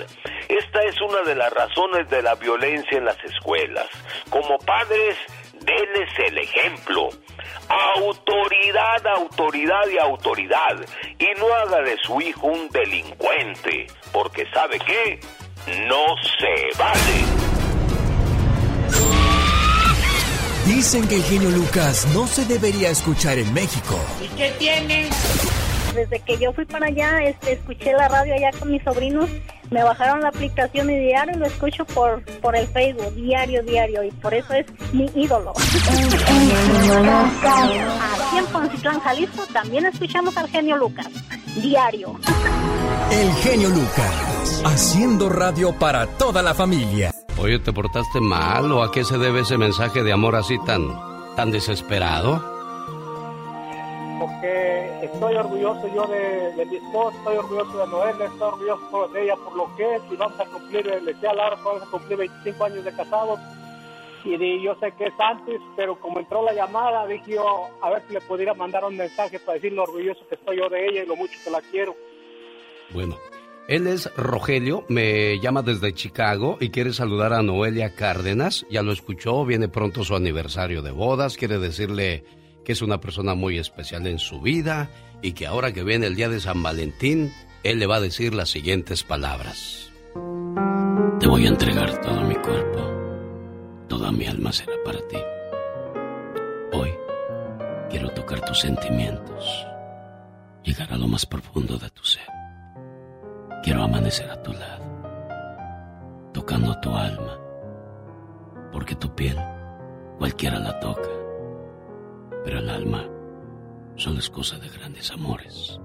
[0.49, 3.87] Esta es una de las razones de la violencia en las escuelas.
[4.31, 5.17] Como padres,
[5.53, 7.09] denles el ejemplo.
[7.69, 10.77] Autoridad, autoridad y autoridad.
[11.19, 15.21] Y no haga de su hijo un delincuente, porque sabe qué,
[15.87, 16.05] no
[16.39, 17.53] se vale.
[20.67, 23.99] Dicen que el genio Lucas no se debería escuchar en México.
[24.21, 25.09] ¿Y qué tiene?
[25.95, 29.29] Desde que yo fui para allá, este, escuché la radio allá con mis sobrinos,
[29.71, 34.11] me bajaron la aplicación y diario lo escucho por, por el Facebook, diario, diario, y
[34.11, 35.53] por eso es mi ídolo.
[38.27, 41.09] Aquí en Poncitlán, Jalisco, también escuchamos al genio Lucas,
[41.57, 42.19] diario.
[43.11, 47.11] El genio Lucas, haciendo radio para toda la familia.
[47.39, 50.95] Oye, ¿te portaste mal o a qué se debe ese mensaje de amor así tan,
[51.35, 52.62] tan desesperado?
[54.23, 59.37] Porque estoy orgulloso yo de, mi esposa, estoy orgulloso de Noel, estoy orgulloso de ella
[59.37, 62.65] por lo que es y vamos a cumplir, le decía Laura, vamos a cumplir 25
[62.65, 63.41] años de casados
[64.25, 68.03] y yo sé que es antes, pero como entró la llamada, dije yo a ver
[68.07, 71.03] si le pudiera mandar un mensaje para decir lo orgulloso que estoy yo de ella
[71.03, 71.97] y lo mucho que la quiero.
[72.91, 73.17] Bueno,
[73.67, 78.65] él es Rogelio, me llama desde Chicago y quiere saludar a Noelia Cárdenas.
[78.71, 82.23] Ya lo escuchó, viene pronto su aniversario de bodas, quiere decirle
[82.65, 84.89] que es una persona muy especial en su vida
[85.21, 87.33] y que ahora que viene el día de San Valentín,
[87.63, 89.91] él le va a decir las siguientes palabras.
[91.21, 92.81] Te voy a entregar todo mi cuerpo,
[93.89, 95.19] toda mi alma será para ti.
[96.73, 96.91] Hoy
[97.91, 99.67] quiero tocar tus sentimientos,
[100.65, 102.27] llegar a lo más profundo de tu ser.
[103.63, 107.39] Quiero amanecer a tu lado, tocando tu alma,
[108.73, 109.37] porque tu piel
[110.19, 111.22] cualquiera la toca
[112.45, 113.09] pero el alma
[113.97, 115.81] solo es cosa de grandes amores.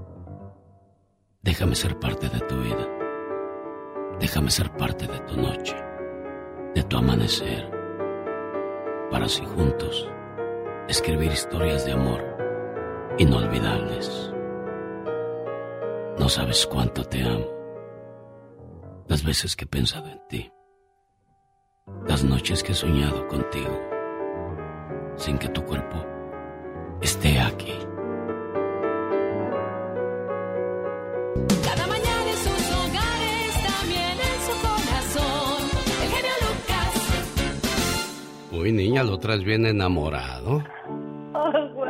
[1.42, 2.88] Déjame ser parte de tu vida.
[4.20, 5.76] Déjame ser parte de tu noche,
[6.74, 7.70] de tu amanecer,
[9.12, 10.10] para así juntos
[10.88, 12.24] escribir historias de amor
[13.20, 14.34] inolvidables.
[16.18, 17.46] No sabes cuánto te amo.
[19.08, 20.52] Las veces que he pensado en ti.
[22.08, 23.80] Las noches que he soñado contigo.
[25.16, 26.17] Sin que tu cuerpo
[27.02, 27.74] esté aquí.
[31.64, 35.62] Cada mañana en sus hogares, también en su corazón.
[36.04, 36.94] El genio Lucas.
[38.52, 40.64] Uy, niña, lo traes bien enamorado.
[41.34, 41.88] Oh, wow.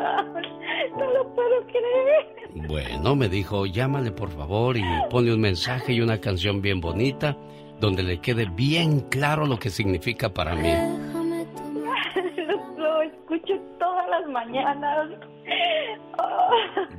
[0.98, 2.68] No lo puedo creer.
[2.68, 7.38] Bueno, me dijo, llámale por favor y ponle un mensaje y una canción bien bonita
[7.80, 10.70] donde le quede bien claro lo que significa para mí.
[14.38, 15.10] Mañanas.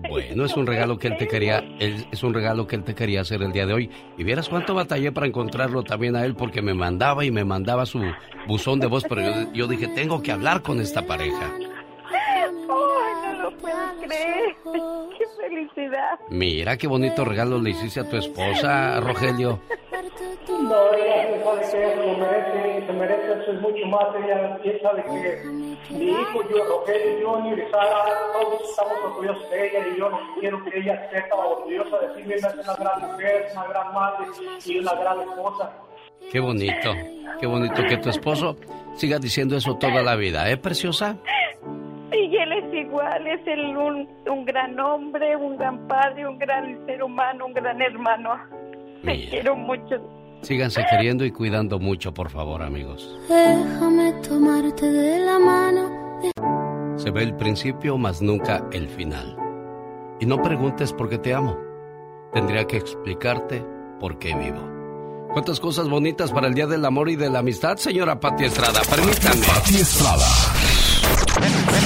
[0.09, 3.23] Bueno, es un regalo que él te quería, es un regalo que él te quería
[3.23, 3.91] hacer el día de hoy.
[4.17, 7.85] Y vieras cuánto batallé para encontrarlo también a él porque me mandaba y me mandaba
[7.85, 8.01] su
[8.47, 11.51] buzón de voz, pero yo, yo dije, tengo que hablar con esta pareja.
[12.11, 14.57] Ay, no lo puedo creer.
[15.19, 16.19] Qué felicidad.
[16.31, 19.61] Mira qué bonito regalo le hiciste a tu esposa, Rogelio.
[20.49, 24.07] No, ella sabe que ella se lo merece, se merece eso es mucho más.
[24.15, 25.45] Ella, ella sabe que
[25.91, 30.19] mi hijo, yo, Rogelio, Junior y Sara, todos estamos orgullosos de ella y yo no
[30.39, 32.49] quiero que ella tan orgullosa de sí misma.
[32.49, 34.27] Es una gran mujer, es una gran madre
[34.65, 35.73] y una gran esposa.
[36.31, 36.91] Qué bonito,
[37.41, 38.57] qué bonito que tu esposo
[38.95, 41.17] siga diciendo eso toda la vida, ¿eh, preciosa?
[42.13, 46.87] Y él es igual, es el, un, un gran hombre, un gran padre, un gran
[46.87, 48.58] ser humano, un gran hermano.
[49.05, 49.31] Te Mira.
[49.31, 49.97] quiero mucho.
[50.43, 53.19] Síganse queriendo y cuidando mucho, por favor, amigos.
[53.29, 55.91] Déjame tomarte de la mano.
[56.97, 59.37] Se ve el principio, mas nunca el final.
[60.21, 61.57] Y no preguntes por qué te amo.
[62.33, 63.65] Tendría que explicarte
[64.01, 64.61] por qué vivo.
[65.33, 68.81] ¿Cuántas cosas bonitas para el Día del Amor y de la Amistad, señora Pati Estrada?
[68.89, 69.47] Permítame.
[69.47, 70.27] Pati Estrada.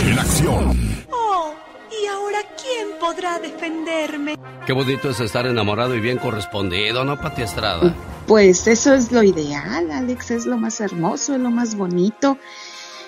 [0.06, 0.76] En acción.
[2.02, 4.36] ¿Y ahora quién podrá defenderme?
[4.66, 7.94] Qué bonito es estar enamorado y bien correspondido, ¿no, Pati Estrada?
[8.26, 12.38] Pues eso es lo ideal, Alex, es lo más hermoso, es lo más bonito.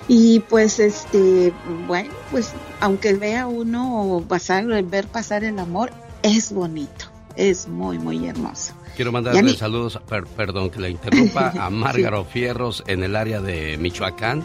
[0.09, 1.53] Y pues este,
[1.87, 5.91] bueno, pues aunque vea uno pasar, ver pasar el amor,
[6.23, 8.75] es bonito, es muy, muy hermoso.
[8.97, 13.79] Quiero mandarle saludos, per- perdón que la interrumpa, a Márgaro Fierros en el área de
[13.79, 14.45] Michoacán.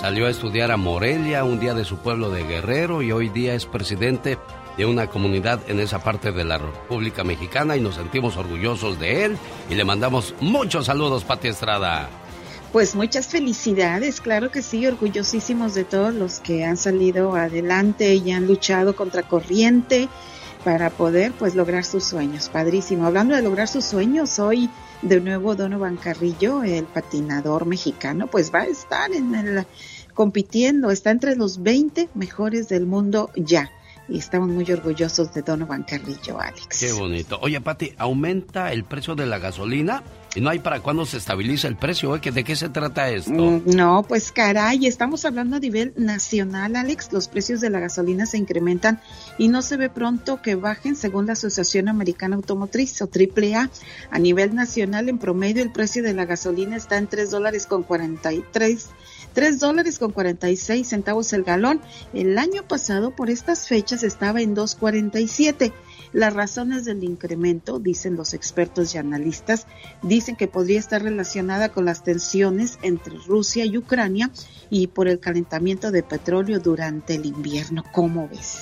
[0.00, 3.54] Salió a estudiar a Morelia, un día de su pueblo de Guerrero, y hoy día
[3.54, 4.38] es presidente
[4.76, 9.24] de una comunidad en esa parte de la República Mexicana y nos sentimos orgullosos de
[9.24, 9.36] él
[9.68, 12.08] y le mandamos muchos saludos, Pati Estrada.
[12.72, 18.30] Pues muchas felicidades, claro que sí, orgullosísimos de todos los que han salido adelante y
[18.30, 20.08] han luchado contra corriente
[20.62, 22.48] para poder pues lograr sus sueños.
[22.48, 23.04] Padrísimo.
[23.04, 24.70] Hablando de lograr sus sueños, hoy
[25.02, 29.66] de nuevo Donovan Carrillo, el patinador mexicano, pues va a estar en el
[30.14, 33.70] compitiendo, está entre los 20 mejores del mundo ya.
[34.08, 36.80] Y estamos muy orgullosos de Donovan Carrillo, Alex.
[36.80, 37.38] Qué bonito.
[37.42, 40.02] Oye, Pati, ¿aumenta el precio de la gasolina?
[40.34, 42.20] Y no hay para cuándo se estabiliza el precio, ¿eh?
[42.20, 43.32] ¿Que ¿De qué se trata esto?
[43.32, 47.12] Mm, No, pues caray, estamos hablando a nivel nacional, Alex.
[47.12, 49.00] Los precios de la gasolina se incrementan
[49.38, 53.70] y no se ve pronto que bajen según la Asociación Americana Automotriz o AAA.
[54.10, 57.82] A nivel nacional, en promedio, el precio de la gasolina está en 3 dólares con
[57.82, 58.88] 43.
[59.34, 61.80] 3 dólares con 46 centavos el galón.
[62.12, 65.72] El año pasado, por estas fechas, estaba en 2.47.
[66.12, 69.66] Las razones del incremento, dicen los expertos y analistas,
[70.02, 74.30] dicen que podría estar relacionada con las tensiones entre Rusia y Ucrania
[74.70, 77.84] y por el calentamiento de petróleo durante el invierno.
[77.92, 78.60] ¿Cómo ves?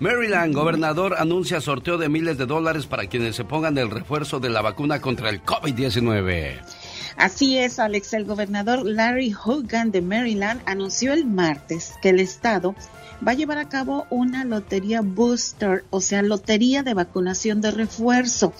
[0.00, 4.50] Maryland, gobernador, anuncia sorteo de miles de dólares para quienes se pongan el refuerzo de
[4.50, 6.60] la vacuna contra el COVID-19.
[7.16, 8.12] Así es, Alex.
[8.14, 12.74] El gobernador Larry Hogan de Maryland anunció el martes que el estado
[13.26, 18.52] va a llevar a cabo una lotería booster, o sea, lotería de vacunación de refuerzo.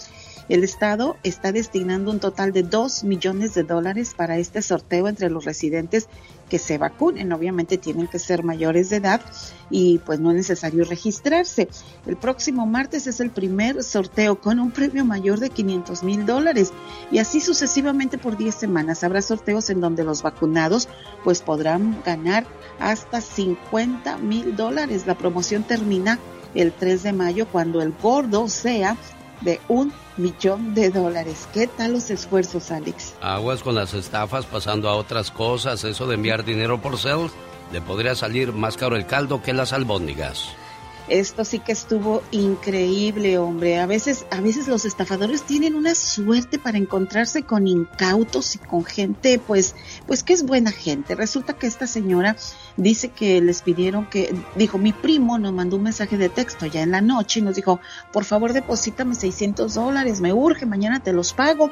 [0.48, 5.30] El estado está destinando un total de 2 millones de dólares para este sorteo entre
[5.30, 6.08] los residentes
[6.50, 7.32] que se vacunen.
[7.32, 9.22] Obviamente tienen que ser mayores de edad
[9.70, 11.68] y pues no es necesario registrarse.
[12.06, 16.72] El próximo martes es el primer sorteo con un premio mayor de 500 mil dólares
[17.10, 19.02] y así sucesivamente por 10 semanas.
[19.02, 20.88] Habrá sorteos en donde los vacunados
[21.24, 22.44] pues podrán ganar
[22.78, 25.06] hasta 50 mil dólares.
[25.06, 26.18] La promoción termina
[26.54, 28.96] el 3 de mayo cuando el gordo sea
[29.40, 31.48] de un millón de dólares.
[31.52, 33.14] ¿Qué tal los esfuerzos, Alex?
[33.20, 35.84] Aguas con las estafas pasando a otras cosas.
[35.84, 37.30] Eso de enviar dinero por cel
[37.72, 40.50] le podría salir más caro el caldo que las albóndigas.
[41.08, 43.78] Esto sí que estuvo increíble, hombre.
[43.78, 48.84] A veces, a veces los estafadores tienen una suerte para encontrarse con incautos y con
[48.84, 49.74] gente, pues,
[50.06, 51.14] pues que es buena gente.
[51.14, 52.36] Resulta que esta señora
[52.78, 56.80] dice que les pidieron que, dijo, mi primo nos mandó un mensaje de texto ya
[56.80, 57.80] en la noche y nos dijo,
[58.10, 61.70] por favor deposítame 600 dólares, me urge, mañana te los pago.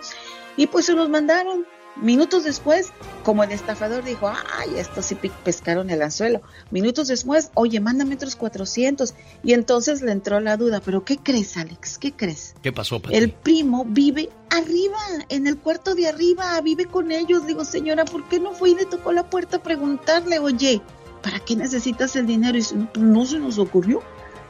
[0.58, 1.64] Y pues se los mandaron.
[1.96, 5.14] Minutos después, como el estafador dijo, ay, estos sí
[5.44, 6.40] pescaron el anzuelo.
[6.70, 9.14] Minutos después, oye, mándame otros 400.
[9.42, 11.98] Y entonces le entró la duda, pero ¿qué crees, Alex?
[11.98, 12.54] ¿Qué crees?
[12.62, 13.14] ¿Qué pasó, Pati?
[13.14, 17.46] El primo vive arriba, en el cuarto de arriba, vive con ellos.
[17.46, 20.80] Digo, señora, ¿por qué no fue y le tocó la puerta a preguntarle, oye,
[21.22, 22.56] ¿para qué necesitas el dinero?
[22.56, 24.02] Y dice, "No, pues no se nos ocurrió.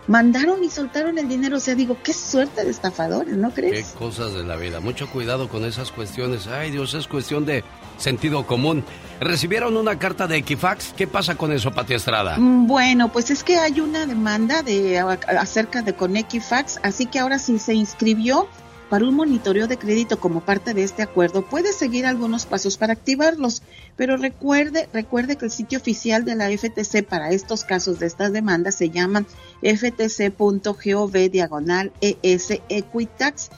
[0.06, 1.56] Mandaron y soltaron el dinero.
[1.56, 3.88] O sea, digo, qué suerte de estafadores, ¿no crees?
[3.92, 4.80] Qué cosas de la vida.
[4.80, 6.46] Mucho cuidado con esas cuestiones.
[6.46, 7.64] Ay, Dios, es cuestión de
[7.98, 8.84] sentido común.
[9.20, 10.92] ¿Recibieron una carta de Equifax?
[10.96, 12.36] ¿Qué pasa con eso, Pati Estrada?
[12.38, 17.18] Mm, Bueno, pues es que hay una demanda de acerca de con Equifax, así que
[17.18, 18.48] ahora sí se inscribió
[18.92, 22.92] para un monitoreo de crédito como parte de este acuerdo, puede seguir algunos pasos para
[22.92, 23.62] activarlos,
[23.96, 28.34] pero recuerde, recuerde que el sitio oficial de la FTC para estos casos de estas
[28.34, 29.24] demandas se llama
[29.62, 33.48] ftc.gov diagonal ES Equitax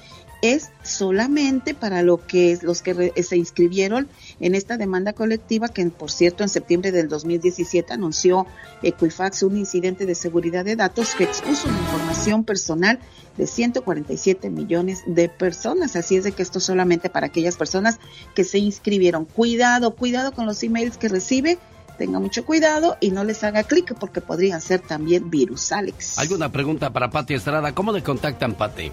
[0.52, 4.08] es solamente para lo que es los que re- se inscribieron
[4.40, 8.46] en esta demanda colectiva que por cierto en septiembre del 2017 anunció
[8.82, 12.98] Equifax un incidente de seguridad de datos que expuso la información personal
[13.36, 15.96] de 147 millones de personas.
[15.96, 17.98] Así es de que esto es solamente para aquellas personas
[18.34, 19.24] que se inscribieron.
[19.24, 21.58] Cuidado, cuidado con los emails que recibe.
[21.98, 26.18] Tenga mucho cuidado y no les haga clic porque podrían ser también virus, Alex.
[26.18, 27.72] ¿Alguna pregunta para Pati Estrada?
[27.74, 28.90] ¿Cómo le contactan, Pati?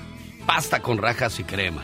[0.46, 1.84] Pasta con rajas y crema.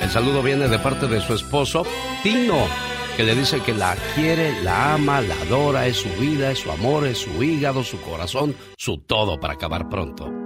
[0.00, 1.84] El saludo viene de parte de su esposo,
[2.22, 2.68] Tino,
[3.16, 6.70] que le dice que la quiere, la ama, la adora, es su vida, es su
[6.70, 10.45] amor, es su hígado, su corazón, su todo para acabar pronto.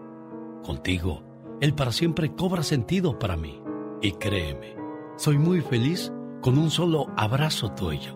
[0.63, 1.23] Contigo,
[1.59, 3.61] el para siempre cobra sentido para mí.
[4.01, 4.75] Y créeme,
[5.17, 8.15] soy muy feliz con un solo abrazo tuyo.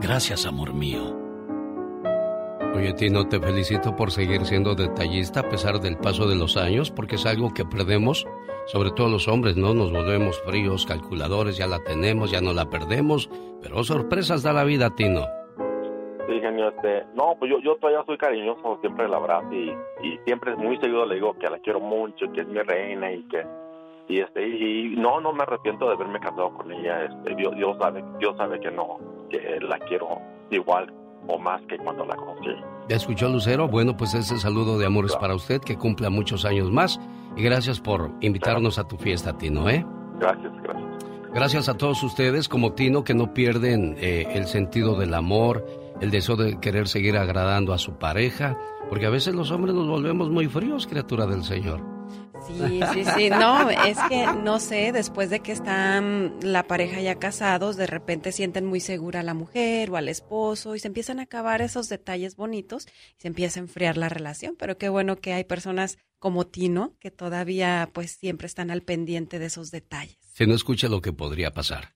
[0.00, 1.16] Gracias, amor mío.
[2.74, 6.90] Oye, Tino, te felicito por seguir siendo detallista a pesar del paso de los años,
[6.90, 8.26] porque es algo que perdemos,
[8.66, 9.72] sobre todo los hombres, ¿no?
[9.72, 13.30] Nos volvemos fríos, calculadores, ya la tenemos, ya no la perdemos,
[13.62, 15.24] pero sorpresas da la vida, Tino.
[16.28, 19.70] Sí, genio, este, no, pues yo, yo todavía soy cariñoso, siempre la abrazo y,
[20.02, 23.22] y siempre muy seguido le digo que la quiero mucho, que es mi reina y
[23.24, 23.46] que,
[24.08, 27.54] y este, y, y no, no me arrepiento de haberme casado con ella, este, Dios,
[27.54, 28.98] Dios sabe, Dios sabe que no,
[29.30, 30.20] que la quiero
[30.50, 30.92] igual
[31.28, 32.50] o más que cuando la conocí.
[32.88, 33.68] ¿Ya escuchó Lucero?
[33.68, 37.00] Bueno, pues ese saludo de amor es para usted, que cumpla muchos años más.
[37.36, 39.84] Y gracias por invitarnos a tu fiesta, Tino, ¿eh?
[40.18, 40.86] Gracias, gracias.
[41.34, 45.66] Gracias a todos ustedes, como Tino, que no pierden eh, el sentido del amor,
[46.00, 49.88] el deseo de querer seguir agradando a su pareja, porque a veces los hombres nos
[49.88, 51.96] volvemos muy fríos, criatura del Señor.
[52.46, 53.30] Sí, sí, sí.
[53.30, 58.30] No, es que no sé, después de que están la pareja ya casados, de repente
[58.30, 61.88] sienten muy segura a la mujer o al esposo y se empiezan a acabar esos
[61.88, 62.86] detalles bonitos
[63.18, 64.54] y se empieza a enfriar la relación.
[64.56, 69.38] Pero qué bueno que hay personas como Tino que todavía pues siempre están al pendiente
[69.38, 70.18] de esos detalles.
[70.34, 71.95] Si no escucha lo que podría pasar.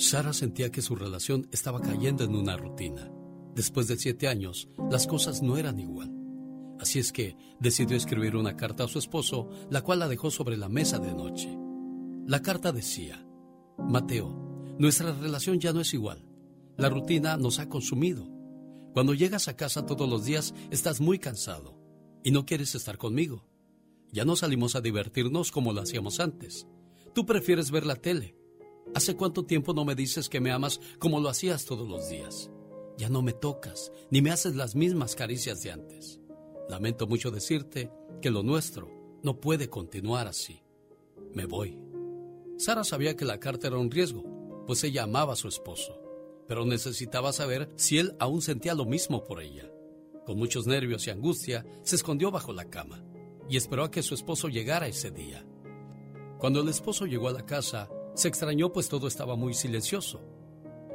[0.00, 3.12] Sara sentía que su relación estaba cayendo en una rutina.
[3.54, 6.10] Después de siete años, las cosas no eran igual.
[6.78, 10.56] Así es que decidió escribir una carta a su esposo, la cual la dejó sobre
[10.56, 11.54] la mesa de noche.
[12.26, 13.26] La carta decía,
[13.76, 16.24] Mateo, nuestra relación ya no es igual.
[16.78, 18.26] La rutina nos ha consumido.
[18.94, 21.78] Cuando llegas a casa todos los días estás muy cansado
[22.24, 23.46] y no quieres estar conmigo.
[24.12, 26.66] Ya no salimos a divertirnos como lo hacíamos antes.
[27.14, 28.39] Tú prefieres ver la tele.
[28.94, 32.50] ¿Hace cuánto tiempo no me dices que me amas como lo hacías todos los días?
[32.98, 36.20] Ya no me tocas, ni me haces las mismas caricias de antes.
[36.68, 38.90] Lamento mucho decirte que lo nuestro
[39.22, 40.62] no puede continuar así.
[41.34, 41.78] Me voy.
[42.58, 46.02] Sara sabía que la carta era un riesgo, pues ella amaba a su esposo,
[46.48, 49.70] pero necesitaba saber si él aún sentía lo mismo por ella.
[50.26, 53.04] Con muchos nervios y angustia, se escondió bajo la cama
[53.48, 55.46] y esperó a que su esposo llegara ese día.
[56.38, 60.20] Cuando el esposo llegó a la casa, se extrañó pues todo estaba muy silencioso.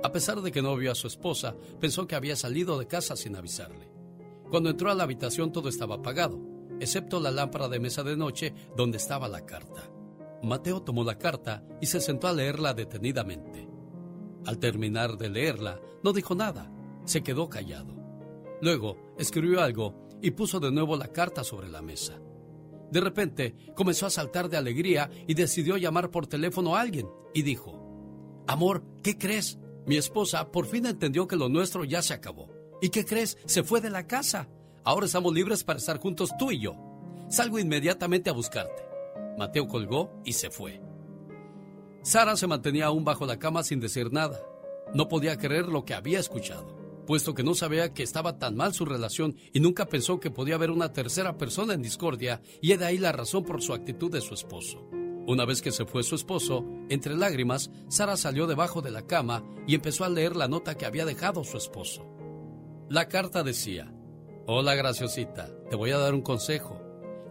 [0.04, 3.16] A pesar de que no vio a su esposa, pensó que había salido de casa
[3.16, 3.92] sin avisarle.
[4.50, 6.40] Cuando entró a la habitación todo estaba apagado,
[6.80, 9.90] excepto la lámpara de mesa de noche donde estaba la carta.
[10.44, 13.68] Mateo tomó la carta y se sentó a leerla detenidamente.
[14.46, 16.72] Al terminar de leerla, no dijo nada,
[17.06, 17.96] se quedó callado.
[18.62, 22.20] Luego escribió algo y puso de nuevo la carta sobre la mesa.
[22.92, 27.42] De repente comenzó a saltar de alegría y decidió llamar por teléfono a alguien y
[27.42, 27.82] dijo,
[28.48, 29.58] Amor, ¿qué crees?
[29.86, 32.50] Mi esposa por fin entendió que lo nuestro ya se acabó.
[32.82, 33.38] ¿Y qué crees?
[33.46, 34.50] Se fue de la casa.
[34.84, 36.76] Ahora estamos libres para estar juntos tú y yo.
[37.30, 38.84] Salgo inmediatamente a buscarte.
[39.38, 40.82] Mateo colgó y se fue.
[42.04, 44.40] Sara se mantenía aún bajo la cama sin decir nada.
[44.94, 46.75] No podía creer lo que había escuchado,
[47.06, 50.56] puesto que no sabía que estaba tan mal su relación y nunca pensó que podía
[50.56, 54.22] haber una tercera persona en discordia y de ahí la razón por su actitud de
[54.22, 54.90] su esposo.
[55.28, 59.44] Una vez que se fue su esposo, entre lágrimas, Sara salió debajo de la cama
[59.66, 62.06] y empezó a leer la nota que había dejado su esposo.
[62.90, 63.92] La carta decía,
[64.46, 66.80] Hola graciosita, te voy a dar un consejo.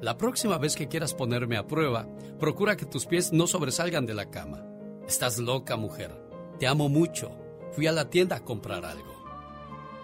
[0.01, 2.09] La próxima vez que quieras ponerme a prueba,
[2.41, 4.67] procura que tus pies no sobresalgan de la cama.
[5.07, 6.11] Estás loca, mujer.
[6.59, 7.31] Te amo mucho.
[7.71, 9.14] Fui a la tienda a comprar algo.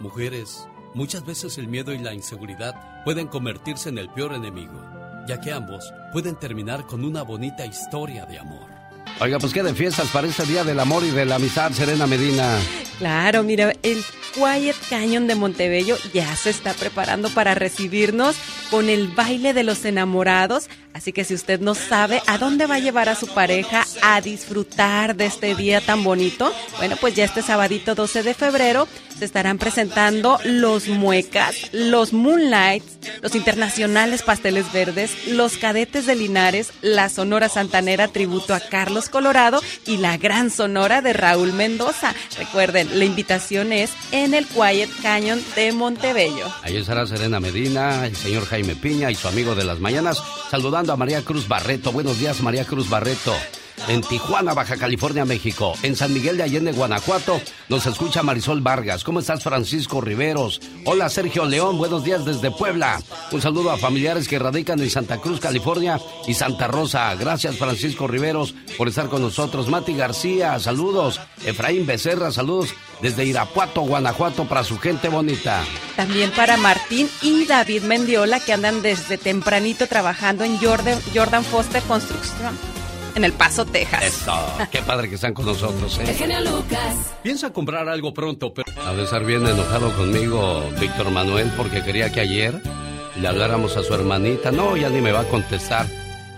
[0.00, 4.82] Mujeres, muchas veces el miedo y la inseguridad pueden convertirse en el peor enemigo,
[5.28, 8.66] ya que ambos pueden terminar con una bonita historia de amor.
[9.20, 12.06] Oiga, pues qué de fiestas para este Día del Amor y de la Amistad, Serena
[12.06, 12.58] Medina.
[12.98, 18.36] Claro, mira, el Quiet Canyon de Montebello ya se está preparando para recibirnos
[18.70, 20.70] con el baile de los enamorados.
[20.92, 24.20] Así que si usted no sabe a dónde va a llevar a su pareja a
[24.20, 28.88] disfrutar de este día tan bonito, bueno, pues ya este sabadito 12 de febrero
[29.20, 36.72] se estarán presentando los muecas, los moonlights, los internacionales pasteles verdes, los cadetes de Linares,
[36.80, 42.14] la Sonora Santanera tributo a Carlos Colorado y la gran Sonora de Raúl Mendoza.
[42.38, 46.46] Recuerden, la invitación es en el Quiet Canyon de Montebello.
[46.62, 50.22] Ahí estará Serena Medina, el señor Jaime Piña y su amigo de las mañanas,
[50.80, 51.92] saludando a María Cruz Barreto.
[51.92, 53.34] Buenos días, María Cruz Barreto.
[53.88, 55.74] En Tijuana, Baja California, México.
[55.82, 59.04] En San Miguel de Allende, Guanajuato, nos escucha Marisol Vargas.
[59.04, 60.60] ¿Cómo estás, Francisco Riveros?
[60.84, 61.78] Hola, Sergio León.
[61.78, 63.00] Buenos días desde Puebla.
[63.32, 67.14] Un saludo a familiares que radican en Santa Cruz, California y Santa Rosa.
[67.14, 69.68] Gracias, Francisco Riveros, por estar con nosotros.
[69.68, 71.20] Mati García, saludos.
[71.44, 75.64] Efraín Becerra, saludos desde Irapuato, Guanajuato, para su gente bonita.
[75.96, 81.82] También para Martín y David Mendiola, que andan desde tempranito trabajando en Jordan, Jordan Foster
[81.82, 82.79] Construction
[83.14, 84.02] en El Paso, Texas.
[84.04, 84.34] Eso,
[84.70, 86.14] qué padre que están con nosotros, El ¿eh?
[86.14, 87.14] genio Lucas.
[87.22, 88.70] Piensa comprar algo pronto, pero...
[88.86, 92.60] Ha de estar bien enojado conmigo Víctor Manuel porque quería que ayer
[93.16, 94.50] le habláramos a su hermanita.
[94.50, 95.86] No, ya ni me va a contestar.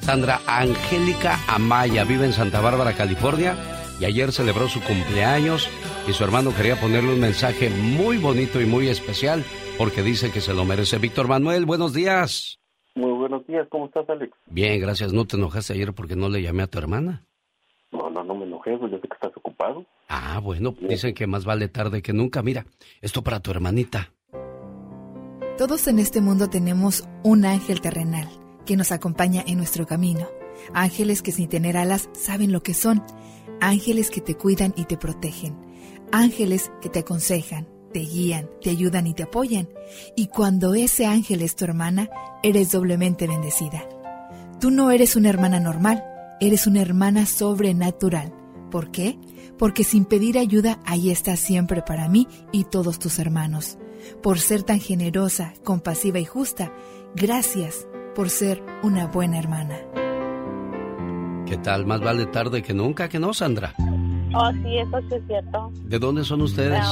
[0.00, 3.56] Sandra Angélica Amaya vive en Santa Bárbara, California,
[4.00, 5.68] y ayer celebró su cumpleaños
[6.08, 9.44] y su hermano quería ponerle un mensaje muy bonito y muy especial
[9.78, 10.98] porque dice que se lo merece.
[10.98, 12.58] Víctor Manuel, buenos días.
[12.94, 14.32] Muy buenos días, ¿cómo estás, Alex?
[14.46, 15.12] Bien, gracias.
[15.12, 17.24] ¿No te enojaste ayer porque no le llamé a tu hermana?
[17.90, 19.86] No, no, no me enojé, pues yo sé que estás ocupado.
[20.08, 22.42] Ah, bueno, dicen que más vale tarde que nunca.
[22.42, 22.66] Mira,
[23.00, 24.12] esto para tu hermanita.
[25.56, 28.28] Todos en este mundo tenemos un ángel terrenal
[28.66, 30.28] que nos acompaña en nuestro camino.
[30.74, 33.02] Ángeles que sin tener alas saben lo que son.
[33.60, 35.56] Ángeles que te cuidan y te protegen.
[36.12, 39.68] Ángeles que te aconsejan, te guían, te ayudan y te apoyan.
[40.16, 42.08] Y cuando ese ángel es tu hermana,
[42.42, 43.84] eres doblemente bendecida.
[44.60, 46.04] Tú no eres una hermana normal,
[46.40, 48.32] eres una hermana sobrenatural.
[48.70, 49.18] ¿Por qué?
[49.58, 53.78] Porque sin pedir ayuda, ahí estás siempre para mí y todos tus hermanos.
[54.22, 56.72] Por ser tan generosa, compasiva y justa,
[57.14, 59.78] gracias por ser una buena hermana.
[61.46, 61.86] ¿Qué tal?
[61.86, 63.74] Más vale tarde que nunca, que no, Sandra?
[64.34, 65.70] Oh, sí, eso sí es cierto.
[65.84, 66.82] ¿De dónde son ustedes?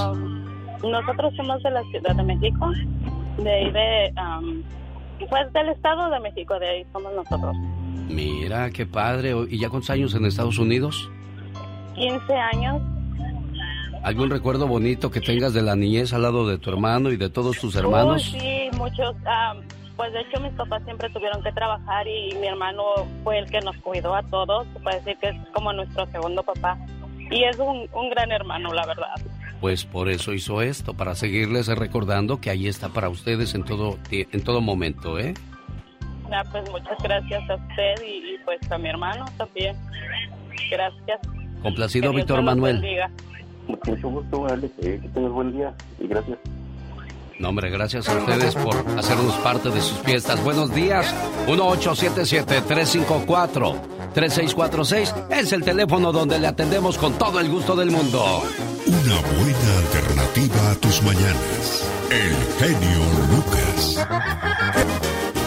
[0.82, 2.70] Nosotros somos de la Ciudad de México,
[3.38, 4.62] de ahí de, um,
[5.28, 7.56] pues del Estado de México, de ahí somos nosotros.
[8.08, 9.34] Mira, qué padre.
[9.48, 11.10] ¿Y ya cuántos años en Estados Unidos?
[11.94, 12.82] 15 años.
[14.02, 17.28] ¿Algún recuerdo bonito que tengas de la niñez al lado de tu hermano y de
[17.28, 18.22] todos tus hermanos?
[18.22, 19.14] Sí, muchos.
[19.96, 22.82] pues de hecho mis papás siempre tuvieron que trabajar y mi hermano
[23.22, 24.66] fue el que nos cuidó a todos.
[24.72, 26.78] Se puede decir que es como nuestro segundo papá.
[27.30, 29.14] Y es un, un gran hermano, la verdad.
[29.60, 33.98] Pues por eso hizo esto, para seguirles recordando que ahí está para ustedes en todo,
[34.10, 35.34] en todo momento, ¿eh?
[36.32, 39.76] Ah, pues muchas gracias a usted y, y, pues a mi hermano también.
[40.70, 41.20] Gracias.
[41.62, 42.82] Complacido, Víctor Manuel.
[43.86, 44.72] Mucho gusto, Alex.
[44.78, 46.38] Eh, que tengas buen día y gracias.
[47.38, 50.42] No, hombre, gracias a ustedes por hacernos parte de sus fiestas.
[50.44, 51.14] Buenos días.
[54.14, 58.42] 1877-354-3646 es el teléfono donde le atendemos con todo el gusto del mundo.
[58.86, 61.84] Una buena alternativa a tus mañanas.
[62.10, 63.00] El genio
[63.30, 64.06] Lucas.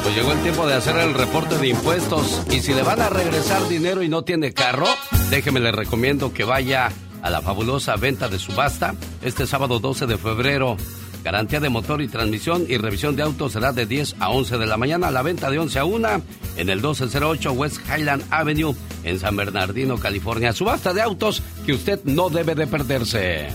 [0.03, 2.41] Pues llegó el tiempo de hacer el reporte de impuestos.
[2.51, 4.87] Y si le van a regresar dinero y no tiene carro,
[5.29, 6.89] déjeme le recomiendo que vaya
[7.21, 10.77] a la fabulosa venta de subasta este sábado 12 de febrero.
[11.23, 14.65] Garantía de motor y transmisión y revisión de autos será de 10 a 11 de
[14.65, 15.09] la mañana.
[15.09, 16.09] La venta de 11 a 1
[16.57, 18.75] en el 1208 West Highland Avenue
[19.05, 20.51] en San Bernardino, California.
[20.51, 23.47] Subasta de autos que usted no debe de perderse.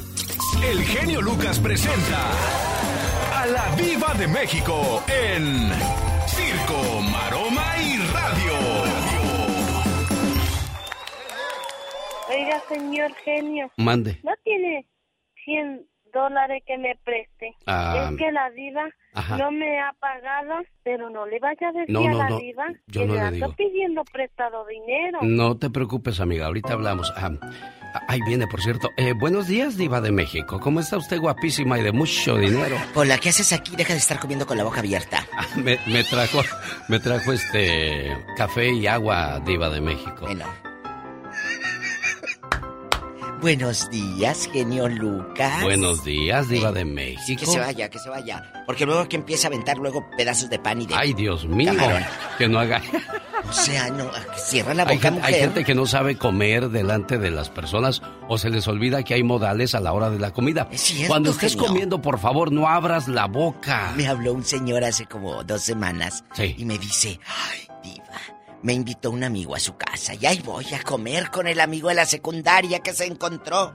[0.65, 2.31] El genio Lucas presenta
[3.35, 5.70] a la Viva de México en
[6.27, 8.55] Circo, Maroma y Radio.
[12.31, 13.70] Oiga, señor genio.
[13.77, 14.20] Mande.
[14.24, 14.86] ¿No tiene
[15.45, 15.86] 100
[16.19, 17.55] dólares que me preste?
[17.66, 18.85] Ah, es que la diva
[19.15, 19.36] ajá.
[19.39, 22.39] no me ha pagado, pero no le vaya a decir No, a no, la no,
[22.39, 23.57] diva yo que no le le ando digo.
[23.57, 25.19] pidiendo prestado dinero.
[25.23, 26.47] No te preocupes, amiga.
[26.47, 27.12] Ahorita hablamos.
[27.16, 27.31] Ah,
[28.09, 28.90] ahí viene, por cierto.
[28.97, 30.61] Eh, buenos días, Diva de México.
[30.61, 32.77] ¿Cómo está usted guapísima y de mucho dinero?
[32.95, 33.77] Hola, ¿qué haces aquí?
[33.77, 35.24] Deja de estar comiendo con la boca abierta.
[35.57, 36.40] Me, me trajo,
[36.89, 40.27] me trajo este café y agua, Diva de México.
[43.40, 45.62] Buenos días, genio Lucas.
[45.62, 47.40] Buenos días, Diva de Sí, México.
[47.40, 48.43] que se vaya, que se vaya.
[48.66, 50.94] Porque luego que empieza a aventar luego pedazos de pan y de...
[50.97, 51.73] Ay, Dios mío.
[51.77, 52.02] Camarón.
[52.36, 52.82] Que no haga.
[53.48, 55.35] O sea, no, cierra la Hay, boca, hay mujer.
[55.40, 59.23] gente que no sabe comer delante de las personas o se les olvida que hay
[59.23, 60.69] modales a la hora de la comida.
[60.73, 61.69] cierto, Cuando estés genio.
[61.69, 63.93] comiendo, por favor, no abras la boca.
[63.97, 66.56] Me habló un señor hace como dos semanas Sí.
[66.59, 68.05] y me dice, ay, diva,
[68.62, 71.89] me invitó un amigo a su casa y ahí voy a comer con el amigo
[71.89, 73.74] de la secundaria que se encontró.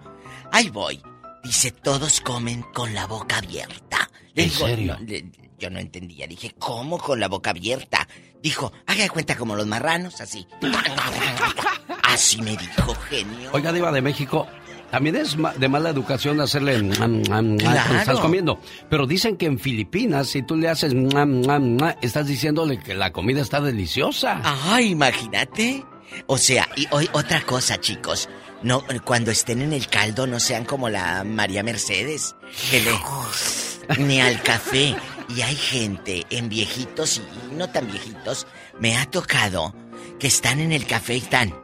[0.51, 1.01] Ahí voy.
[1.43, 4.09] Dice, todos comen con la boca abierta.
[4.33, 4.97] Le ¿En digo, serio?
[4.99, 5.25] no, le-
[5.59, 6.27] yo no entendía.
[6.27, 8.07] Dije, ¿cómo con la boca abierta?
[8.41, 10.47] Dijo, haga de cuenta como los marranos, así.
[12.03, 13.49] Así me dijo, genio.
[13.53, 14.47] Oiga, Diva de México,
[14.93, 17.95] también es ma- de mala educación hacerle mm, mm, mm, Claro.
[17.97, 18.59] estás comiendo.
[18.91, 22.93] Pero dicen que en Filipinas, si tú le haces mm, mm, mm, estás diciéndole que
[22.93, 24.39] la comida está deliciosa.
[24.43, 25.83] Ay, imagínate.
[26.27, 28.29] O sea, y hoy otra cosa, chicos.
[28.61, 32.35] No, cuando estén en el caldo no sean como la María Mercedes,
[32.69, 34.95] que le ni al café.
[35.35, 38.45] Y hay gente en viejitos y no tan viejitos,
[38.79, 39.73] me ha tocado
[40.19, 41.62] que están en el café y están.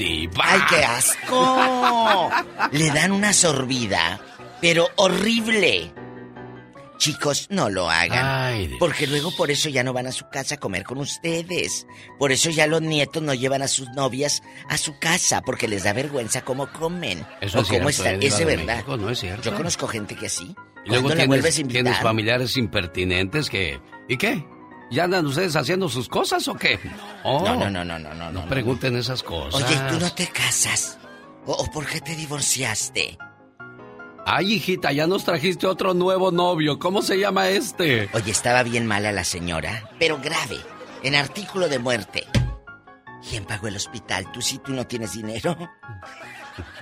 [0.00, 0.44] Diva.
[0.46, 2.30] ¡Ay, qué asco!
[2.72, 4.18] Le dan una sorbida,
[4.62, 5.92] pero horrible.
[6.96, 8.26] Chicos, no lo hagan.
[8.26, 11.86] Ay, porque luego por eso ya no van a su casa a comer con ustedes.
[12.18, 15.84] Por eso ya los nietos no llevan a sus novias a su casa, porque les
[15.84, 17.26] da vergüenza cómo comen.
[17.42, 18.22] Eso o es cómo están.
[18.22, 18.76] Es verdad.
[18.76, 19.50] México, no es cierto.
[19.50, 20.54] Yo conozco gente que así.
[20.84, 22.02] Y luego ¿Cuándo la vuelves tienes, a tienes invitar?
[22.02, 23.80] familiares impertinentes que...
[24.08, 24.44] ¿Y qué?
[24.90, 26.78] ¿Ya andan ustedes haciendo sus cosas o qué?
[27.24, 29.62] No, no, no, no, no, no, No pregunten esas cosas.
[29.62, 30.98] Oye, ¿tú no te casas?
[31.46, 33.16] ¿O, o por qué te divorciaste?
[34.26, 36.78] Ay, hijita, ya nos trajiste otro nuevo novio.
[36.78, 38.08] ¿Cómo se llama este?
[38.12, 40.58] Oye, estaba bien mala la señora, pero grave,
[41.02, 42.26] en artículo de muerte.
[43.28, 44.30] ¿Quién pagó el hospital?
[44.32, 45.56] ¿Tú sí, tú no tienes dinero?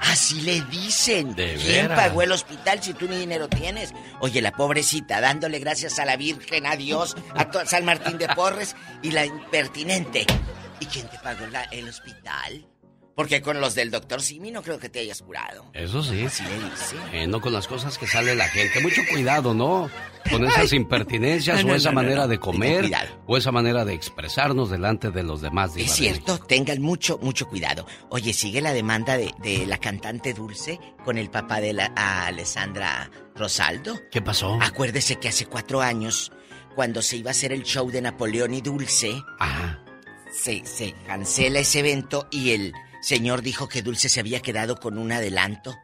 [0.00, 1.34] Así le dicen.
[1.34, 1.98] De ¿Quién veras.
[2.08, 3.92] pagó el hospital si tú ni dinero tienes?
[4.20, 8.74] Oye, la pobrecita, dándole gracias a la Virgen, a Dios, a San Martín de Porres
[9.02, 10.26] y la impertinente.
[10.80, 12.64] ¿Y quién te pagó la- el hospital?
[13.18, 15.64] Porque con los del doctor Simi no creo que te hayas curado.
[15.74, 16.24] Eso sí.
[16.24, 17.24] Así le.
[17.24, 18.80] Eh, no con las cosas que sale la gente.
[18.80, 19.90] Mucho cuidado, ¿no?
[20.30, 22.88] Con esas impertinencias No, no, o esa no, manera de comer
[23.26, 25.74] o esa manera de expresarnos delante de los demás.
[25.74, 27.88] Diva Es cierto, tengan mucho, mucho cuidado.
[28.08, 32.26] Oye, sigue la demanda de, de la cantante Dulce con el papá de la a
[32.26, 33.98] Alessandra Rosaldo.
[34.12, 34.60] ¿Qué pasó?
[34.62, 36.30] Acuérdese que hace cuatro años,
[36.76, 39.20] cuando se iba a hacer el show de Napoleón y Dulce,
[40.30, 44.98] se, se cancela ese evento y el señor dijo que Dulce se había quedado con
[44.98, 45.76] un adelanto.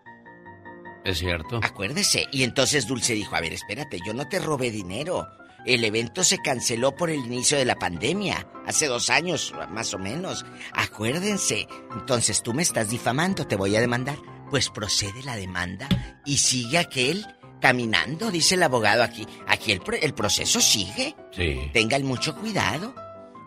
[1.05, 1.61] Es cierto.
[1.63, 2.27] Acuérdese.
[2.33, 5.29] Y entonces Dulce dijo, a ver, espérate, yo no te robé dinero.
[5.67, 9.99] El evento se canceló por el inicio de la pandemia, hace dos años, más o
[9.99, 10.45] menos.
[10.75, 11.67] Acuérdense.
[11.93, 14.19] Entonces tú me estás difamando, te voy a demandar.
[14.51, 15.89] pues procede la demanda
[16.25, 17.27] y sigue aquel
[17.61, 19.27] caminando, dice el abogado aquí.
[19.47, 21.17] Aquí el, el proceso sigue.
[21.33, 21.71] Sí.
[21.73, 22.95] Tengan mucho cuidado.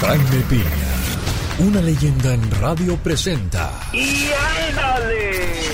[0.00, 0.97] Jaime Piña,
[1.60, 4.28] una leyenda en radio presenta ¡Y
[4.68, 5.18] ándale!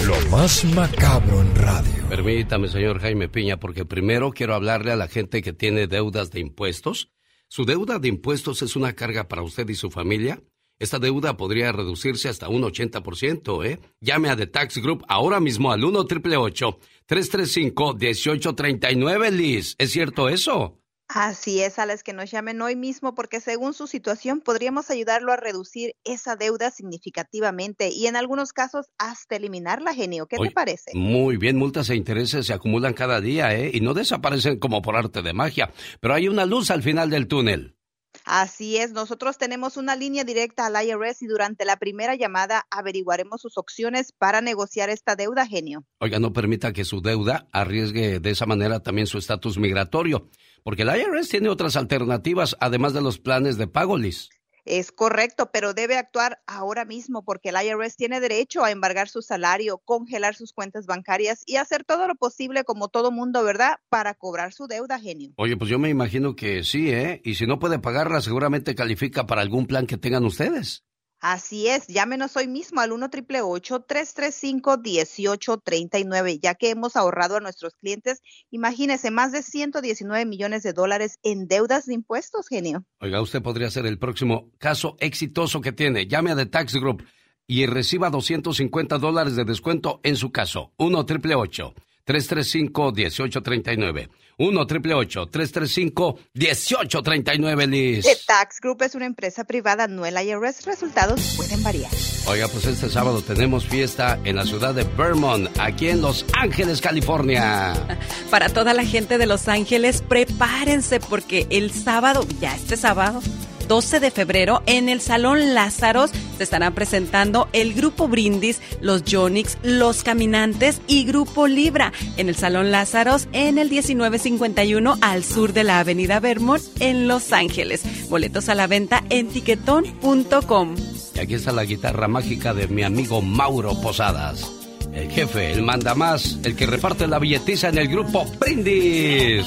[0.07, 2.09] lo más macabro en radio.
[2.09, 6.41] Permítame, señor Jaime Piña, porque primero quiero hablarle a la gente que tiene deudas de
[6.41, 7.11] impuestos.
[7.49, 10.43] ¿Su deuda de impuestos es una carga para usted y su familia?
[10.79, 13.81] Esta deuda podría reducirse hasta un 80%, ¿eh?
[14.01, 19.75] Llame a The Tax Group ahora mismo al 1 888 335 1839 Liz.
[19.79, 20.81] ¿Es cierto eso?
[21.09, 25.37] Así es, Alex, que nos llamen hoy mismo porque según su situación podríamos ayudarlo a
[25.37, 30.27] reducir esa deuda significativamente y en algunos casos hasta eliminarla, genio.
[30.27, 30.93] ¿Qué Oye, te parece?
[30.95, 33.71] Muy bien, multas e intereses se acumulan cada día, ¿eh?
[33.75, 35.71] Y no desaparecen como por arte de magia.
[36.01, 37.77] Pero hay una luz al final del túnel.
[38.25, 43.41] Así es, nosotros tenemos una línea directa al IRS y durante la primera llamada averiguaremos
[43.43, 45.85] sus opciones para negociar esta deuda, genio.
[45.99, 50.29] Oiga, no permita que su deuda arriesgue de esa manera también su estatus migratorio,
[50.65, 54.31] porque el IRS tiene otras alternativas además de los planes de pago, Liz.
[54.65, 59.21] Es correcto, pero debe actuar ahora mismo porque el IRS tiene derecho a embargar su
[59.21, 63.77] salario, congelar sus cuentas bancarias y hacer todo lo posible como todo mundo, ¿verdad?
[63.91, 65.33] Para cobrar su deuda, genio.
[65.37, 67.21] Oye, pues yo me imagino que sí, ¿eh?
[67.25, 70.83] Y si no puede pagarla, seguramente califica para algún plan que tengan ustedes.
[71.27, 77.73] Así es, llámenos hoy mismo al 1 335 1839 ya que hemos ahorrado a nuestros
[77.77, 78.21] clientes,
[78.51, 82.85] imagínese, más de 119 millones de dólares en deudas de impuestos, genio.
[83.01, 86.07] Oiga, usted podría ser el próximo caso exitoso que tiene.
[86.07, 87.03] Llame a The Tax Group
[87.47, 90.75] y reciba 250 dólares de descuento en su caso.
[90.77, 91.75] 1 888
[92.05, 98.05] 335 1839 1 888 335 1839 Liz.
[98.05, 100.67] The Tax Group es una empresa privada, no el IRS.
[100.67, 101.91] Resultados pueden variar.
[102.27, 106.81] Oiga, pues este sábado tenemos fiesta en la ciudad de Vermont, aquí en Los Ángeles,
[106.81, 107.75] California.
[108.31, 113.21] Para toda la gente de Los Ángeles, prepárense porque el sábado, ya este sábado,
[113.69, 119.59] 12 de febrero, en el Salón Lázaros se estarán presentando el Grupo Brindis, los Jonix,
[119.63, 125.65] los Caminantes y Grupo Libra en el Salón Lázaros en el 1951 al sur de
[125.65, 127.83] la Avenida Vermont en Los Ángeles.
[128.09, 130.75] Boletos a la venta en tiquetón.com.
[131.15, 134.54] Y aquí está la guitarra mágica de mi amigo Mauro Posadas.
[134.95, 139.45] El jefe, el manda más, el que reparte la billetiza en el grupo Brindis.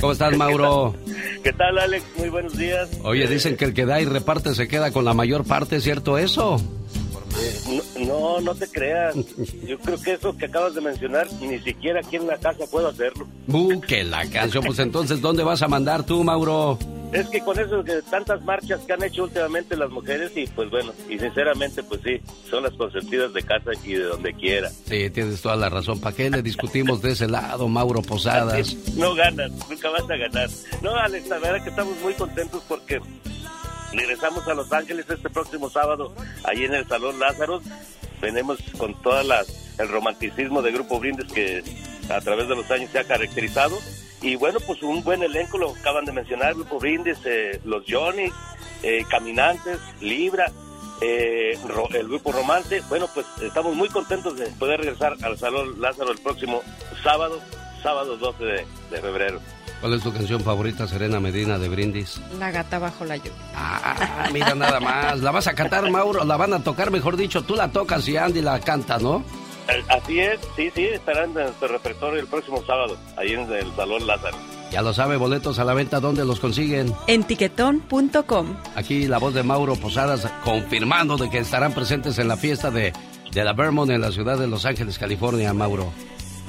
[0.00, 0.94] ¿Cómo estás, Mauro?
[1.42, 2.04] ¿Qué tal, Alex?
[2.18, 2.88] Muy buenos días.
[3.02, 5.84] Oye, dicen que el que da y reparte se queda con la mayor parte, ¿es
[5.84, 6.60] cierto eso?
[7.40, 9.14] Eh, No, no, no te creas.
[9.66, 12.88] Yo creo que eso que acabas de mencionar, ni siquiera aquí en la casa puedo
[12.88, 13.26] hacerlo.
[13.48, 14.62] Uh, que la canción.
[14.64, 16.78] Pues entonces, ¿dónde vas a mandar tú, Mauro?
[17.12, 20.70] Es que con eso que tantas marchas que han hecho últimamente las mujeres y pues
[20.70, 24.70] bueno, y sinceramente pues sí, son las consentidas de casa y de donde quiera.
[24.70, 26.00] Sí, tienes toda la razón.
[26.00, 28.76] ¿Para qué le discutimos de ese lado, Mauro Posadas?
[28.96, 30.48] No ganas, nunca vas a ganar.
[30.82, 33.00] No, Alex, la verdad que estamos muy contentos porque
[33.92, 36.14] regresamos a Los Ángeles este próximo sábado,
[36.44, 37.62] ahí en el Salón Lázaro.
[38.20, 41.62] Venimos con todas las el romanticismo de Grupo Brindes que
[42.10, 43.78] a través de los años se ha caracterizado.
[44.22, 48.30] Y bueno, pues un buen elenco, lo acaban de mencionar, Grupo Brindes, eh, los Johnny,
[48.82, 50.52] eh, Caminantes, Libra,
[51.00, 51.58] eh,
[51.94, 52.82] el Grupo Romance.
[52.88, 56.62] Bueno, pues estamos muy contentos de poder regresar al Salón Lázaro el próximo
[57.02, 57.40] sábado,
[57.82, 59.40] sábado 12 de, de febrero.
[59.80, 62.20] ¿Cuál es tu canción favorita, Serena Medina de Brindis?
[62.38, 63.32] La gata bajo la lluvia.
[63.54, 65.20] Ah, mira nada más.
[65.20, 66.22] ¿La vas a cantar, Mauro?
[66.26, 67.42] ¿La van a tocar, mejor dicho?
[67.44, 69.24] Tú la tocas y Andy la canta, ¿no?
[69.72, 73.74] Eh, Así es, sí, sí, estarán en nuestro repertorio el próximo sábado, ahí en el
[73.76, 74.36] Salón Lázaro.
[74.70, 76.92] Ya lo sabe, boletos a la venta, ¿dónde los consiguen?
[77.08, 78.56] En tiquetón.com.
[78.76, 82.92] Aquí la voz de Mauro Posadas confirmando de que estarán presentes en la fiesta de,
[83.32, 85.92] de la Vermont en la ciudad de Los Ángeles, California, Mauro.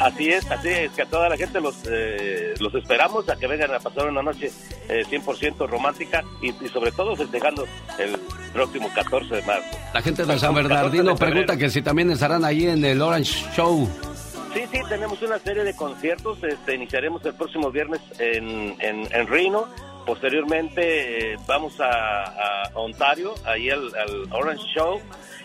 [0.01, 3.45] Así es, así es, que a toda la gente los, eh, los esperamos a que
[3.45, 4.51] vengan a pasar una noche
[4.89, 7.67] eh, 100% romántica y, y sobre todo festejando
[7.99, 8.17] el
[8.51, 9.77] próximo 14 de marzo.
[9.93, 12.99] La gente de San 14 de Bernardino pregunta que si también estarán allí en el
[12.99, 13.87] Orange Show.
[14.55, 16.43] Sí, sí, tenemos una serie de conciertos.
[16.43, 19.67] Este, iniciaremos el próximo viernes en, en, en Reno.
[20.05, 24.99] Posteriormente eh, vamos a, a Ontario, ahí al, al Orange Show.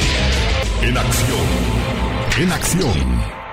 [0.83, 1.47] En acción.
[2.39, 3.46] En acción.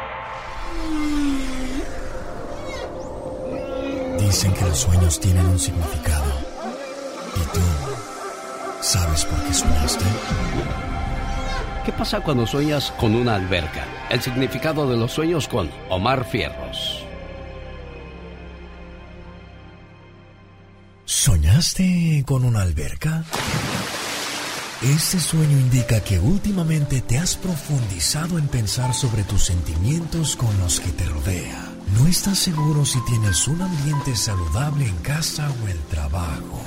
[4.26, 6.26] Dicen que los sueños tienen un significado.
[7.36, 7.60] ¿Y tú
[8.82, 10.06] sabes por qué soñaste?
[11.86, 13.86] ¿Qué pasa cuando sueñas con una alberca?
[14.10, 17.04] El significado de los sueños con Omar Fierros.
[21.04, 23.24] ¿Soñaste con una alberca?
[24.82, 30.80] Este sueño indica que últimamente te has profundizado en pensar sobre tus sentimientos con los
[30.80, 31.73] que te rodea.
[31.94, 36.62] No estás seguro si tienes un ambiente saludable en casa o el trabajo.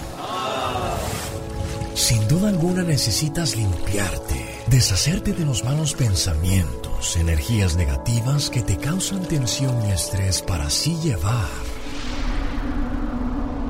[1.95, 9.27] Sin duda alguna necesitas limpiarte, deshacerte de los malos pensamientos, energías negativas que te causan
[9.27, 11.49] tensión y estrés para así llevar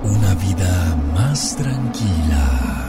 [0.03, 2.86] una vida más tranquila.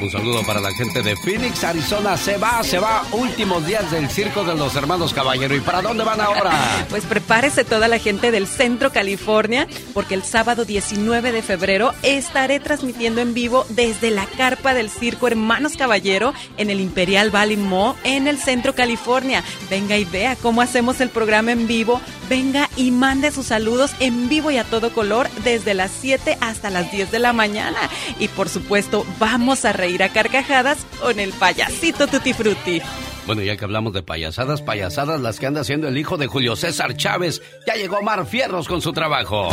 [0.00, 2.16] Un saludo para la gente de Phoenix, Arizona.
[2.16, 3.04] Se va, se va.
[3.12, 5.54] Últimos días del circo de los hermanos Caballero.
[5.54, 6.52] ¿Y para dónde van ahora?
[6.90, 12.60] Pues prepárese toda la gente del Centro California, porque el sábado 19 de febrero estaré
[12.60, 17.96] transmitiendo en vivo desde la carpa del circo Hermanos Caballero en el Imperial Valley Mall
[18.04, 19.42] en el Centro California.
[19.70, 22.00] Venga y vea cómo hacemos el programa en vivo.
[22.28, 26.70] Venga y mande sus saludos en vivo y a todo color desde las 7 hasta
[26.70, 27.78] las 10 de la mañana.
[28.18, 32.80] Y por supuesto, vamos a reír a carcajadas con el payasito Tutti Frutti.
[33.26, 36.56] Bueno, ya que hablamos de payasadas, payasadas las que anda haciendo el hijo de Julio
[36.56, 37.42] César Chávez.
[37.66, 39.48] Ya llegó Omar Fierros con su trabajo.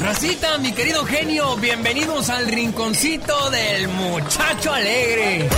[0.00, 5.48] Racita, mi querido genio, bienvenidos al rinconcito del muchacho alegre.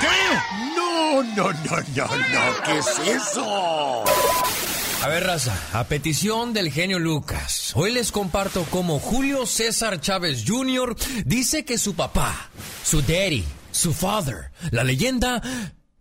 [0.00, 0.67] ¿Qué?
[1.18, 2.62] No, no, no, no, no.
[2.64, 4.04] ¿Qué es eso?
[5.02, 10.44] A ver, raza, a petición del genio Lucas, hoy les comparto cómo Julio César Chávez
[10.46, 10.94] Jr.
[11.24, 12.50] dice que su papá,
[12.84, 15.42] su daddy, su father, la leyenda,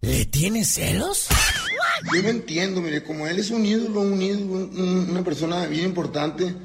[0.01, 1.27] ¿le tiene celos?
[2.13, 5.85] Yo no entiendo, mire, como él es un ídolo, un ídolo, un- una persona bien
[5.85, 6.55] importante,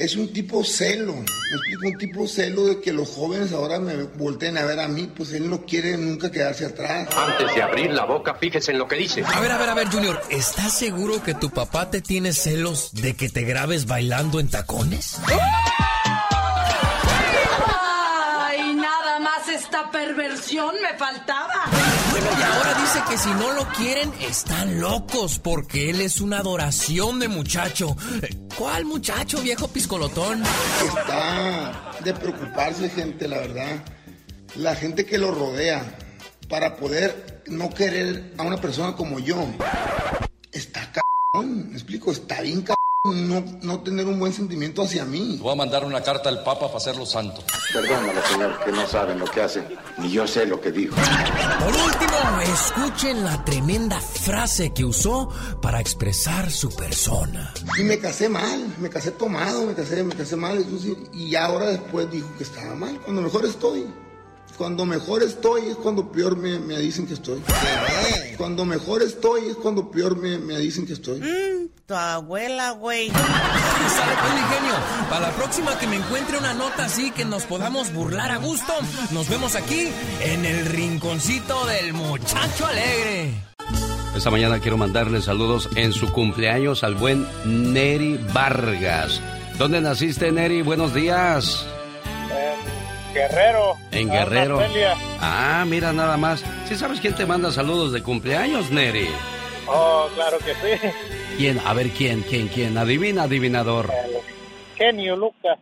[0.00, 3.94] es un tipo celo, me explico, un tipo celo de que los jóvenes ahora me
[4.04, 7.06] volteen a ver a mí, pues él no quiere nunca quedarse atrás.
[7.14, 9.22] Antes de abrir la boca, fíjese en lo que dice.
[9.22, 12.94] A ver, a ver, a ver, Junior, ¿estás seguro que tu papá te tiene celos
[12.94, 15.18] de que te grabes bailando en tacones?
[15.26, 15.38] Ay,
[19.54, 21.66] esta perversión me faltaba.
[22.10, 26.38] Bueno, y ahora dice que si no lo quieren, están locos porque él es una
[26.38, 27.96] adoración de muchacho.
[28.56, 30.42] ¿Cuál muchacho, viejo piscolotón?
[30.84, 33.84] Está de preocuparse, gente, la verdad.
[34.56, 35.84] La gente que lo rodea
[36.48, 39.46] para poder no querer a una persona como yo.
[40.52, 45.38] Está cabrón, me explico, está bien cabrón no, no tener un buen sentimiento hacia mí.
[45.40, 47.42] Voy a mandar una carta al Papa para hacerlo santo.
[47.72, 49.66] Perdónalo, señor, que no saben lo que hacen.
[49.98, 50.96] Ni yo sé lo que dijo.
[51.58, 55.30] Por último, escuchen la tremenda frase que usó
[55.62, 57.54] para expresar su persona.
[57.78, 60.64] Y me casé mal, me casé tomado, me casé, me casé mal,
[61.14, 63.86] y ahora después dijo que estaba mal, cuando mejor estoy.
[64.60, 67.42] Cuando mejor estoy es cuando peor me, me dicen que estoy.
[68.36, 71.18] Cuando mejor estoy es cuando peor me, me dicen que estoy.
[71.86, 73.08] Tu abuela, güey.
[73.08, 74.74] Sale pues, mi genio.
[75.08, 78.74] Para la próxima que me encuentre una nota así que nos podamos burlar a gusto,
[79.12, 79.88] nos vemos aquí
[80.20, 83.32] en el rinconcito del muchacho alegre.
[84.14, 89.22] Esta mañana quiero mandarle saludos en su cumpleaños al buen Neri Vargas.
[89.56, 90.60] ¿Dónde naciste, Neri?
[90.60, 91.64] Buenos días.
[93.14, 93.76] Guerrero.
[93.92, 94.60] En Ah, Guerrero.
[95.20, 96.44] Ah, mira nada más.
[96.66, 99.08] ¿Sí sabes quién te manda saludos de cumpleaños, Neri?
[99.66, 100.88] Oh, claro que sí.
[101.36, 101.58] ¿Quién?
[101.64, 102.22] A ver, ¿quién?
[102.22, 102.48] ¿Quién?
[102.48, 102.76] ¿Quién?
[102.78, 103.90] Adivina, adivinador.
[104.76, 105.58] Genio Lucas.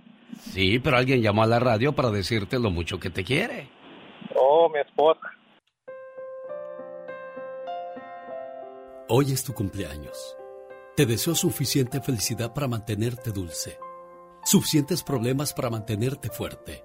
[0.53, 3.69] Sí, pero alguien llamó a la radio para decirte lo mucho que te quiere.
[4.37, 5.21] Oh, mi esposa.
[9.09, 10.37] Hoy es tu cumpleaños.
[10.97, 13.79] Te deseo suficiente felicidad para mantenerte dulce,
[14.45, 16.85] suficientes problemas para mantenerte fuerte,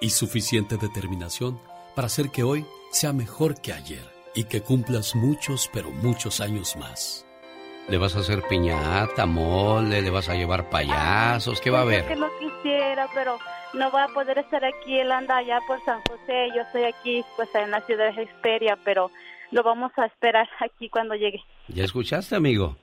[0.00, 1.60] y suficiente determinación
[1.94, 4.04] para hacer que hoy sea mejor que ayer
[4.34, 7.24] y que cumplas muchos, pero muchos años más.
[7.88, 10.02] ¿Le vas a hacer piñata, mole?
[10.02, 11.60] ¿Le vas a llevar payasos?
[11.60, 12.14] ¿Qué va a Pues es haber?
[12.14, 13.38] que no quisiera, pero
[13.72, 14.98] no va a poder estar aquí.
[14.98, 16.48] Él anda allá por San José.
[16.54, 19.10] Yo estoy aquí, pues, en la ciudad de Hesperia, pero
[19.52, 21.40] lo vamos a esperar aquí cuando llegue.
[21.68, 22.76] ¿Ya escuchaste, amigo?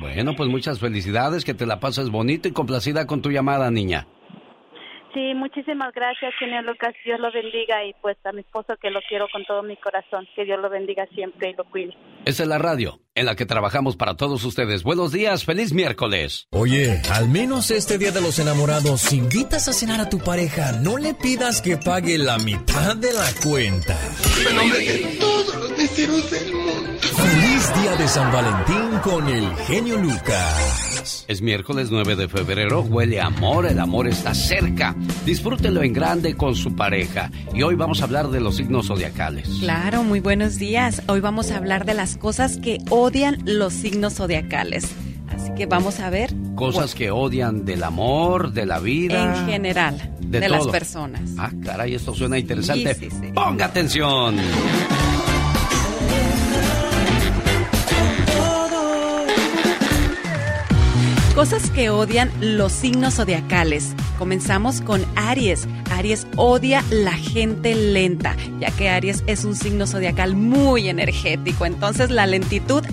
[0.00, 4.06] Bueno, pues muchas felicidades, que te la pases bonito y complacida con tu llamada, niña.
[5.14, 6.94] Sí, muchísimas gracias, señor Lucas.
[7.04, 10.26] Dios lo bendiga y pues a mi esposo que lo quiero con todo mi corazón.
[10.34, 11.94] Que Dios lo bendiga siempre y lo cuide.
[12.24, 14.84] Esta es la radio en la que trabajamos para todos ustedes.
[14.84, 16.48] Buenos días, feliz miércoles.
[16.50, 20.72] Oye, al menos este día de los enamorados, si invitas a cenar a tu pareja,
[20.80, 23.98] no le pidas que pague la mitad de la cuenta.
[25.20, 27.00] todos los deseos del mundo.
[27.62, 31.24] Feliz día de San Valentín con el genio Lucas.
[31.28, 34.96] Es miércoles 9 de febrero, huele a amor, el amor está cerca.
[35.24, 37.30] Disfrútelo en grande con su pareja.
[37.54, 39.48] Y hoy vamos a hablar de los signos zodiacales.
[39.60, 41.02] Claro, muy buenos días.
[41.06, 44.88] Hoy vamos a hablar de las cosas que odian los signos zodiacales.
[45.28, 49.36] Así que vamos a ver Cosas que odian del amor, de la vida.
[49.36, 51.20] en general de de, las personas.
[51.38, 52.94] Ah, caray, esto suena interesante.
[52.94, 53.32] Sí, sí, sí.
[53.32, 54.36] Ponga atención.
[61.42, 63.96] Cosas que odian los signos zodiacales.
[64.16, 65.66] Comenzamos con Aries.
[65.90, 71.66] Aries odia la gente lenta, ya que Aries es un signo zodiacal muy energético.
[71.66, 72.84] Entonces la lentitud,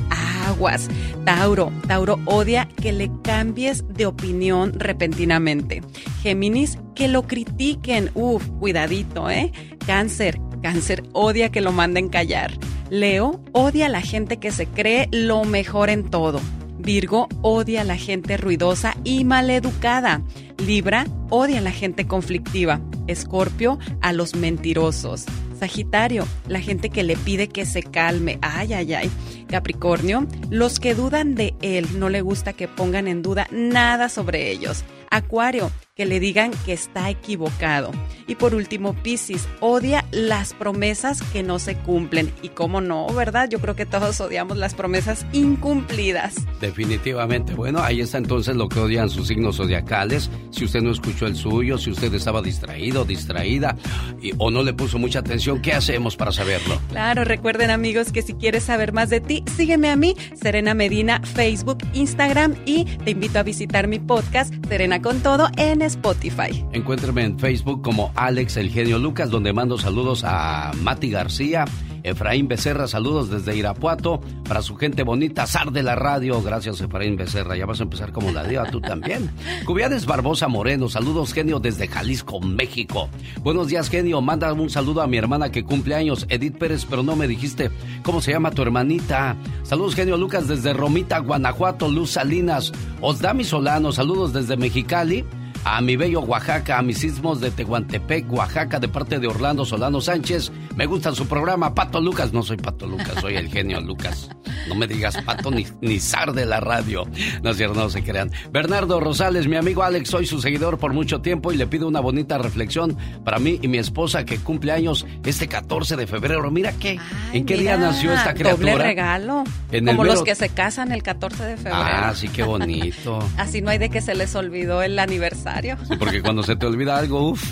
[0.48, 0.88] aguas.
[1.26, 1.72] Tauro.
[1.88, 5.84] Tauro odia que le cambies de opinión repentinamente.
[6.24, 8.10] Géminis, que lo critiquen.
[8.16, 9.52] Uf, cuidadito, ¿eh?
[9.86, 10.42] Cáncer.
[10.64, 12.58] Cáncer odia que lo manden callar.
[12.90, 16.42] Leo odia a la gente que se cree lo mejor en todo.
[16.90, 20.24] Virgo odia a la gente ruidosa y maleducada.
[20.58, 22.82] Libra odia a la gente conflictiva.
[23.06, 25.26] Escorpio a los mentirosos.
[25.60, 28.40] Sagitario, la gente que le pide que se calme.
[28.42, 29.12] Ay, ay, ay.
[29.48, 31.86] Capricornio, los que dudan de él.
[32.00, 34.84] No le gusta que pongan en duda nada sobre ellos.
[35.12, 35.70] Acuario,
[36.00, 37.92] que le digan que está equivocado.
[38.26, 42.32] Y por último, Piscis odia las promesas que no se cumplen.
[42.42, 43.50] Y cómo no, ¿verdad?
[43.50, 46.36] Yo creo que todos odiamos las promesas incumplidas.
[46.62, 47.54] Definitivamente.
[47.54, 50.30] Bueno, ahí está entonces lo que odian sus signos zodiacales.
[50.52, 53.76] Si usted no escuchó el suyo, si usted estaba distraído, distraída
[54.22, 56.80] y, o no le puso mucha atención, ¿qué hacemos para saberlo?
[56.92, 61.20] Claro, recuerden amigos que si quieres saber más de ti, sígueme a mí, Serena Medina,
[61.26, 66.66] Facebook, Instagram y te invito a visitar mi podcast, Serena con Todo, en Spotify.
[66.72, 71.66] Encuéntrame en Facebook como Alex El Genio Lucas, donde mando saludos a Mati García,
[72.04, 76.42] Efraín Becerra, saludos desde Irapuato para su gente bonita, Zar de la radio.
[76.42, 77.58] Gracias, Efraín Becerra.
[77.58, 79.30] Ya vas a empezar como la diva, tú también.
[79.66, 83.10] Cubiades Barbosa Moreno, saludos, genio, desde Jalisco, México.
[83.42, 84.22] Buenos días, genio.
[84.22, 87.72] Manda un saludo a mi hermana que cumple años, Edith Pérez, pero no me dijiste
[88.04, 89.36] cómo se llama tu hermanita.
[89.64, 92.72] Saludos, genio Lucas, desde Romita, Guanajuato, Luz Salinas.
[93.02, 95.26] Osdami Solano, saludos desde Mexicali
[95.64, 100.02] a mi bello Oaxaca, a mis sismos de Tehuantepec, Oaxaca, de parte de Orlando Solano
[100.02, 100.52] Sánchez.
[100.76, 102.34] Me gusta su programa, Pato Lucas.
[102.34, 104.30] No soy Pato Lucas, soy el genio Lucas.
[104.68, 107.06] No me digas Pato ni, ni zar de la radio.
[107.44, 108.32] No es cierto, no se crean.
[108.52, 112.00] Bernardo Rosales, mi amigo Alex, soy su seguidor por mucho tiempo y le pido una
[112.00, 116.50] bonita reflexión para mí y mi esposa que cumple años este 14 de febrero.
[116.52, 117.00] Mira qué,
[117.34, 118.72] ¿en qué día nació esta criatura?
[118.72, 119.44] Doble regalo.
[119.86, 121.78] Como los que se casan el 14 de febrero.
[121.78, 123.20] Ah, sí, qué bonito.
[123.38, 125.49] Así no hay de que se les olvidó el aniversario.
[125.98, 127.44] Porque cuando se te olvida algo, uff.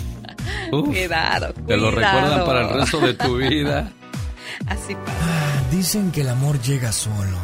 [0.70, 3.90] cuidado, Te lo recuerdan para el resto de tu vida.
[4.66, 5.18] Así pasa.
[5.22, 7.38] Ah, dicen que el amor llega solo.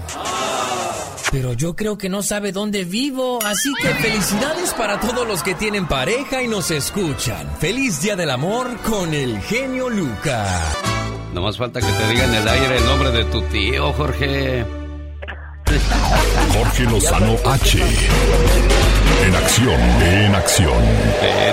[1.31, 5.55] Pero yo creo que no sabe dónde vivo, así que felicidades para todos los que
[5.55, 7.49] tienen pareja y nos escuchan.
[7.59, 10.77] Feliz Día del Amor con el genio Lucas.
[11.33, 14.84] No más falta que te digan en el aire el nombre de tu tío, Jorge.
[16.53, 17.79] Jorge Lozano H.
[19.27, 20.83] En acción, en acción.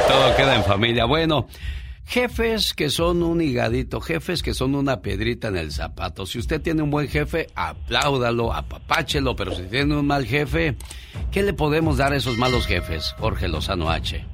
[0.08, 1.06] Todo queda en familia.
[1.06, 1.48] Bueno,
[2.06, 6.26] jefes que son un higadito, jefes que son una piedrita en el zapato.
[6.26, 10.76] Si usted tiene un buen jefe, apláudalo, apapáchelo, pero si tiene un mal jefe,
[11.32, 13.16] ¿qué le podemos dar a esos malos jefes?
[13.18, 14.26] Jorge Lozano H.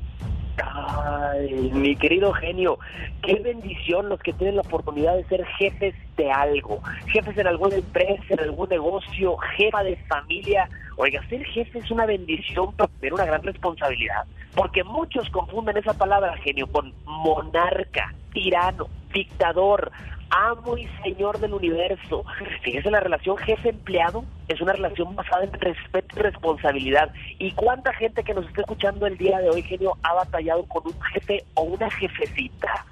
[0.63, 2.79] Ay, mi querido genio,
[3.21, 6.81] qué bendición los que tienen la oportunidad de ser jefes de algo,
[7.11, 10.67] jefes en alguna empresa, en algún negocio, jefa de familia.
[10.95, 14.25] Oiga, ser jefe es una bendición, pero tener una gran responsabilidad,
[14.55, 19.91] porque muchos confunden esa palabra genio con monarca, tirano, dictador,
[20.29, 22.23] amo y señor del universo.
[22.63, 27.11] Fíjese, la relación jefe-empleado es una relación basada en respeto y responsabilidad.
[27.39, 30.87] ¿Y cuánta gente que nos está escuchando el día de hoy, genio, ha batallado con
[30.87, 32.85] un jefe o una jefecita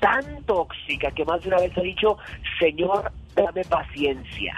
[0.00, 2.18] tan tóxica que más de una vez ha dicho,
[2.58, 4.54] señor, dame paciencia.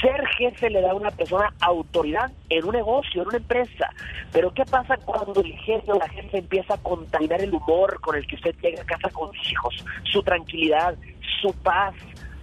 [0.00, 3.90] Ser jefe le da a una persona autoridad en un negocio, en una empresa.
[4.32, 8.16] Pero ¿qué pasa cuando el jefe o la jefe empieza a contaminar el humor con
[8.16, 10.96] el que usted llega a casa con sus hijos, su tranquilidad,
[11.40, 11.94] su paz?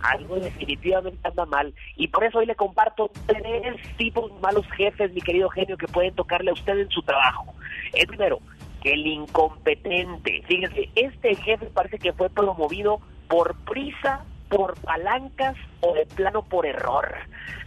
[0.02, 1.74] Algo definitivamente anda mal.
[1.96, 5.88] Y por eso hoy le comparto tres tipos de malos jefes, mi querido genio, que
[5.88, 7.56] pueden tocarle a usted en su trabajo.
[7.94, 8.40] El primero,
[8.86, 10.44] el incompetente.
[10.48, 16.66] Fíjese, este jefe parece que fue promovido por prisa, por palancas o de plano por
[16.66, 17.14] error.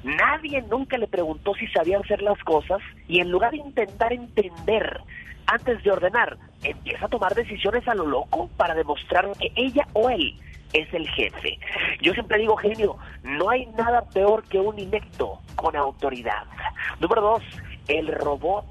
[0.05, 2.79] Nadie nunca le preguntó si sabía hacer las cosas
[3.09, 5.01] y en lugar de intentar entender
[5.47, 10.11] antes de ordenar, empieza a tomar decisiones a lo loco para demostrar que ella o
[10.11, 10.39] él
[10.73, 11.59] es el jefe.
[12.01, 16.45] Yo siempre digo, genio, no hay nada peor que un inecto con autoridad.
[17.01, 17.43] Número dos,
[17.89, 18.67] el robot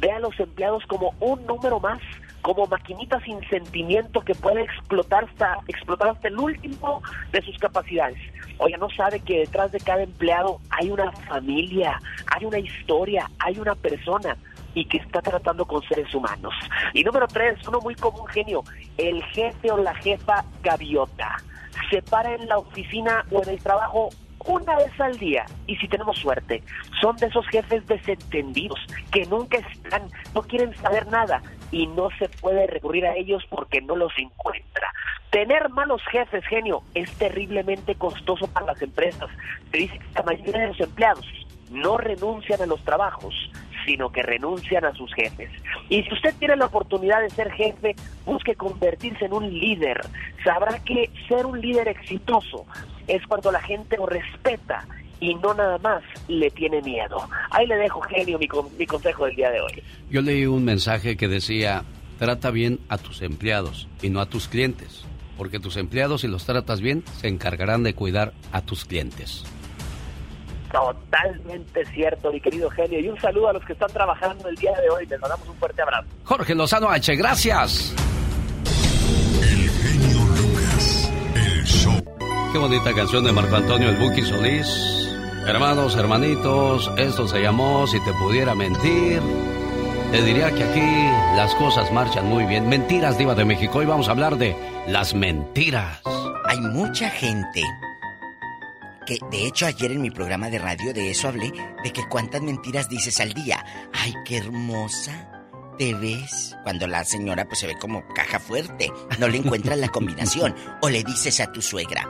[0.00, 1.98] ve a los empleados como un número más,
[2.42, 7.02] como maquinitas sin sentimiento que puede explotar hasta, explotar hasta el último
[7.32, 8.18] de sus capacidades.
[8.58, 12.00] Oye, no sabe que detrás de cada empleado hay una familia,
[12.32, 14.36] hay una historia, hay una persona
[14.74, 16.54] y que está tratando con seres humanos.
[16.92, 18.62] Y número tres, uno muy común genio,
[18.96, 21.36] el jefe o la jefa gaviota.
[21.90, 24.10] Se para en la oficina o en el trabajo
[24.46, 26.62] una vez al día y si tenemos suerte,
[27.00, 28.78] son de esos jefes desentendidos
[29.12, 33.80] que nunca están, no quieren saber nada y no se puede recurrir a ellos porque
[33.80, 34.92] no los encuentra.
[35.30, 39.28] Tener malos jefes, genio, es terriblemente costoso para las empresas.
[39.70, 41.26] Se dice que la mayoría de los empleados
[41.70, 43.34] no renuncian a los trabajos,
[43.84, 45.50] sino que renuncian a sus jefes.
[45.88, 47.94] Y si usted tiene la oportunidad de ser jefe,
[48.24, 50.00] busque convertirse en un líder.
[50.44, 52.66] Sabrá que ser un líder exitoso
[53.06, 54.86] es cuando la gente lo respeta
[55.20, 57.28] y no nada más le tiene miedo.
[57.50, 59.82] Ahí le dejo, genio, mi, mi consejo del día de hoy.
[60.10, 61.84] Yo leí un mensaje que decía,
[62.18, 65.04] trata bien a tus empleados y no a tus clientes,
[65.36, 69.44] porque tus empleados si los tratas bien se encargarán de cuidar a tus clientes.
[70.70, 73.00] Totalmente cierto, mi querido genio.
[73.00, 75.06] Y un saludo a los que están trabajando el día de hoy.
[75.06, 76.08] Les mandamos un fuerte abrazo.
[76.24, 77.94] Jorge Lozano H, gracias.
[82.56, 84.66] Qué bonita canción de Marco Antonio El Buki Solís.
[85.46, 89.20] Hermanos, hermanitos, esto se llamó Si te pudiera mentir.
[90.10, 92.66] Te diría que aquí las cosas marchan muy bien.
[92.66, 93.80] Mentiras, Diva de México.
[93.80, 94.56] Hoy vamos a hablar de
[94.86, 96.00] las mentiras.
[96.46, 97.62] Hay mucha gente
[99.04, 101.52] que, de hecho, ayer en mi programa de radio de eso hablé,
[101.84, 103.62] de que cuántas mentiras dices al día.
[103.92, 105.28] Ay, qué hermosa
[105.76, 106.56] te ves.
[106.62, 110.54] Cuando la señora pues se ve como caja fuerte, no le encuentras la combinación.
[110.80, 112.08] O le dices a tu suegra,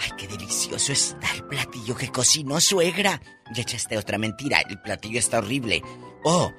[0.00, 3.20] ay, qué delicioso está el platillo que cocinó suegra.
[3.54, 5.82] Le echaste otra mentira, el platillo está horrible.
[6.24, 6.52] Oh,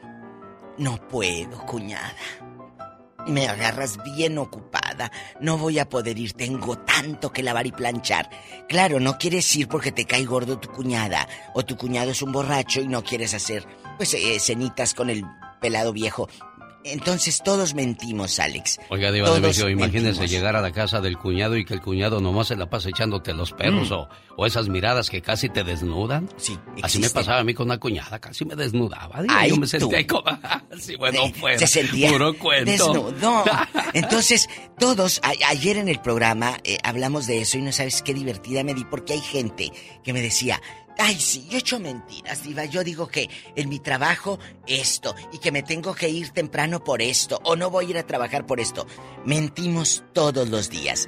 [0.78, 2.14] no puedo, cuñada.
[3.28, 5.12] Me agarras bien ocupada.
[5.40, 6.34] No voy a poder ir.
[6.34, 8.30] Tengo tanto que lavar y planchar.
[8.70, 11.28] Claro, no quieres ir porque te cae gordo tu cuñada.
[11.56, 13.66] O tu cuñado es un borracho y no quieres hacer,
[13.98, 15.26] pues, eh, cenitas con el
[15.60, 16.30] pelado viejo.
[16.86, 18.80] Entonces todos mentimos, Alex.
[18.90, 21.82] Oiga, Diva de Todos México, imagínese llegar a la casa del cuñado y que el
[21.82, 23.94] cuñado nomás se la pasa echándote los perros Mm.
[23.94, 24.08] o,
[24.38, 26.30] o esas miradas que casi te desnudan.
[26.38, 29.24] Sí, Así me pasaba a mí con una cuñada, casi me desnudaba.
[29.30, 30.24] Ay, yo me sentía ahí como...
[30.80, 31.58] sí, bueno, Eh, fuera.
[31.58, 32.70] Se sentía Puro cuento.
[32.72, 33.44] desnudo.
[33.94, 34.48] Entonces,
[34.78, 38.64] todos, a- ayer en el programa eh, hablamos de eso y no sabes qué divertida
[38.64, 39.72] me di porque hay gente
[40.04, 40.62] que me decía,
[40.98, 42.66] ay, sí, yo echo mentiras, diva.
[42.66, 47.02] Yo digo que en mi trabajo esto y que me tengo que ir temprano por
[47.02, 48.88] esto o no voy a ir a trabajar por esto.
[49.26, 51.08] Mentimos todos los días.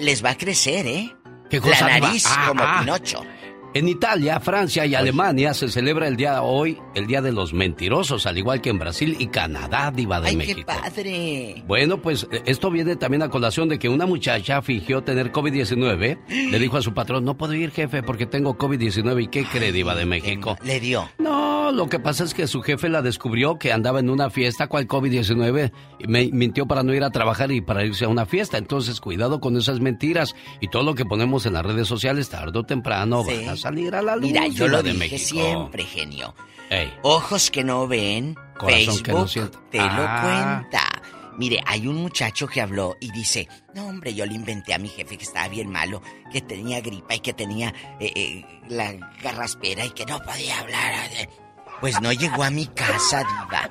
[0.00, 1.14] Les va a crecer, ¿eh?
[1.50, 2.80] ¿Qué cosa, La nariz Ah, como ah.
[2.80, 3.22] Pinocho.
[3.74, 8.26] En Italia, Francia y Alemania se celebra el día hoy, el Día de los Mentirosos,
[8.26, 10.58] al igual que en Brasil y Canadá, Diva de Ay, México.
[10.60, 11.62] qué padre.
[11.66, 16.18] Bueno, pues eh, esto viene también a colación de que una muchacha fingió tener COVID-19.
[16.50, 19.24] Le dijo a su patrón, no puedo ir jefe porque tengo COVID-19.
[19.24, 20.56] ¿Y qué cree, Diva de México?
[20.64, 21.08] Le dio.
[21.18, 24.66] No, lo que pasa es que su jefe la descubrió que andaba en una fiesta,
[24.66, 28.24] cual COVID-19, y me mintió para no ir a trabajar y para irse a una
[28.24, 28.56] fiesta.
[28.56, 30.34] Entonces, cuidado con esas mentiras.
[30.60, 33.36] Y todo lo que ponemos en las redes sociales, tarde o temprano, Sí.
[33.36, 34.24] van a salir a la luz.
[34.26, 35.40] Mira, yo lo de dije México.
[35.40, 36.34] siempre, genio.
[36.70, 36.92] Ey.
[37.02, 39.86] Ojos que no ven, Corazón que no Facebook te Ah.
[39.86, 41.02] lo cuenta.
[41.38, 44.88] Mire, hay un muchacho que habló y dice, no hombre, yo le inventé a mi
[44.88, 46.02] jefe que estaba bien malo,
[46.32, 51.08] que tenía gripa y que tenía eh, eh, la garraspera y que no podía hablar.
[51.80, 53.70] Pues no llegó a mi casa, diva,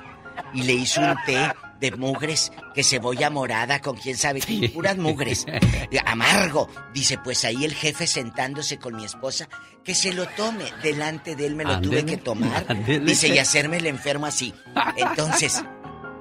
[0.54, 4.40] y le hizo un té de mugres, que cebolla morada con quién sabe
[4.72, 5.46] puras mugres,
[6.06, 6.68] amargo.
[6.92, 9.48] Dice, pues ahí el jefe sentándose con mi esposa,
[9.84, 10.64] que se lo tome.
[10.82, 12.66] Delante de él me lo tuve que tomar.
[13.04, 14.54] Dice, y hacerme el enfermo así.
[14.96, 15.62] Entonces,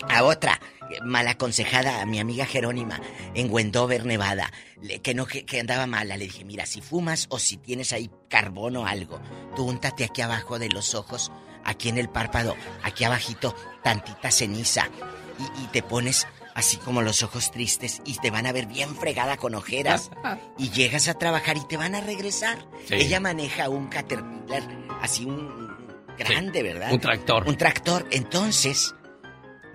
[0.09, 0.59] a otra,
[1.03, 2.99] mal aconsejada a mi amiga Jerónima,
[3.34, 4.51] en Wendover, Nevada,
[5.03, 6.17] que no, que, que andaba mala.
[6.17, 9.19] Le dije, mira, si fumas o si tienes ahí carbón o algo,
[9.55, 11.31] tú úntate aquí abajo de los ojos,
[11.63, 14.89] aquí en el párpado, aquí abajito, tantita ceniza.
[15.39, 18.95] Y, y te pones así como los ojos tristes y te van a ver bien
[18.95, 20.09] fregada con ojeras.
[20.57, 22.57] Y llegas a trabajar y te van a regresar.
[22.88, 22.95] Sí.
[22.95, 24.64] Ella maneja un Caterpillar,
[25.01, 25.77] así un
[26.18, 26.91] grande, ¿verdad?
[26.91, 27.47] Un tractor.
[27.47, 28.07] Un tractor.
[28.09, 28.95] Entonces,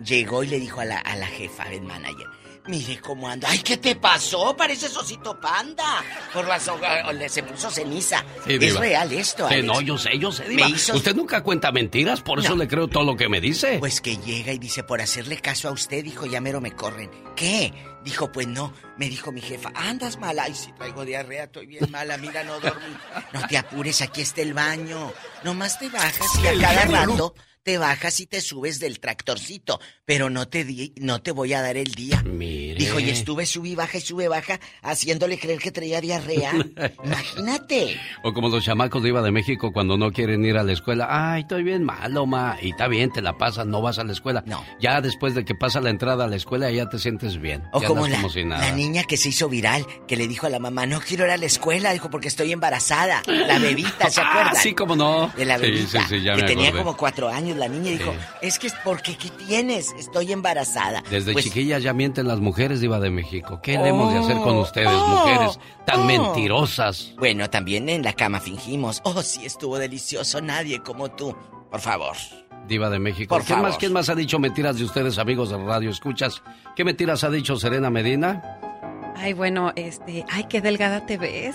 [0.05, 2.27] llegó y le dijo a la, a la jefa del manager,
[2.67, 3.49] mire cómo anda.
[3.51, 4.57] Ay, ¿qué te pasó?
[4.57, 6.03] Pareces osito panda.
[6.33, 8.25] Por las hojas, le se puso ceniza.
[8.47, 10.67] Sí, es real esto, Sí, no, yo sé, yo sé, Diva.
[10.69, 13.79] Me hizo- Usted nunca cuenta mentiras, por eso le creo todo lo que me dice.
[13.79, 17.11] Pues que llega y dice, por hacerle caso a usted, dijo, ya mero me corren.
[17.37, 17.73] ¿Qué?
[18.05, 18.73] Dijo, pues no.
[18.97, 20.45] Me dijo mi jefa, andas mala.
[20.45, 22.17] Ay, si traigo diarrea, estoy bien mala.
[22.19, 22.95] Mira, no dormí.
[23.33, 25.13] No te apures, aquí está el baño.
[25.45, 29.81] Nomás te bajas y a cada rato te bajas y te subes del tractorcito.
[30.05, 32.23] Pero no te di, no te voy a dar el día.
[32.25, 32.75] Mire.
[32.79, 36.53] Dijo, y estuve subí baja y sube baja, haciéndole creer que traía diarrea.
[37.05, 38.01] Imagínate.
[38.23, 41.07] O como los chamacos de Iba de México cuando no quieren ir a la escuela.
[41.09, 42.57] Ay, estoy bien malo, ma.
[42.61, 44.43] Y está bien, te la pasas, no vas a la escuela.
[44.47, 44.65] No.
[44.81, 47.63] Ya después de que pasa la entrada a la escuela, ya te sientes bien.
[47.73, 48.69] O Ya como la, como si nada.
[48.69, 51.31] la niña que se hizo viral, que le dijo a la mamá, no quiero ir
[51.31, 53.23] a la escuela, dijo, porque estoy embarazada.
[53.27, 54.57] La bebita, ¿se Ah, acuerdan?
[54.63, 55.29] sí, cómo no.
[55.37, 56.01] De la bebita.
[56.07, 58.67] sí, sí, ya que me tenía como cuatro años la niña y dijo, es que
[58.69, 59.93] es porque ¿qué tienes?
[59.99, 61.03] Estoy embarazada.
[61.11, 63.61] Desde Pues, chiquillas ya mienten las mujeres Iba de México.
[63.63, 66.05] ¿Qué le hemos de hacer con Oh, ustedes, oh, mujeres tan oh.
[66.05, 67.13] mentirosas?
[67.19, 69.01] Bueno, también en la cama fingimos.
[69.05, 71.35] Oh, sí, estuvo delicioso, nadie como tú.
[71.71, 72.17] Por favor.
[72.69, 73.35] Diva de México.
[73.35, 73.77] Por ¿Quién más.
[73.77, 76.43] ¿Quién más ha dicho mentiras de ustedes, amigos de Radio Escuchas?
[76.77, 78.61] ¿Qué mentiras ha dicho Serena Medina?
[79.23, 81.55] Ay, bueno, este, ay, qué delgada te ves.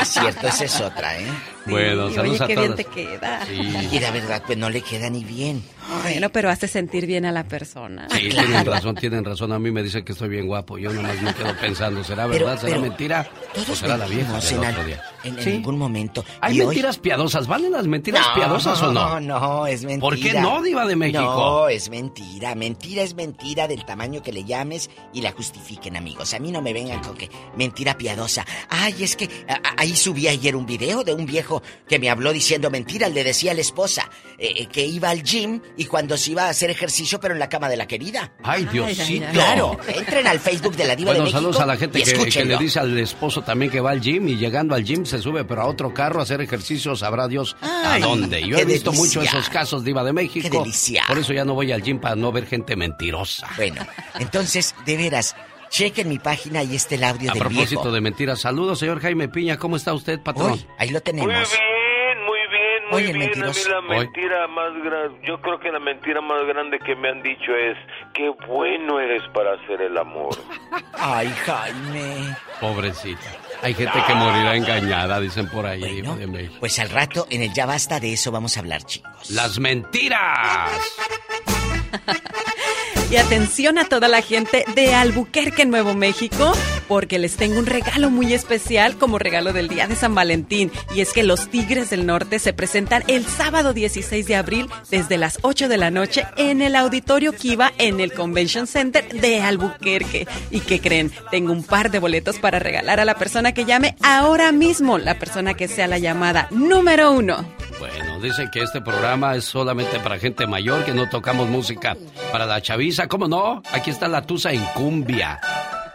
[0.00, 1.26] Es cierto, esa es otra, ¿eh?
[1.66, 3.44] Bueno, Sí, saludos oye, a qué bien te queda.
[3.46, 3.88] Sí.
[3.90, 5.60] Y la verdad, pues no le queda ni bien.
[6.02, 8.08] Bueno, pero hace sentir bien a la persona.
[8.10, 9.52] Sí, tienen razón, tienen razón.
[9.52, 10.78] A mí me dicen que estoy bien guapo.
[10.78, 12.60] Yo nomás me quedo pensando, ¿será Pero- verdad?
[12.60, 13.28] ¿Será pero mentira?
[13.70, 15.02] ¿O será la vieja del en otro al- día?
[15.24, 15.50] en, en Sí.
[15.52, 16.24] ningún momento.
[16.40, 17.46] ¿Hay Y hoy- mentiras piadosas?
[17.46, 19.20] ¿Valen las mentiras piadosas o no?
[19.20, 20.00] No, no, es mentira.
[20.00, 21.22] ¿Por qué no, Diva de México?
[21.22, 22.54] No, es mentira.
[22.54, 26.34] Mentira es mentira del tamaño que le llames y la justifiquen, amigos.
[26.34, 28.44] A mí no me vengan con que mentira piadosa.
[28.68, 32.10] Ay, es que a- a- ahí subí ayer un video de un viejo que me
[32.10, 33.08] habló diciendo mentira.
[33.08, 36.44] Le decía a la esposa eh, eh, que iba al gym y cuando se iba
[36.44, 38.32] a hacer ejercicio, pero en la cama de la querida.
[38.42, 39.26] Ay, Diosito.
[39.32, 41.38] Claro, entren al Facebook de la Diva Bueno, de México.
[41.40, 44.28] saludos a la gente que, que le dice al esposo también que va al gym
[44.28, 47.56] y llegando al gym se sube pero a otro carro a hacer ejercicio, sabrá Dios
[47.60, 48.46] Ay, a dónde.
[48.46, 49.20] Yo he visto delicia.
[49.20, 50.48] mucho esos casos, Diva de México.
[50.50, 51.04] Qué delicia.
[51.08, 53.48] Por eso ya no voy al gym para no ver gente mentirosa.
[53.56, 53.84] Bueno,
[54.18, 55.34] entonces, de veras,
[55.70, 57.92] chequen mi página y este el audio A del propósito viejo.
[57.92, 59.56] de mentiras, saludos, señor Jaime Piña.
[59.58, 60.52] ¿Cómo está usted, patrón?
[60.52, 61.26] Uy, ahí lo tenemos.
[61.26, 61.46] Muy bien,
[62.90, 63.44] muy Oye, bien.
[63.44, 63.98] A mí la Hoy.
[63.98, 67.76] mentira más grande, yo creo que la mentira más grande que me han dicho es
[68.14, 70.34] qué bueno eres para hacer el amor.
[70.94, 72.36] Ay, Jaime.
[72.60, 73.20] Pobrecita.
[73.62, 76.56] Hay gente que morirá engañada, dicen por ahí, de México.
[76.60, 79.30] Pues al rato, en el Ya Basta, de eso vamos a hablar, chicos.
[79.30, 80.70] Las mentiras.
[83.14, 86.52] Y atención a toda la gente de Albuquerque, Nuevo México,
[86.88, 90.72] porque les tengo un regalo muy especial como regalo del Día de San Valentín.
[90.96, 95.16] Y es que los Tigres del Norte se presentan el sábado 16 de abril desde
[95.16, 100.26] las 8 de la noche en el Auditorio Kiva en el Convention Center de Albuquerque.
[100.50, 101.12] ¿Y qué creen?
[101.30, 105.20] Tengo un par de boletos para regalar a la persona que llame ahora mismo, la
[105.20, 107.46] persona que sea la llamada número uno.
[107.78, 111.96] Bueno, dicen que este programa es solamente para gente mayor, que no tocamos música
[112.32, 113.08] para la chaviza.
[113.08, 113.62] ¿Cómo no?
[113.72, 115.40] Aquí está la tusa en cumbia.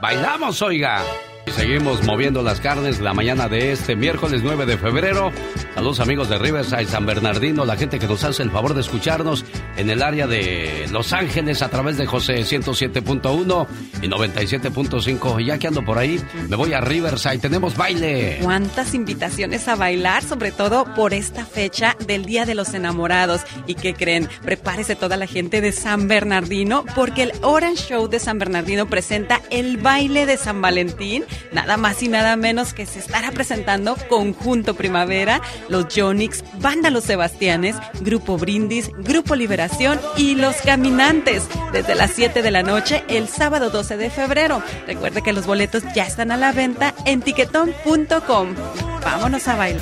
[0.02, 1.04] ¡Bailamos, oiga!
[1.52, 5.32] Seguimos moviendo las carnes la mañana de este miércoles 9 de febrero.
[5.76, 9.46] Saludos amigos de Riverside, San Bernardino, la gente que nos hace el favor de escucharnos
[9.78, 13.68] en el área de Los Ángeles a través de José 107.1
[14.02, 15.46] y 97.5.
[15.46, 17.40] Ya que ando por ahí, me voy a Riverside.
[17.40, 18.40] Tenemos baile.
[18.42, 23.42] ¿Cuántas invitaciones a bailar, sobre todo por esta fecha del Día de los Enamorados?
[23.68, 24.28] ¿Y qué creen?
[24.44, 29.42] Prepárese toda la gente de San Bernardino porque el Orange Show de San Bernardino presenta
[29.50, 34.76] el baile de San Valentín, nada más y nada menos que se estará presentando Conjunto
[34.76, 42.12] Primavera, los Jonix, Banda Los Sebastianes, Grupo Brindis, Grupo Liberación y Los Caminantes, desde las
[42.12, 44.62] 7 de la noche el sábado 12 de febrero.
[44.88, 48.56] Recuerde que los boletos ya están a la venta en tiquetón.com.
[49.04, 49.82] Vámonos a bailar.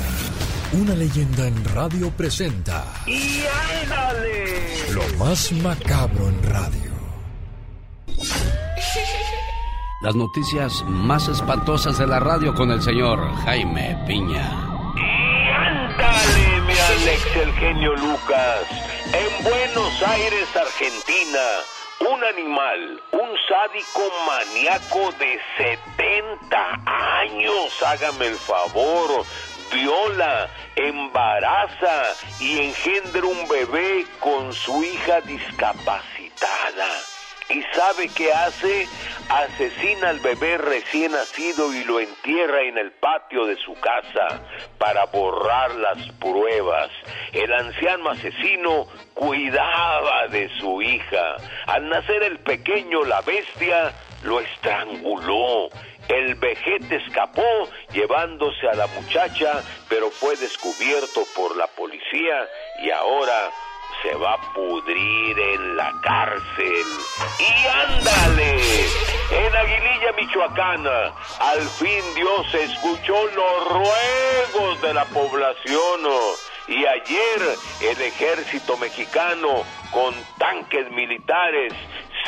[0.72, 3.42] Una leyenda en radio presenta ¡Y
[3.82, 4.92] ándale!
[4.92, 6.92] lo más macabro en radio.
[10.00, 14.48] Las noticias más espantosas de la radio con el señor Jaime Piña.
[15.56, 18.62] Ándale, mi Alex, el genio Lucas.
[19.12, 21.40] En Buenos Aires, Argentina,
[22.12, 26.80] un animal, un sádico maníaco de 70
[27.18, 29.24] años, hágame el favor,
[29.72, 32.04] viola, embaraza
[32.38, 37.17] y engendra un bebé con su hija discapacitada.
[37.50, 38.86] ¿Y sabe qué hace?
[39.30, 44.42] Asesina al bebé recién nacido y lo entierra en el patio de su casa
[44.76, 46.90] para borrar las pruebas.
[47.32, 51.36] El anciano asesino cuidaba de su hija.
[51.66, 53.92] Al nacer el pequeño, la bestia
[54.24, 55.68] lo estranguló.
[56.08, 62.48] El vejete escapó llevándose a la muchacha, pero fue descubierto por la policía
[62.82, 63.50] y ahora
[64.02, 66.84] se va a pudrir en la cárcel.
[67.38, 68.60] Y ándale,
[69.30, 76.00] en Aguililla, Michoacana, al fin Dios escuchó los ruegos de la población.
[76.68, 81.72] Y ayer el ejército mexicano con tanques militares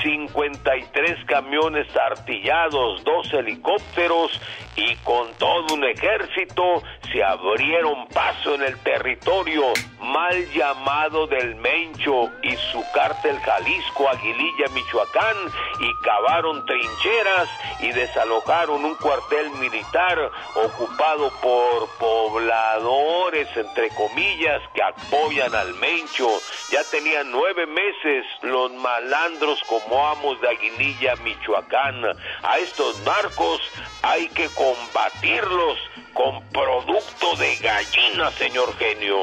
[0.02, 4.40] 53 camiones artillados, dos helicópteros
[4.80, 6.82] y con todo un ejército
[7.12, 14.66] se abrieron paso en el territorio mal llamado del Mencho y su cártel Jalisco, Aguililla,
[14.72, 15.36] Michoacán
[15.80, 17.48] y cavaron trincheras
[17.80, 20.18] y desalojaron un cuartel militar
[20.54, 26.28] ocupado por pobladores, entre comillas, que apoyan al Mencho.
[26.70, 32.04] Ya tenían nueve meses los malandros como amos de Aguililla, Michoacán.
[32.42, 33.60] A estos narcos
[34.02, 35.78] hay que combatirlos
[36.14, 39.16] con producto de gallina, señor genio.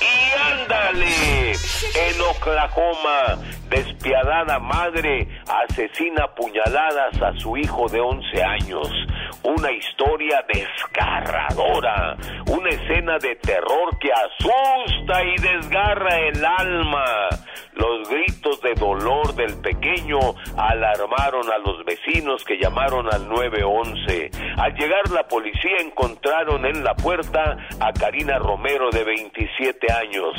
[0.00, 3.38] Y ándale, en Oklahoma,
[3.68, 8.88] despiadada madre asesina puñaladas a su hijo de 11 años.
[9.42, 12.16] Una historia desgarradora,
[12.50, 17.04] una escena de terror que asusta y desgarra el alma.
[17.72, 20.18] Los gritos de dolor del pequeño
[20.56, 24.30] alarmaron a los vecinos que llamaron al 911.
[24.56, 30.34] Al llegar la policía encontraron en la puerta a Karina Romero de 27 años,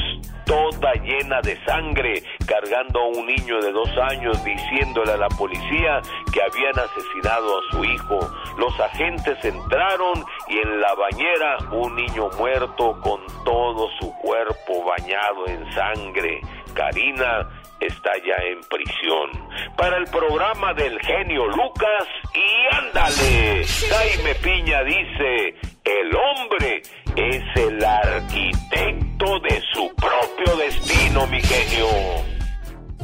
[0.45, 6.01] toda llena de sangre, cargando a un niño de dos años diciéndole a la policía
[6.31, 8.19] que habían asesinado a su hijo.
[8.57, 15.47] Los agentes entraron y en la bañera un niño muerto con todo su cuerpo bañado
[15.47, 16.41] en sangre.
[16.73, 19.49] Karina está ya en prisión.
[19.75, 26.81] Para el programa del genio Lucas y ándale, Jaime Piña dice, el hombre
[27.15, 32.38] es el arquitecto de su propio destino, mi genio.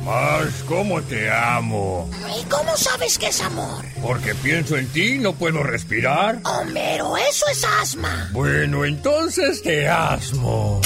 [0.06, 2.07] Más, ¿cómo te amo?
[2.40, 3.84] ¿Y cómo sabes que es amor?
[4.03, 6.41] Porque pienso en ti y no puedo respirar.
[6.44, 8.30] Homero, eso es asma.
[8.32, 10.80] Bueno, entonces te asmo.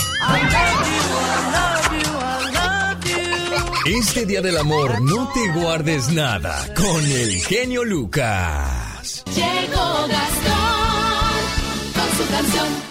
[3.86, 9.26] Este día del amor no te guardes nada con el genio Lucas.
[9.36, 10.99] Llegó Gastón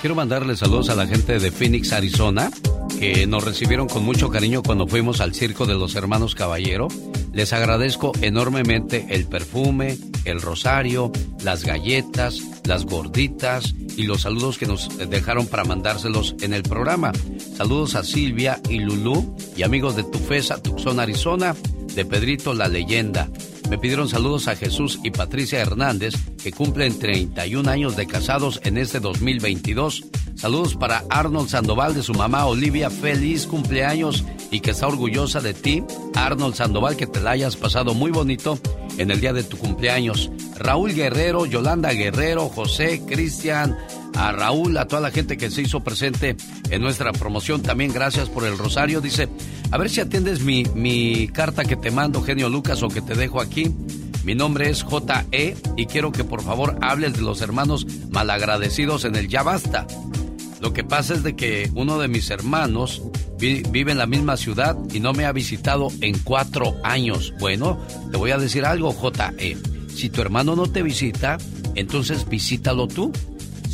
[0.00, 2.50] Quiero mandarle saludos a la gente de Phoenix, Arizona,
[2.98, 6.88] que nos recibieron con mucho cariño cuando fuimos al circo de los hermanos Caballero.
[7.32, 14.66] Les agradezco enormemente el perfume, el rosario, las galletas, las gorditas y los saludos que
[14.66, 17.12] nos dejaron para mandárselos en el programa.
[17.56, 21.54] Saludos a Silvia y Lulú y amigos de Tufesa, Tucson, Arizona,
[21.94, 23.28] de Pedrito la Leyenda.
[23.68, 28.78] Me pidieron saludos a Jesús y Patricia Hernández, que cumplen 31 años de casados en
[28.78, 30.06] este 2022.
[30.36, 32.88] Saludos para Arnold Sandoval de su mamá Olivia.
[32.88, 35.84] Feliz cumpleaños y que está orgullosa de ti.
[36.14, 38.58] Arnold Sandoval, que te la hayas pasado muy bonito
[38.96, 40.30] en el día de tu cumpleaños.
[40.56, 43.76] Raúl Guerrero, Yolanda Guerrero, José, Cristian,
[44.14, 46.36] a Raúl, a toda la gente que se hizo presente
[46.70, 47.62] en nuestra promoción.
[47.62, 49.00] También gracias por el rosario.
[49.00, 49.28] Dice,
[49.70, 53.14] a ver si atiendes mi, mi carta que te mando, genio Lucas, o que te
[53.14, 53.74] dejo aquí.
[54.24, 55.56] Mi nombre es J.E.
[55.76, 59.86] y quiero que por favor hables de los hermanos malagradecidos en el Ya Basta.
[60.60, 63.00] Lo que pasa es de que uno de mis hermanos
[63.38, 67.32] vi- vive en la misma ciudad y no me ha visitado en cuatro años.
[67.38, 67.78] Bueno,
[68.10, 69.56] te voy a decir algo, J.E.
[69.94, 71.38] Si tu hermano no te visita,
[71.74, 73.12] entonces visítalo tú.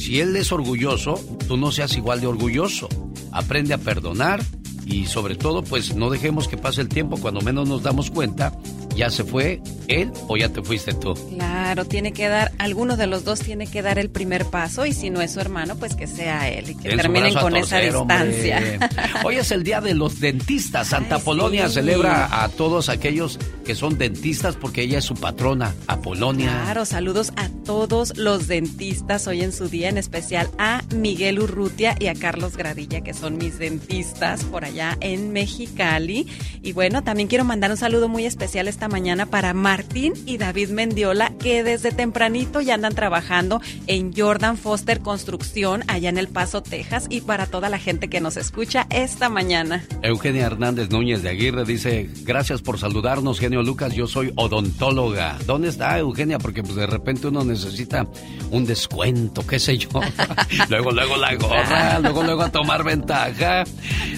[0.04, 1.14] Si él es orgulloso,
[1.48, 2.90] tú no seas igual de orgulloso.
[3.32, 4.44] Aprende a perdonar
[4.84, 7.16] y sobre todo, pues no dejemos que pase el tiempo.
[7.16, 8.52] Cuando menos nos damos cuenta,
[8.94, 11.14] ya se fue él o ya te fuiste tú.
[11.34, 14.92] Claro, tiene que dar, alguno de los dos tiene que dar el primer paso y
[14.92, 17.76] si no es su hermano, pues que sea él y que Den terminen con esa
[17.98, 18.24] hombre.
[18.26, 18.62] distancia.
[19.24, 20.88] Hoy es el día de los dentistas.
[20.88, 21.74] Santa Polonia sí.
[21.74, 26.62] celebra a todos aquellos que son dentistas porque ella es su patrona, Apolonia.
[26.64, 31.96] Claro, saludos a todos los dentistas hoy en su día, en especial a Miguel Urrutia
[31.98, 36.26] y a Carlos Gradilla, que son mis dentistas por allá en Mexicali.
[36.62, 40.70] Y bueno, también quiero mandar un saludo muy especial esta mañana para Martín y David
[40.70, 46.62] Mendiola, que desde tempranito ya andan trabajando en Jordan Foster Construcción, allá en El Paso,
[46.62, 49.84] Texas, y para toda la gente que nos escucha esta mañana.
[50.02, 55.38] Eugenia Hernández Núñez de Aguirre dice, gracias por saludarnos, genio Lucas, yo soy odontóloga.
[55.46, 56.38] ¿Dónde está Eugenia?
[56.38, 58.06] Porque pues de repente uno necesita
[58.50, 59.88] un descuento, qué sé yo.
[60.68, 63.64] luego, luego la gorra, luego, luego a tomar ventaja.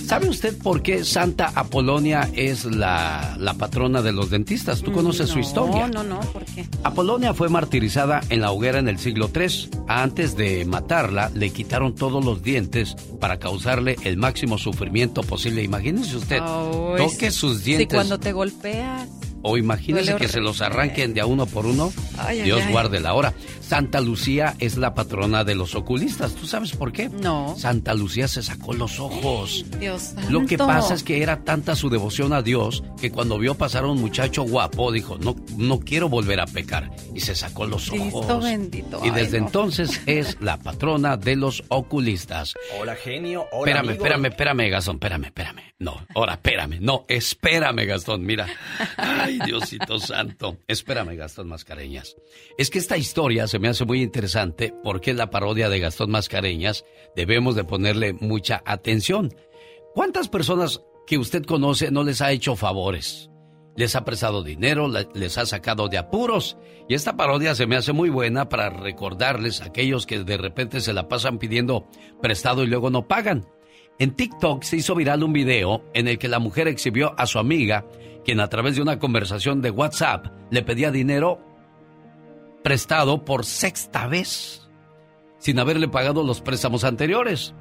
[0.05, 4.56] ¿Sabe usted por qué Santa Apolonia es la, la patrona de los dentistas?
[4.83, 5.87] ¿Tú conoces su historia?
[5.89, 6.66] No, no, no, ¿por qué?
[6.83, 9.70] Apolonia fue martirizada en la hoguera en el siglo III.
[9.89, 15.62] Antes de matarla, le quitaron todos los dientes para causarle el máximo sufrimiento posible.
[15.62, 16.39] Imagínese usted,
[16.97, 19.09] toque sus Sí, dientes cuando te golpeas.
[19.43, 21.93] o imagínese que se los arranquen de a uno por uno.
[22.19, 22.73] Ay, Dios ay.
[22.73, 23.33] guarde la hora.
[23.66, 26.34] Santa Lucía es la patrona de los oculistas.
[26.36, 27.09] ¿Tú sabes por qué?
[27.09, 27.56] No.
[27.59, 29.64] Santa Lucía se sacó los ojos.
[29.80, 33.56] Dios Lo que pasa es que era tanta su devoción a Dios que cuando vio
[33.56, 36.93] pasar a un muchacho guapo dijo, no, no quiero volver a pecar.
[37.12, 38.44] Y se sacó los Cristo ojos.
[38.44, 39.01] bendito.
[39.05, 39.47] Y Ay, desde no.
[39.47, 42.55] entonces es la patrona de los oculistas.
[42.80, 43.47] Hola, genio.
[43.51, 43.97] Hola, espérame, amigos.
[43.97, 45.62] espérame, espérame, Gastón, espérame, espérame.
[45.78, 46.78] No, ahora, espérame.
[46.80, 48.47] No, espérame, Gastón, mira.
[48.97, 50.56] Ay, Diosito santo.
[50.68, 52.14] Espérame, Gastón Mascareñas.
[52.56, 56.11] Es que esta historia se me hace muy interesante porque es la parodia de Gastón
[56.11, 56.85] Mascareñas.
[57.15, 59.35] Debemos de ponerle mucha atención.
[59.95, 63.31] ¿Cuántas personas que usted conoce no les ha hecho favores?
[63.77, 66.57] Les ha prestado dinero, les ha sacado de apuros.
[66.89, 70.81] Y esta parodia se me hace muy buena para recordarles a aquellos que de repente
[70.81, 71.87] se la pasan pidiendo
[72.23, 73.47] prestado y luego no pagan.
[73.99, 77.39] En TikTok se hizo viral un video en el que la mujer exhibió a su
[77.39, 77.87] amiga,
[78.24, 81.45] quien a través de una conversación de WhatsApp le pedía dinero
[82.66, 84.68] prestado por sexta vez,
[85.38, 87.55] sin haberle pagado los préstamos anteriores.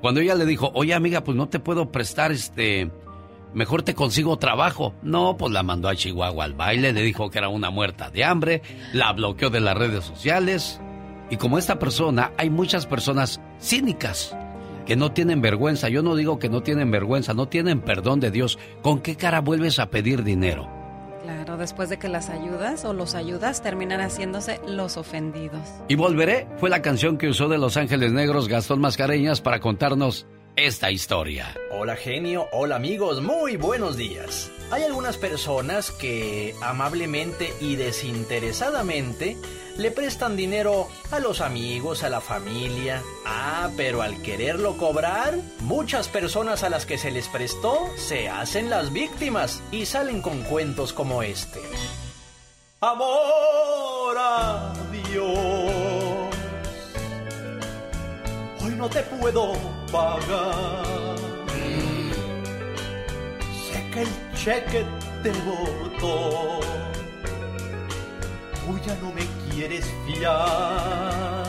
[0.00, 2.88] Cuando ella le dijo, oye amiga, pues no te puedo prestar este
[3.52, 4.94] mejor te consigo trabajo.
[5.02, 8.22] No, pues la mandó a Chihuahua al baile, le dijo que era una muerta de
[8.22, 8.62] hambre,
[8.92, 10.80] la bloqueó de las redes sociales.
[11.30, 14.36] Y como esta persona, hay muchas personas cínicas
[14.86, 15.88] que no tienen vergüenza.
[15.88, 18.56] Yo no digo que no tienen vergüenza, no tienen perdón de Dios.
[18.82, 20.83] ¿Con qué cara vuelves a pedir dinero?
[21.24, 25.62] Claro, después de que las ayudas o los ayudas, terminan haciéndose los ofendidos.
[25.88, 30.26] Y volveré fue la canción que usó de Los Ángeles Negros Gastón Mascareñas para contarnos
[30.56, 31.54] esta historia.
[31.70, 34.50] Hola genio, hola amigos, muy buenos días.
[34.70, 39.36] Hay algunas personas que amablemente y desinteresadamente
[39.76, 43.02] le prestan dinero a los amigos, a la familia.
[43.26, 48.70] Ah, pero al quererlo cobrar, muchas personas a las que se les prestó se hacen
[48.70, 51.60] las víctimas y salen con cuentos como este.
[52.80, 53.44] Amor
[54.92, 56.23] Dios,
[58.64, 59.52] hoy no te puedo
[59.92, 61.16] pagar.
[63.72, 64.86] Sé que el cheque
[65.22, 66.60] te botó
[68.64, 71.44] tú ya no me quieres fiar.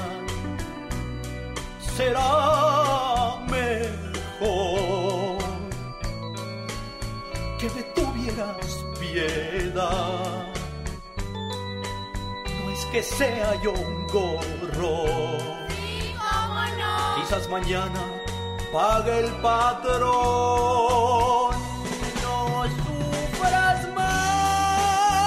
[1.96, 5.38] Será mejor
[7.60, 10.48] que me tuvieras piedad.
[12.64, 15.65] No es que sea yo un gorro.
[17.28, 18.02] Quizás mañana
[18.72, 20.06] pague el patrón.
[22.22, 25.26] No sufras más.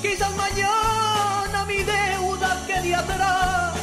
[0.00, 3.74] Quizás mañana mi deuda quede atrás.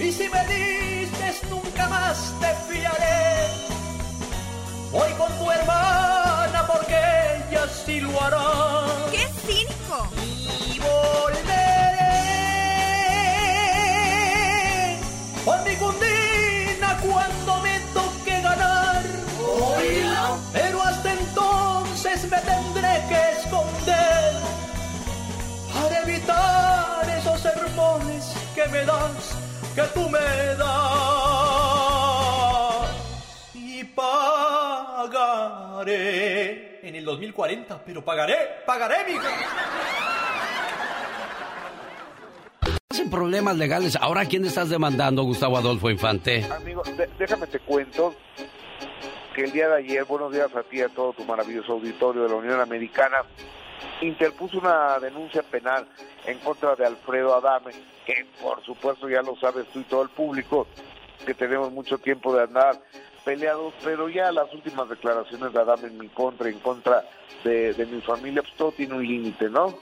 [0.00, 3.46] Y si me dices nunca más te fiaré.
[4.90, 6.96] Voy con tu hermana porque
[7.48, 8.86] ella sí lo hará.
[9.12, 9.77] ¡Qué cínico!
[28.58, 29.38] Que me das,
[29.76, 30.66] que tú me das.
[33.54, 35.20] Y pagaré
[36.82, 38.34] en el 2040, pero pagaré,
[38.66, 39.22] pagaré, mijo.
[42.90, 43.94] Sin problemas legales.
[44.00, 46.44] Ahora, ¿a quién estás demandando, Gustavo Adolfo Infante?
[46.44, 46.82] Amigo,
[47.16, 48.16] déjame te cuento
[49.36, 52.24] que el día de ayer, buenos días a ti y a todo tu maravilloso auditorio
[52.24, 53.18] de la Unión Americana,
[54.00, 55.86] interpuso una denuncia penal
[56.26, 57.72] en contra de Alfredo Adame,
[58.06, 60.66] que por supuesto ya lo sabes tú y todo el público,
[61.24, 62.80] que tenemos mucho tiempo de andar
[63.24, 67.04] peleados, pero ya las últimas declaraciones de Adame en mi contra, en contra
[67.44, 69.74] de, mi familia, pues todo tiene un límite, ¿no?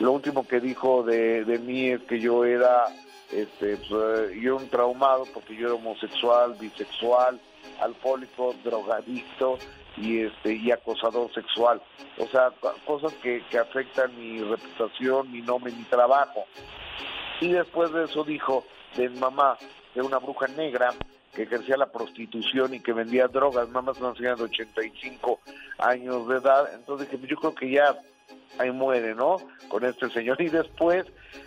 [0.00, 2.84] Lo último que dijo de, de mí es que yo era,
[3.32, 7.40] este, pues, eh, yo un traumado porque yo era homosexual, bisexual,
[7.80, 9.58] alcohólico, drogadicto
[9.96, 11.80] y este y acosador sexual.
[12.18, 16.44] O sea, co- cosas que, que afectan mi reputación, mi nombre, mi trabajo.
[17.40, 18.64] Y después de eso dijo
[18.96, 19.56] de mamá,
[19.94, 20.90] de una bruja negra
[21.34, 25.40] que ejercía la prostitución y que vendía drogas, mamá es una señora de 85
[25.78, 27.94] años de edad, entonces dije, yo creo que ya
[28.58, 29.36] ahí muere, ¿no?
[29.68, 30.40] Con este señor.
[30.40, 31.04] Y después,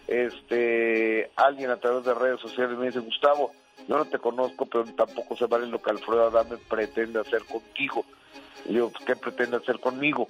[0.08, 3.52] este, alguien a través de redes sociales me dice, Gustavo,
[3.88, 8.06] yo no te conozco, pero tampoco se vale lo que Alfredo Adame pretende hacer contigo.
[8.66, 10.28] Yo, ¿qué pretende hacer conmigo?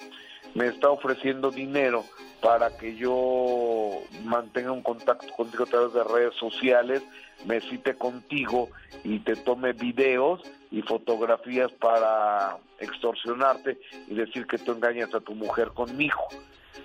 [0.53, 2.05] Me está ofreciendo dinero
[2.41, 7.03] para que yo mantenga un contacto contigo a través de redes sociales,
[7.45, 8.69] me cite contigo
[9.03, 10.41] y te tome videos
[10.71, 16.27] y fotografías para extorsionarte y decir que tú engañas a tu mujer conmigo.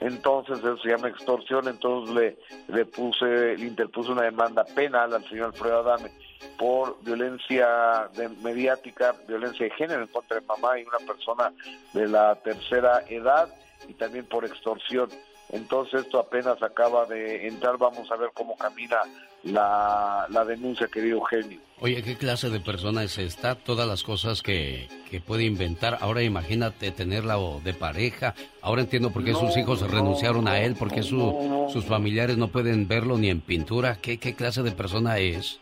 [0.01, 2.37] Entonces eso se llama extorsión, entonces le,
[2.69, 6.11] le puse, le interpuse una demanda penal al señor Alfredo Adame
[6.59, 11.53] por violencia de- mediática, violencia de género en contra de mamá y una persona
[11.93, 13.49] de la tercera edad
[13.89, 15.09] y también por extorsión.
[15.51, 18.99] Entonces esto apenas acaba de entrar, vamos a ver cómo camina
[19.45, 21.61] la, la denuncia, querido Eugenio.
[21.81, 23.55] Oye, ¿qué clase de persona es esta?
[23.57, 25.99] Todas las cosas que, que puede inventar.
[26.01, 28.35] Ahora imagínate tenerla o de pareja.
[28.63, 31.85] Ahora entiendo por qué No, sus hijos no, renunciaron a él, porque su, no, sus
[31.85, 33.99] familiares no pueden verlo ni en pintura.
[34.01, 35.61] ¿Qué, qué clase de persona es?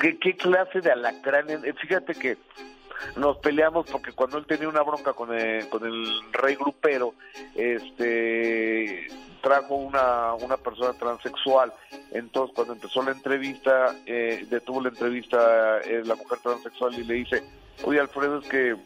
[0.00, 1.50] ¿Qué, qué clase de alacrán?
[1.50, 2.38] Eh, Fíjate que
[3.16, 7.14] nos peleamos porque cuando él tenía una bronca con el, con el rey grupero,
[7.54, 9.08] este
[9.40, 11.72] trajo una, una persona transexual.
[12.12, 17.14] Entonces, cuando empezó la entrevista, eh, detuvo la entrevista eh, la mujer transexual y le
[17.14, 17.42] dice,
[17.84, 18.76] oye Alfredo, es que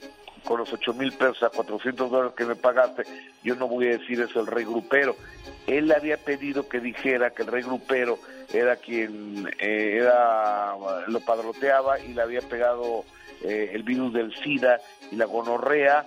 [0.45, 3.03] con los ocho mil pesos a 400 dólares que me pagaste,
[3.43, 5.17] yo no voy a decir eso el rey grupero.
[5.67, 8.19] Él le había pedido que dijera que el rey grupero
[8.53, 10.75] era quien eh, era
[11.09, 13.05] lo padroteaba y le había pegado
[13.43, 14.79] eh, el virus del SIDA
[15.11, 16.07] y la gonorrea,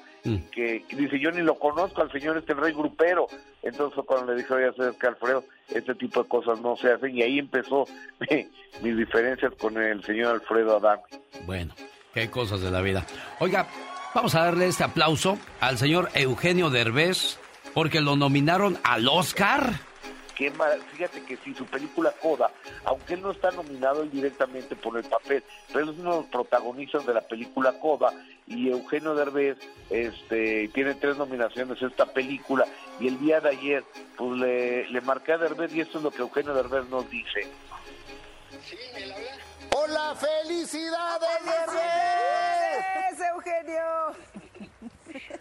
[0.51, 3.27] que y dice, yo ni lo conozco al señor este rey grupero.
[3.63, 7.15] Entonces cuando le dije, oye, sabes que Alfredo, este tipo de cosas no se hacen.
[7.17, 7.85] Y ahí empezó
[8.29, 8.47] mi-
[8.81, 10.99] mis diferencias con el señor Alfredo Adán.
[11.45, 11.73] Bueno,
[12.13, 13.05] qué cosas de la vida.
[13.39, 13.67] Oiga,
[14.17, 17.37] vamos a darle este aplauso al señor Eugenio Derbez
[17.75, 19.73] porque lo nominaron al Oscar.
[20.35, 22.49] Qué mar- Fíjate que sí, su película Coda,
[22.85, 26.17] aunque él no está nominado él directamente por el papel, pero él es uno de
[26.21, 28.11] los protagonistas de la película Coda
[28.47, 29.57] y Eugenio Derbez
[29.91, 32.65] este, tiene tres nominaciones a esta película
[32.99, 33.83] y el día de ayer
[34.17, 37.47] pues le, le marqué a Derbez y esto es lo que Eugenio Derbez nos dice.
[39.75, 41.29] ¡Hola, felicidades,
[43.11, 43.83] ¡Es Eugenio!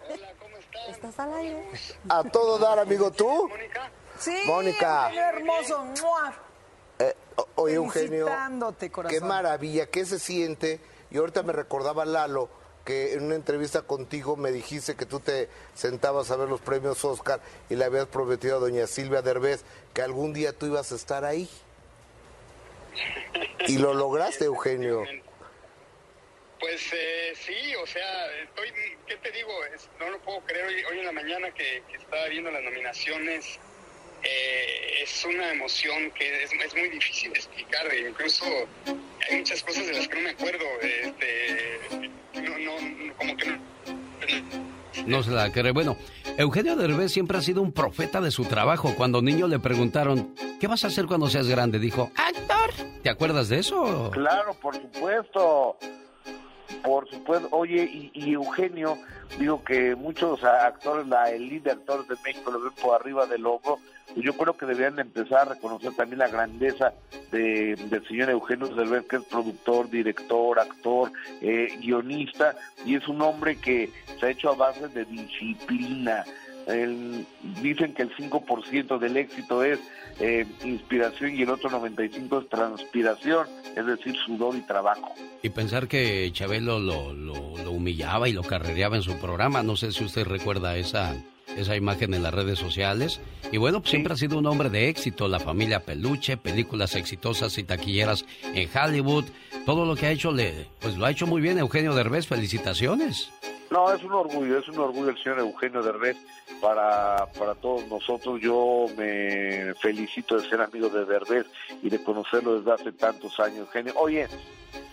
[0.08, 0.88] Hola, ¿cómo estás?
[0.88, 1.68] ¿Estás al aire?
[2.08, 3.48] A todo dar, amigo, ¿tú?
[4.18, 5.08] Sí, Mónica.
[5.08, 5.84] Eugenio hermoso.
[6.02, 6.34] ¡mua!
[6.98, 7.14] Eh,
[7.56, 8.26] oye, Eugenio,
[9.08, 10.80] qué maravilla, qué se siente.
[11.10, 12.48] Y ahorita me recordaba Lalo
[12.84, 17.04] que en una entrevista contigo me dijiste que tú te sentabas a ver los premios
[17.04, 20.94] Oscar y le habías prometido a doña Silvia Derbez que algún día tú ibas a
[20.94, 21.50] estar ahí.
[23.66, 25.02] Y lo lograste, Eugenio.
[26.66, 28.66] Pues eh, sí, o sea, estoy,
[29.06, 29.50] ¿qué te digo?
[29.72, 30.66] Es- no lo puedo creer.
[30.66, 33.60] Hoy, hoy en la mañana que, que estaba viendo las nominaciones,
[34.24, 37.86] eh, es una emoción que es, es muy difícil de explicar.
[37.94, 38.44] e incluso
[38.84, 40.64] hay muchas cosas de las que no me acuerdo.
[40.82, 41.78] Este,
[42.34, 43.58] no, no, como que no.
[45.06, 45.70] No se la cree.
[45.70, 45.96] Bueno,
[46.36, 48.92] Eugenio Derbez siempre ha sido un profeta de su trabajo.
[48.96, 51.78] Cuando niño le preguntaron, ¿qué vas a hacer cuando seas grande?
[51.78, 52.72] Dijo, actor.
[53.04, 54.10] ¿Te acuerdas de eso?
[54.12, 55.78] Claro, por supuesto.
[56.82, 57.48] Por supuesto.
[57.50, 58.98] Oye, y, y Eugenio,
[59.36, 63.44] digo que muchos actores, la elite de actores de México lo ven por arriba del
[63.46, 63.78] hombro.
[64.14, 66.94] Y yo creo que deberían de empezar a reconocer también la grandeza
[67.30, 71.12] de- del señor Eugenio Derbez, que es productor, director, actor,
[71.42, 76.24] eh, guionista, y es un hombre que se ha hecho a base de disciplina.
[76.66, 77.26] El-
[77.60, 79.78] dicen que el 5% del éxito es
[80.20, 85.14] eh, inspiración y el otro 95% es transpiración, es decir, sudor y trabajo.
[85.42, 89.62] Y pensar que Chabelo lo, lo, lo humillaba y lo carrereaba en su programa.
[89.62, 91.14] No sé si usted recuerda esa,
[91.56, 93.20] esa imagen en las redes sociales.
[93.52, 95.28] Y bueno, pues siempre ha sido un hombre de éxito.
[95.28, 98.24] La familia Peluche, películas exitosas y taquilleras
[98.54, 99.24] en Hollywood.
[99.64, 102.26] Todo lo que ha hecho, le, pues lo ha hecho muy bien Eugenio Derbez.
[102.26, 103.30] Felicitaciones.
[103.70, 106.16] No, es un orgullo, es un orgullo el señor Eugenio Derbez
[106.60, 108.40] para, para todos nosotros.
[108.40, 111.46] Yo me felicito de ser amigo de Derbez
[111.82, 113.92] y de conocerlo desde hace tantos años, Eugenio.
[113.96, 114.28] Oye,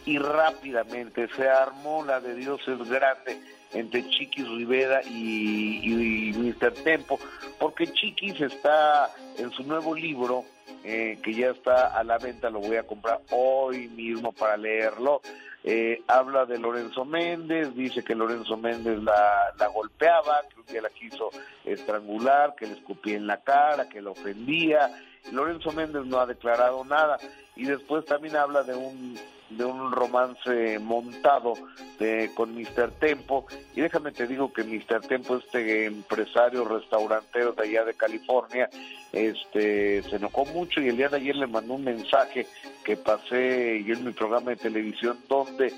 [0.06, 3.40] y rápidamente se armó la de Dios es grande
[3.74, 6.74] entre Chiquis Rivera y, y Mr.
[6.84, 7.20] Tempo,
[7.60, 10.46] porque Chiquis está en su nuevo libro,
[10.84, 15.22] eh, que ya está a la venta, lo voy a comprar hoy mismo para leerlo.
[15.66, 21.30] Eh, habla de Lorenzo Méndez, dice que Lorenzo Méndez la, la golpeaba, que la quiso
[21.64, 24.92] estrangular, que le escupía en la cara, que la ofendía.
[25.32, 27.18] Lorenzo Méndez no ha declarado nada.
[27.56, 29.18] Y después también habla de un
[29.50, 31.54] de un romance montado
[32.00, 32.92] de, con Mr.
[33.00, 33.46] Tempo.
[33.76, 35.02] Y déjame te digo que Mr.
[35.08, 38.70] Tempo, este empresario restaurantero de allá de California,
[39.12, 42.48] este se enojó mucho y el día de ayer le mandó un mensaje
[42.84, 45.72] que pasé yo en mi programa de televisión donde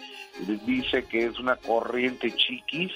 [0.66, 2.92] dice que es una corriente chiquis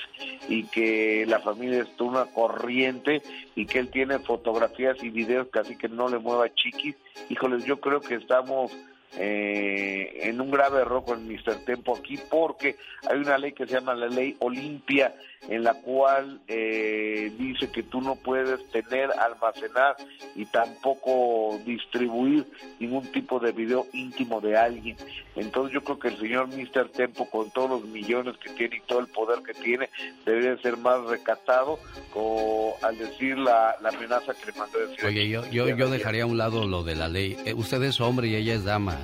[0.48, 3.22] y que la familia es una corriente
[3.56, 6.96] y que él tiene fotografías y videos casi que no le mueva chiquis.
[7.30, 8.72] Híjoles, yo creo que estamos
[9.18, 11.66] eh, en un grave error con Mr.
[11.66, 12.76] Tempo aquí porque
[13.10, 15.16] hay una ley que se llama la ley Olimpia
[15.48, 19.96] en la cual eh, dice que tú no puedes tener, almacenar
[20.36, 22.46] y tampoco distribuir
[22.80, 24.98] ningún tipo de video íntimo de alguien.
[25.36, 26.90] Entonces yo creo que el señor Mr.
[26.90, 29.90] Tempo con todos los millones que tiene y todo el poder que tiene
[30.26, 31.80] debería ser más recatado
[32.14, 35.06] o, al decir la, la amenaza que le mandó decir.
[35.06, 37.38] Oye, yo, yo, yo dejaría a un lado lo de la ley.
[37.46, 38.98] Eh, usted es hombre y ella es dama.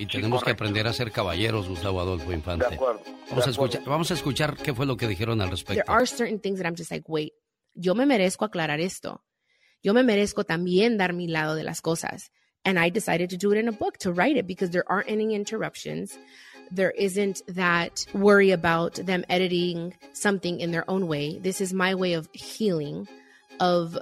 [0.00, 2.66] Y tenemos que aprender a ser caballeros, Gustavo Adolfo Infante.
[2.66, 3.02] De acuerdo.
[3.28, 5.84] Vamos a, escuchar, vamos a escuchar qué fue lo que dijeron al respecto.
[5.84, 7.34] There are certain things that I'm just like, wait,
[7.74, 9.22] yo me merezco aclarar esto.
[9.82, 12.30] Yo me merezco también dar mi lado de las cosas.
[12.64, 15.10] And I decided to do it in a book, to write it, because there aren't
[15.10, 16.18] any interruptions.
[16.70, 21.38] There isn't that worry about them editing something in their own way.
[21.38, 23.06] This is my way of healing,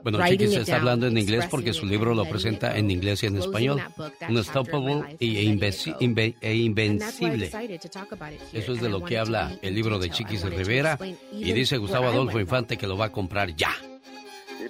[0.02, 3.22] Bueno, writing Chiquis está hablando en inglés porque su libro lo presenta go, en inglés
[3.22, 3.82] y en español.
[4.28, 5.97] Unstoppable invenci-
[6.40, 7.51] e I invencible.
[8.52, 10.98] Eso es de lo que habla el libro de Chiquis to Rivera
[11.32, 13.70] y dice Gustavo Adolfo Infante que lo va a comprar ya.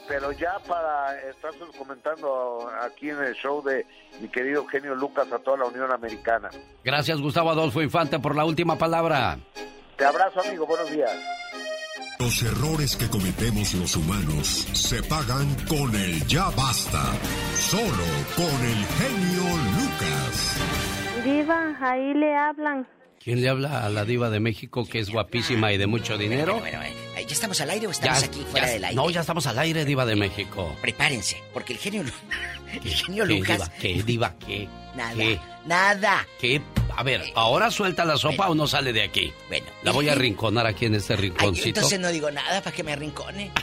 [0.06, 3.84] pero ya para estar comentando aquí en el show de
[4.20, 6.50] mi querido genio Lucas a toda la Unión Americana.
[6.84, 9.38] Gracias, Gustavo Adolfo Infante, por la última palabra.
[9.96, 10.66] Te abrazo, amigo.
[10.66, 11.10] Buenos días.
[12.20, 17.12] Los errores que cometemos los humanos se pagan con el ya basta.
[17.54, 18.04] Solo
[18.34, 20.56] con el genio Lucas.
[21.24, 22.88] Diva, ahí le hablan.
[23.22, 26.58] ¿Quién le habla a la diva de México que es guapísima y de mucho dinero?
[26.58, 26.80] Bueno,
[27.16, 28.96] ¿ya estamos al aire o estamos Ya- aquí fuera ya- del aire?
[28.96, 30.74] No, ya estamos al aire, diva de México.
[30.80, 32.02] Prepárense, porque el genio,
[32.84, 33.58] el genio ¿Qué, Lucas...
[33.58, 33.72] diva?
[33.80, 34.34] ¿Qué, diva?
[34.44, 34.68] ¿Qué?
[34.96, 35.40] Nada, ¿Qué?
[35.66, 36.26] nada.
[36.40, 36.62] ¿Qué?
[36.98, 39.32] A ver, ¿ahora suelta la sopa o no sale de aquí?
[39.48, 39.66] Bueno.
[39.84, 41.68] La voy a rinconar aquí en este Ay, rinconcito.
[41.68, 43.52] entonces no digo nada para que me arrincone.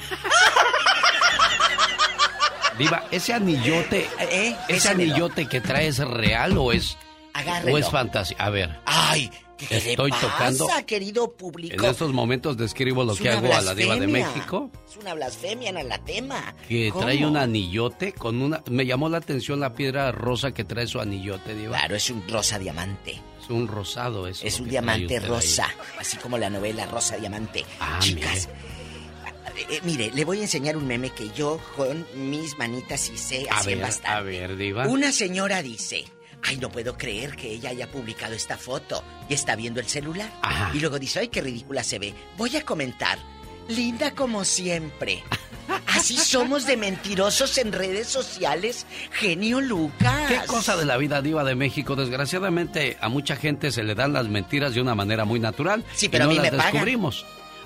[2.77, 4.55] Diva, ¿ese anillote, ¿Eh?
[4.69, 6.97] ese anillote que trae es real o es,
[7.33, 7.75] Agárrelo.
[7.75, 8.35] o es fantasía?
[8.39, 11.83] A ver, Ay, ¿qué Estoy le pasa, tocando- querido público?
[11.83, 14.07] en estos momentos describo lo Es que hago a la diva de.
[14.07, 16.55] México, Es una blasfemia en la tema.
[16.67, 17.05] que ¿Cómo?
[17.05, 18.63] trae un anillote con una...
[18.69, 21.77] Me llamó la atención la piedra rosa que trae su anillote, diva.
[21.77, 23.21] Claro, es un rosa diamante.
[23.41, 24.45] Es un rosado eso.
[24.45, 25.25] Es un diamante ahí.
[25.25, 25.67] rosa,
[25.99, 27.63] así como la novela Rosa Diamante.
[27.79, 28.49] Ah, Chicas,
[29.55, 33.45] eh, eh, mire, le voy a enseñar un meme que yo con mis manitas hice
[33.51, 34.07] A ver, bastante.
[34.17, 34.87] a ver, diva.
[34.87, 36.05] Una señora dice,
[36.47, 40.31] ay, no puedo creer que ella haya publicado esta foto y está viendo el celular.
[40.73, 42.13] Y luego dice, ay, qué ridícula se ve.
[42.37, 43.17] Voy a comentar,
[43.67, 45.23] linda como siempre.
[45.87, 50.27] Así somos de mentirosos en redes sociales, genio Lucas.
[50.27, 51.95] ¿Qué cosa de la vida diva de México?
[51.95, 55.83] Desgraciadamente a mucha gente se le dan las mentiras de una manera muy natural.
[55.95, 56.71] Sí, y pero a no mí las me pagan.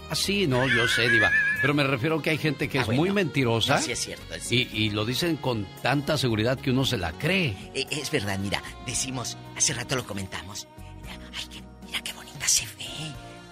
[0.10, 0.11] Descubrimos.
[0.11, 1.31] Así, no, yo sé, diva.
[1.61, 3.02] Pero me refiero que hay gente que Ah, es bueno.
[3.02, 3.76] muy mentirosa.
[3.76, 6.98] No, sí es cierto, es y, y lo dicen con tanta seguridad que uno se
[6.98, 7.56] la cree.
[7.73, 10.68] Eh, es verdad, mira, decimos, hace rato lo comentamos.
[11.02, 12.86] Mira, ay, qué, mira qué bonita se ve.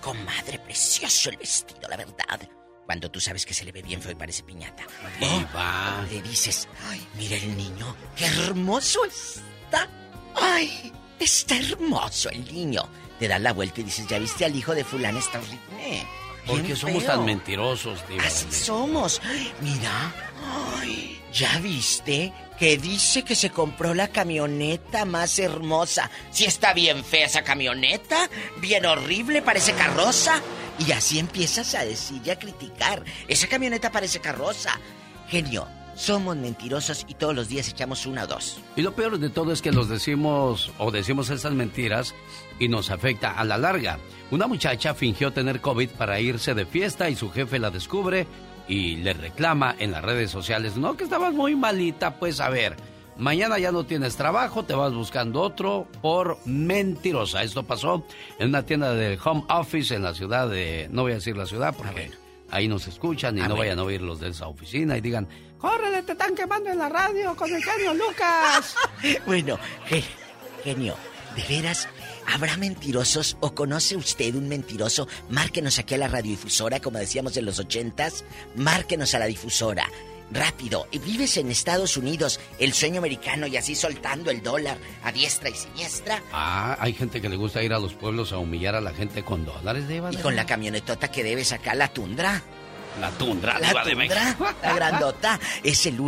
[0.02, 2.50] Comadre, precioso el vestido, la verdad.
[2.86, 4.84] Cuando tú sabes que se le ve bien feo y parece piñata.
[5.20, 6.06] Diva.
[6.10, 9.90] Le dices, ay, mira el niño, qué hermoso está.
[10.34, 12.88] Ay, está hermoso el niño.
[13.20, 15.20] Te das la vuelta y dices, ¿ya viste al hijo de fulana?
[15.20, 16.08] Está horrible.
[16.48, 17.12] Porque Bien somos feo.
[17.14, 18.24] tan mentirosos, diva.
[18.24, 19.22] Así somos.
[19.62, 20.14] Mira,
[20.80, 22.34] ay, ¿ya viste?
[22.58, 26.10] Que dice que se compró la camioneta más hermosa.
[26.32, 28.30] Si está bien fea esa camioneta,
[28.60, 30.42] bien horrible, parece carroza.
[30.80, 33.04] Y así empiezas a decir y a criticar.
[33.28, 34.80] Esa camioneta parece carroza.
[35.30, 35.68] Genio,
[35.98, 38.60] somos mentirosos y todos los días echamos una o dos.
[38.76, 42.14] Y lo peor de todo es que los decimos o decimos esas mentiras
[42.60, 43.98] y nos afecta a la larga.
[44.30, 48.28] Una muchacha fingió tener COVID para irse de fiesta y su jefe la descubre
[48.68, 52.76] y le reclama en las redes sociales, no, que estabas muy malita, pues a ver,
[53.18, 57.44] mañana ya no tienes trabajo, te vas buscando otro por mentirosa.
[57.44, 58.06] Esto pasó
[58.38, 61.46] en una tienda de home office en la ciudad de, no voy a decir la
[61.46, 62.12] ciudad porque
[62.52, 65.28] ahí nos escuchan y Ah, no vayan a oír los de esa oficina y digan,
[65.60, 68.76] ¡córrele, te están quemando en la radio con el genio Lucas!
[69.26, 69.58] Bueno,
[69.88, 70.04] ge-
[70.64, 70.96] genio,
[71.36, 71.88] de veras,
[72.34, 75.08] ¿habrá mentirosos o conoce usted un mentiroso?
[75.30, 78.24] Márquenos aquí a la radiodifusora, como decíamos en los ochentas.
[78.56, 79.88] Márquenos a la difusora.
[80.30, 85.14] Rápido, y vives en Estados Unidos, el sueño americano y así soltando el dólar a
[85.14, 86.22] diestra y siniestra.
[86.34, 89.24] Ah, hay gente que le gusta ir a los pueblos a humillar a la gente
[89.24, 92.44] con dólares de Y con la camionetota que debes acá, la tundra.
[93.00, 94.46] La tundra, La diva de tundra, México.
[94.64, 96.00] la grandota, es el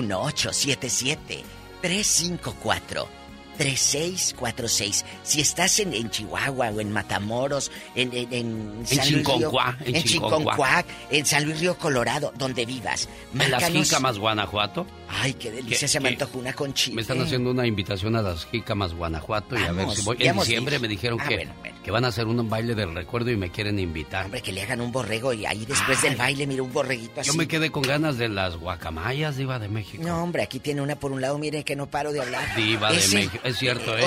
[3.59, 5.03] 1877-354-3646.
[5.23, 9.51] Si estás en, en Chihuahua o en Matamoros, en, en, en San Luis Río-
[9.85, 10.03] en.
[10.03, 13.07] Chinconcuá, en San Luis Río Colorado, donde vivas.
[13.33, 14.85] En las Márcanos- jícamas Guanajuato.
[15.11, 16.95] Ay, qué delicia, ¿Qué- se me antojó una con chile.
[16.95, 20.17] Me están haciendo una invitación a las jícamas Guanajuato y a ver si voy.
[20.19, 21.53] En diciembre me dijeron Ah, que, bueno,
[21.83, 24.25] que van a hacer un baile del recuerdo y me quieren invitar.
[24.25, 27.31] Hombre, que le hagan un borrego y ahí después del baile, mira un borreguito así.
[27.31, 30.03] Yo me quedé con ganas de las guacamayas, diva de México.
[30.05, 32.55] No, hombre, aquí tiene una por un lado, mire que no paro de hablar.
[32.55, 34.03] Diva de Es México, es cierto, ¿eh?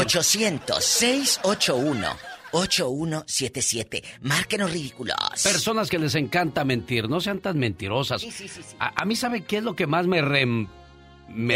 [2.52, 4.02] 800-681-8177.
[4.22, 5.16] Márquenos ridículos.
[5.42, 8.20] Personas que les encanta mentir, no sean tan mentirosas.
[8.22, 8.60] Sí, sí, sí.
[8.78, 10.68] A, a mí, ¿sabe qué es lo que más me, re- me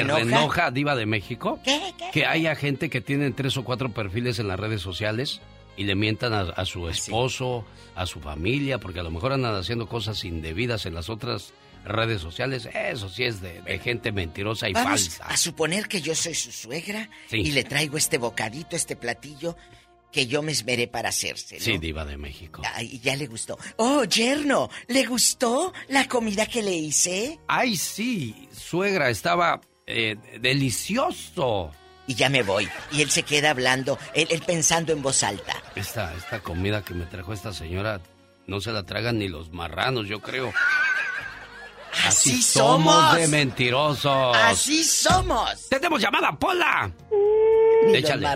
[0.01, 0.19] ¿Enoja?
[0.19, 1.61] reenoja, Diva de México?
[1.65, 1.81] ¿Qué?
[1.99, 2.11] ¿Qué?
[2.13, 5.41] Que haya gente que tienen tres o cuatro perfiles en las redes sociales
[5.77, 7.65] y le mientan a, a Ah, su esposo,
[7.95, 11.53] a su familia, porque a lo mejor andan haciendo cosas indebidas en las otras
[11.87, 12.69] redes sociales.
[12.73, 15.25] Eso sí es de, de gente mentirosa y Vamos falsa.
[15.27, 17.39] a suponer que yo soy su suegra Sí.
[17.39, 19.57] y le traigo este bocadito, este platillo
[20.13, 21.61] que yo me esmeré para hacerse.
[21.61, 22.63] Sí, Diva de México.
[22.75, 23.59] Ay, ya le gustó.
[23.77, 27.39] Oh, yerno, ¿le gustó la comida que le hice?
[27.49, 31.71] Ay, sí, suegra, estaba eh, delicioso.
[32.07, 32.69] Y ya me voy.
[32.93, 35.55] Y él se queda hablando, él, él pensando en voz alta.
[35.75, 38.01] Esta, esta comida que me trajo esta señora
[38.47, 40.53] no se la tragan ni los marranos, yo creo.
[42.07, 43.15] Así somos.
[43.17, 44.37] de mentirosos.
[44.37, 45.69] Así somos.
[45.69, 46.91] ¡Tenemos llamada, Pola!
[47.89, 48.27] Échale.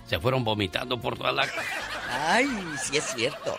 [0.07, 1.47] se fueron vomitando por toda la...
[2.29, 2.47] Ay,
[2.83, 3.57] sí es cierto.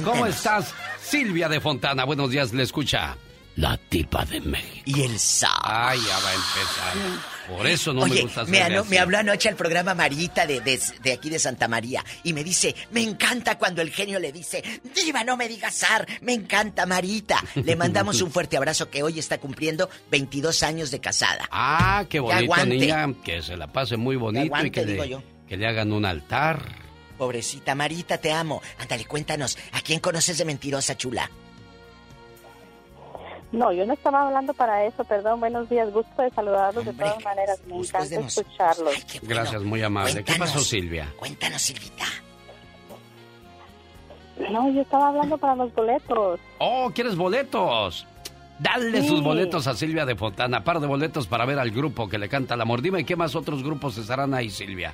[0.00, 2.04] ¿Cómo estás, Silvia de Fontana?
[2.04, 3.16] Buenos días, le escucha
[3.56, 4.82] la tipa de México.
[4.86, 5.50] Y el sa.
[5.62, 7.54] Ay, ya va a empezar.
[7.54, 10.60] Por eso no Oye, me gusta me, ano- me habló anoche al programa Marita de,
[10.62, 14.32] de, de aquí de Santa María y me dice, me encanta cuando el genio le
[14.32, 14.62] dice,
[14.94, 17.44] Diva, no me digas zar, me encanta Marita.
[17.56, 21.46] Le mandamos un fuerte abrazo que hoy está cumpliendo 22 años de casada.
[21.50, 22.76] Ah, qué bonito, aguante.
[22.76, 23.12] niña.
[23.22, 25.22] Que se la pase muy bonito y aguante, que digo le, yo.
[25.46, 26.80] que le hagan un altar.
[27.22, 28.60] Pobrecita Marita, te amo.
[28.80, 31.30] Ándale, cuéntanos, ¿a quién conoces de mentirosa chula?
[33.52, 35.38] No, yo no estaba hablando para eso, perdón.
[35.38, 37.60] Buenos días, gusto de saludarlos de todas maneras.
[37.68, 38.94] Me encanta de nos- escucharlos.
[39.22, 40.24] Gracias, muy amable.
[40.24, 41.12] ¿Qué pasó, Silvia?
[41.16, 42.06] Cuéntanos, Silvita.
[44.50, 46.40] No, yo estaba hablando para los boletos.
[46.58, 48.04] Oh, ¿quieres boletos?
[48.58, 49.06] Dale Sí.
[49.06, 50.64] sus boletos a Silvia de Fontana.
[50.64, 52.82] Par de boletos para ver al grupo que le canta el amor.
[52.82, 54.92] Dime, ¿qué más otros grupos estarán ahí, Silvia?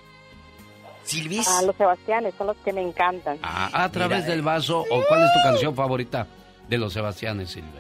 [1.09, 1.49] Silvis.
[1.49, 3.39] A los Sebastianes, son los que me encantan.
[3.43, 4.81] Ah, a través Mira, del vaso.
[4.91, 6.27] ¿O cuál es tu canción favorita
[6.69, 7.71] de los Sebastianes, Silvia?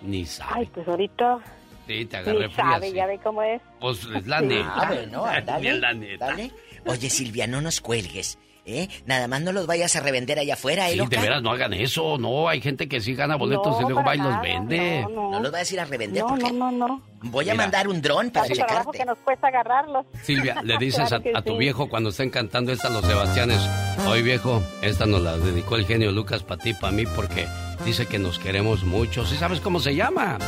[0.00, 0.50] Ni sabe.
[0.54, 1.38] Ay, pues ahorita
[1.86, 2.94] Sí, te agarré ni fría, sabe, sí.
[2.94, 3.60] ya ve cómo es.
[3.80, 4.46] Pues es la Sí.
[4.46, 4.72] neta.
[4.74, 4.90] Ah,
[5.60, 6.26] la neta.
[6.26, 6.50] Dale.
[6.86, 8.88] Oye, Silvia, no nos cuelgues, ¿eh?
[9.06, 11.16] Nada más no los vayas a revender allá afuera, ¿eh, Sí, loca?
[11.16, 12.18] de veras, no hagan eso.
[12.18, 15.06] No, hay gente que sí gana boletos No, y luego va y los vende.
[15.10, 17.02] No los vayas a ir a revender No, porque no, no, no.
[17.22, 17.64] voy a Mira.
[17.64, 18.98] mandar un dron para checarte.
[18.98, 20.06] que nos cuesta agarrarlos.
[20.22, 21.58] Silvia, le dices Claro a, tu sí.
[21.58, 23.60] viejo cuando estén cantando esta los Sebastianes,
[24.06, 27.46] hoy viejo, esta nos la dedicó el genio Lucas para ti, para mí, porque
[27.84, 29.24] dice que nos queremos mucho.
[29.26, 30.38] ¿Sí sabes cómo se llama?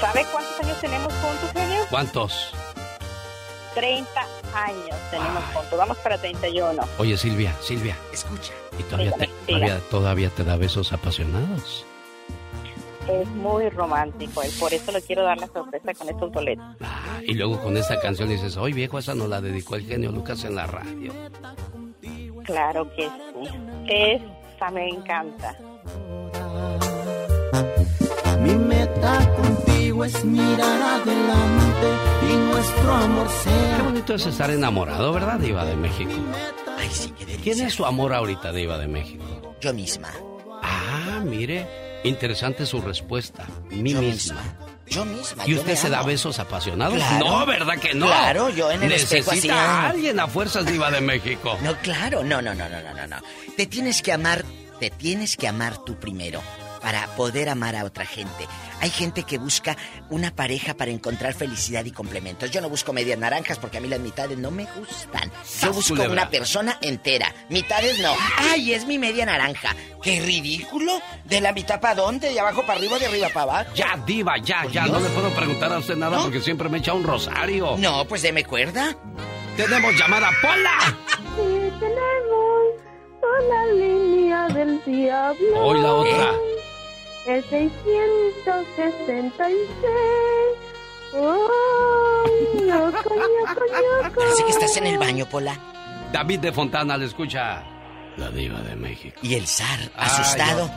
[0.00, 1.80] ¿Sabe cuántos años tenemos juntos, genio?
[1.90, 2.52] ¿Cuántos?
[3.74, 4.08] 30
[4.54, 5.78] años tenemos juntos.
[5.78, 6.82] Vamos para 31.
[6.98, 7.96] Oye, Silvia, Silvia.
[8.12, 8.52] Escucha.
[8.78, 9.28] ¿Y todavía te,
[9.90, 11.84] todavía, te da besos apasionados?
[13.08, 14.42] Es muy romántico.
[14.42, 16.64] él, Por eso le quiero dar la sorpresa con estos boletos.
[16.80, 20.12] Ah, y luego con esta canción dices, hoy viejo, esa nos la dedicó el genio
[20.12, 21.12] Lucas en la radio.
[22.44, 23.48] Claro que sí.
[23.88, 25.56] Esa me encanta.
[28.40, 29.18] Mi meta
[30.04, 31.86] es mirar adelante
[32.30, 33.82] y nuestro amor Qué sea.
[33.82, 36.10] bonito es estar enamorado, ¿verdad, Diva de México?
[36.78, 37.42] Ay, sí, qué delicia.
[37.54, 39.56] ¿Quién es su amor ahorita, Diva de México?
[39.60, 40.08] Yo misma.
[40.62, 43.46] Ah, mire, interesante su respuesta.
[43.70, 44.40] Mi Yo misma.
[44.86, 45.46] Yo misma.
[45.46, 46.96] ¿Y yo usted me se da besos apasionados?
[46.96, 47.24] Claro.
[47.26, 48.06] No, ¿verdad que no?
[48.06, 51.56] Claro, yo en el espejo Necesita así, a alguien a fuerzas Diva de México.
[51.62, 53.16] No, claro, no, no, no, no, no, no, no.
[53.56, 54.44] Te tienes que amar,
[54.80, 56.42] te tienes que amar tú primero
[56.82, 58.48] para poder amar a otra gente.
[58.80, 59.76] Hay gente que busca
[60.08, 62.50] una pareja para encontrar felicidad y complementos.
[62.50, 65.30] Yo no busco medias naranjas porque a mí las mitades no me gustan.
[65.60, 66.12] Yo busco culebra.
[66.12, 67.32] una persona entera.
[67.50, 68.14] Mitades no.
[68.38, 69.74] Ay, es mi media naranja.
[70.02, 71.00] ¡Qué ridículo!
[71.24, 72.32] ¿De la mitad para dónde?
[72.32, 73.70] ¿De abajo para arriba o de arriba para abajo?
[73.74, 74.84] Ya, Diva, ya, ya.
[74.84, 74.92] Dios.
[74.92, 77.76] No le puedo preguntar a usted nada porque siempre me echa un rosario.
[77.78, 78.96] No, pues deme cuerda.
[79.56, 80.96] Tenemos llamada Pola.
[81.36, 82.60] Y tenemos
[83.40, 85.60] una línea del diablo.
[85.64, 86.32] Hoy la otra.
[87.26, 89.56] El 666.
[91.12, 94.14] ¡Ay, ñoco, ñoco, ñoco!
[94.16, 95.56] Parece que estás en el baño, Pola.
[96.12, 97.62] David de Fontana le escucha.
[98.16, 99.18] La Diva de México.
[99.22, 100.70] Y el zar, Ah, asustado,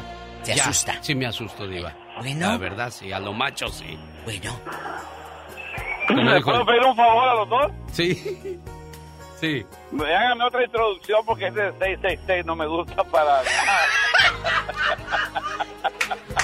[0.43, 0.97] se Ya, asusta.
[1.01, 1.93] Sí, me asusto, Diva.
[2.19, 2.47] Bueno.
[2.51, 3.11] La verdad, sí.
[3.11, 3.97] A lo macho, sí.
[4.23, 4.57] Bueno.
[6.07, 7.71] Como ¿Le dijo puedo pedir un favor a los dos?
[7.91, 8.59] Sí.
[9.39, 9.65] Sí.
[9.99, 13.79] Háganme otra introducción porque ese 666 no me gusta para nada.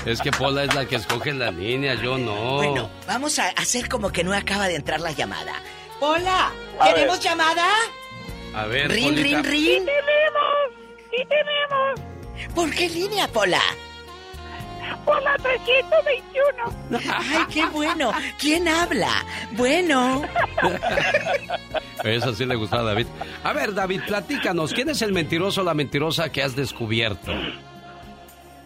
[0.09, 2.55] Es que Pola es la que escoge la línea, yo no.
[2.55, 5.53] Bueno, vamos a hacer como que no acaba de entrar la llamada.
[5.99, 6.51] ¡Hola!
[6.79, 7.29] A ¿Tenemos ver.
[7.29, 7.67] llamada?
[8.55, 9.41] A ver, ¡Rin, Polita.
[9.43, 9.85] rin, rin!
[9.85, 11.11] tenemos!
[11.11, 12.55] ¡Sí tenemos!
[12.55, 13.61] ¿Por qué línea, Pola?
[15.05, 17.13] Por la 321.
[17.15, 18.11] ¡Ay, qué bueno!
[18.39, 19.23] ¿Quién habla?
[19.51, 20.23] Bueno.
[22.03, 23.05] Eso sí le gustó a David.
[23.43, 24.73] A ver, David, platícanos.
[24.73, 27.31] ¿Quién es el mentiroso o la mentirosa que has descubierto?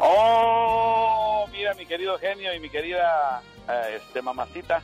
[0.05, 4.83] Oh, mira mi querido genio y mi querida eh, este mamacita.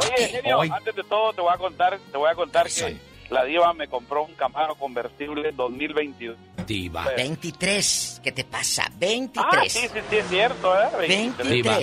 [0.00, 0.70] Oye, genio, Hoy.
[0.72, 2.96] antes de todo te voy a contar, te voy a contar que
[3.30, 6.36] la diva me compró un Camaro convertible 2022.
[6.66, 7.06] Diva.
[7.16, 8.20] 23.
[8.24, 8.84] ¿Qué te pasa?
[8.86, 9.72] Ah, 23.
[9.72, 10.88] sí, sí, sí, es cierto, ¿eh?
[11.08, 11.50] 23.
[11.50, 11.78] Diva.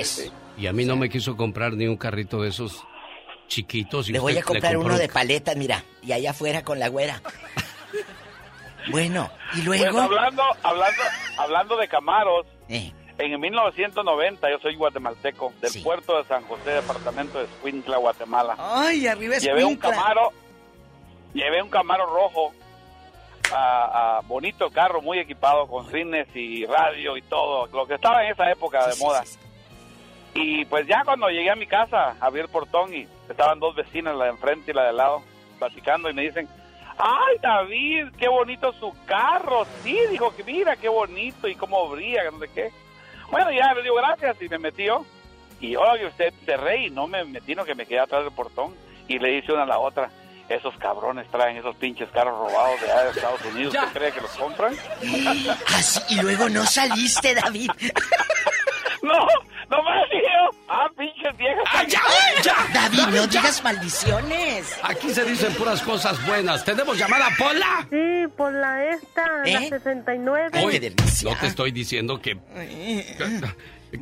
[0.57, 2.83] Y a mí no me quiso comprar ni un carrito de esos
[3.47, 4.09] chiquitos.
[4.09, 5.83] y Le voy a comprar uno un de paleta, mira.
[6.03, 7.21] Y allá afuera con la güera.
[8.91, 9.91] Bueno, y luego.
[9.91, 11.01] Pues hablando, hablando,
[11.37, 12.91] hablando de Camaros, Eh.
[13.17, 18.55] En 1990 yo soy guatemalteco, del puerto de San José, departamento de Escuintla, Guatemala.
[18.59, 19.89] Ay, arriba Llevé un Escuintla.
[19.91, 20.29] Camaro,
[21.33, 22.51] llevé un Camaro rojo,
[23.53, 28.21] a, a bonito carro, muy equipado con cines y radio y todo, lo que estaba
[28.25, 29.23] en esa época de moda.
[30.33, 34.15] Y pues ya cuando llegué a mi casa, abrí el portón y estaban dos vecinas,
[34.17, 35.21] la de enfrente y la de al lado,
[35.57, 36.49] platicando y me dicen,
[36.97, 42.29] ay David, qué bonito su carro, sí, dijo que mira, qué bonito y cómo brilla,
[42.31, 42.71] no sé qué.
[43.31, 45.05] Bueno, ya le digo gracias y me metió.
[45.59, 48.75] Y oye, usted cerré y no me metí, no que me quedé atrás del portón.
[49.07, 50.11] Y le dice una a la otra,
[50.49, 53.73] esos cabrones traen esos pinches carros robados de allá de Estados Unidos.
[53.73, 54.75] ¿usted cree que los compran?
[55.75, 57.69] Así, y luego no saliste, David.
[59.69, 60.55] No, no me dijo.
[60.67, 61.63] Ah, pinches viejas.
[61.71, 62.01] ¡Ay, ya!
[62.43, 62.55] ¡Ya!
[62.73, 64.75] David, no digas maldiciones.
[64.83, 66.63] Aquí se dicen puras cosas buenas.
[66.65, 67.87] ¿Tenemos llamada, Pola?
[67.89, 69.69] Sí, por la esta, la ¿Eh?
[69.69, 70.49] 69.
[70.63, 72.37] Oye, no te estoy diciendo que...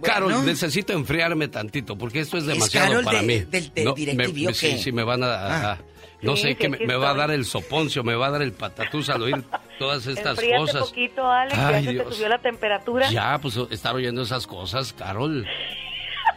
[0.01, 3.39] Carol, necesito enfriarme tantito porque esto es ¿Es demasiado Carol para de- mí.
[3.41, 5.27] del- del No, me- sí, sí, me van a...
[5.27, 5.71] Ah.
[5.73, 5.77] a-
[6.23, 8.41] no Sí, sé, sí, que me, va a dar el soponcio, me va a dar
[8.41, 9.43] el patatús al oír
[9.77, 10.81] todas estas Enfríate cosas.
[10.89, 12.15] poquito, Alex, Ay, ya se te Dios.
[12.15, 13.09] subió la temperatura.
[13.11, 15.45] Ya, pues estar oyendo esas cosas, Carol.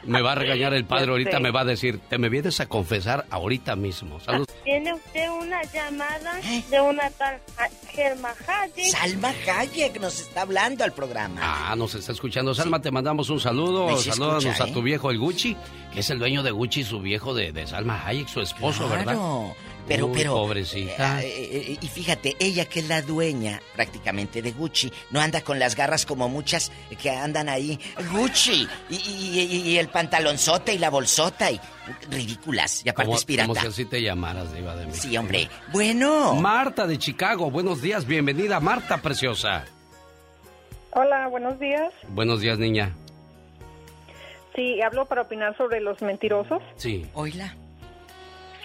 [0.02, 2.66] Me va a regañar el padre ahorita, me va a decir, te me vienes a
[2.66, 4.20] confesar ahorita mismo.
[4.20, 4.46] Saludos.
[4.64, 6.40] Tiene usted una llamada
[6.70, 7.40] de una tal
[7.88, 8.86] Germa Hayek.
[8.90, 11.40] Salma Hayek nos está hablando al programa.
[11.42, 12.54] Ah, nos está escuchando.
[12.54, 13.90] Salma, te mandamos un saludo.
[13.90, 14.72] Escucha, a ¿eh?
[14.72, 15.56] tu viejo, el Gucci,
[15.92, 19.16] que es el dueño de Gucci, su viejo de, de Salma Hayek, su esposo, ¿verdad?
[19.88, 20.34] Pero, Uy, pero...
[20.34, 21.22] Pobrecita.
[21.22, 21.28] eh,
[21.72, 25.76] eh, y fíjate, ella que es la dueña prácticamente de Gucci, no anda con las
[25.76, 27.78] garras como muchas que andan ahí.
[28.12, 31.60] Gucci, y, y- y- y el pantalonzote y la bolsota, y
[32.10, 33.46] ridículas, y aparte como, es pirata.
[33.48, 35.02] como si así te llamaras, Diva de México.
[35.08, 35.48] Sí, hombre.
[35.72, 36.34] Bueno.
[36.34, 39.64] Marta de Chicago, buenos días, bienvenida, Marta preciosa.
[40.90, 41.92] Hola, buenos días.
[42.08, 42.92] Buenos días, niña.
[44.56, 46.62] Sí, hablo para opinar sobre los mentirosos.
[46.76, 47.06] Sí.
[47.14, 47.54] Oila.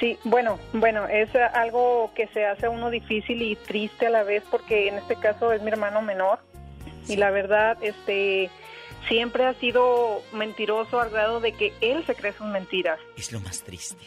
[0.02, 4.24] Sí, bueno, bueno, es algo que se hace a uno difícil y triste a la
[4.24, 6.40] vez porque en este caso es mi hermano menor
[7.08, 8.50] y la verdad, este,
[9.08, 13.00] siempre ha sido mentiroso al grado de que él se cree sus mentiras.
[13.16, 14.04] Es lo más triste.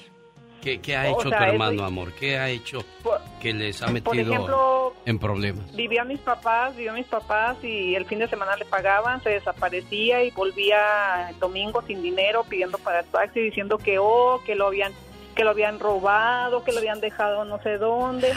[0.63, 2.13] ¿Qué, qué ha O hecho sea, tu hermano, amor?
[2.15, 5.77] ¿Qué ha hecho Por- que les ha por metido ejemplo, en problemas?
[5.77, 9.23] Vivía a mis papás, vivía a mis papás y el fin de semana le pagaban,
[9.23, 14.41] se desaparecía y volvía el domingo sin dinero pidiendo para el taxi diciendo que oh,
[14.47, 14.93] que lo habían
[15.35, 18.33] que lo habían robado, que lo habían dejado no sé dónde.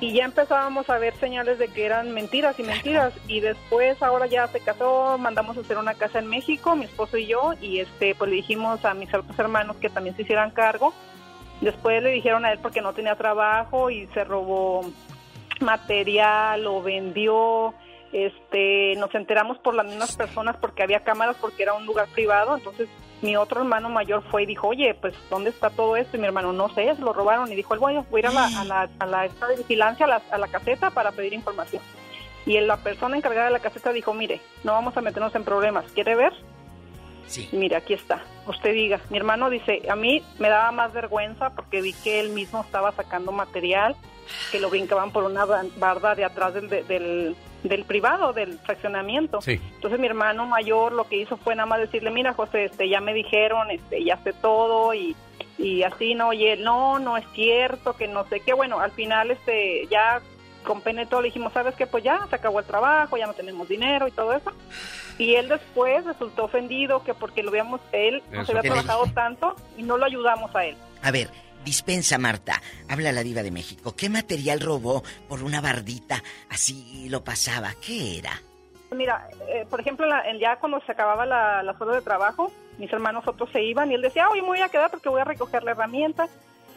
[0.00, 4.26] Y ya empezábamos a ver señales de que eran mentiras y mentiras y después ahora
[4.26, 7.80] ya se casó, mandamos a hacer una casa en México, mi esposo y yo y
[7.80, 10.94] este pues le dijimos a mis otros hermanos que también se hicieran cargo.
[11.60, 14.84] Después le dijeron a él porque no tenía trabajo y se robó
[15.60, 17.74] material o vendió.
[18.12, 22.56] Este, nos enteramos por las mismas personas porque había cámaras porque era un lugar privado.
[22.56, 22.88] Entonces
[23.22, 26.16] mi otro hermano mayor fue y dijo, oye, pues ¿dónde está todo esto?
[26.16, 27.50] Y mi hermano, no sé, se lo robaron.
[27.50, 29.56] Y dijo, él, bueno, voy a ir a la, a la, a la esta de
[29.56, 31.82] vigilancia, a la, a la caseta para pedir información.
[32.46, 35.84] Y la persona encargada de la caseta dijo, mire, no vamos a meternos en problemas.
[35.92, 36.32] ¿Quiere ver?
[37.26, 37.48] Sí.
[37.52, 38.22] Mire, aquí está.
[38.46, 39.00] Usted diga.
[39.10, 42.92] Mi hermano dice, a mí me daba más vergüenza porque vi que él mismo estaba
[42.92, 43.96] sacando material,
[44.50, 48.58] que lo brincaban por una ba- barda de atrás del, de- del, del privado, del
[48.58, 49.40] fraccionamiento.
[49.40, 49.60] Sí.
[49.74, 53.00] Entonces mi hermano mayor lo que hizo fue nada más decirle, mira José, este, ya
[53.00, 55.16] me dijeron, este, ya sé todo y,
[55.58, 56.32] y así, ¿no?
[56.32, 58.54] Y él, no, no es cierto, que no sé qué.
[58.54, 60.20] Bueno, al final este, ya
[60.64, 61.86] con todo le dijimos, ¿sabes qué?
[61.86, 64.52] Pues ya se acabó el trabajo, ya no tenemos dinero y todo eso.
[65.16, 69.56] Y él después resultó ofendido que porque lo habíamos, él nos Eso había trabajado tanto
[69.76, 70.76] y no lo ayudamos a él.
[71.02, 71.30] A ver,
[71.68, 72.60] dispensa, Marta.
[72.88, 73.94] Habla la diva de México.
[73.94, 76.22] ¿Qué material robó por una bardita?
[76.50, 77.74] Así lo pasaba.
[77.84, 78.32] ¿Qué era?
[78.90, 82.90] Mira, eh, por ejemplo, la- ya cuando se acababa la, las horas de trabajo, mis
[82.92, 85.24] hermanos otros se iban y él decía, hoy me voy a quedar porque voy a
[85.24, 86.26] recoger la herramienta.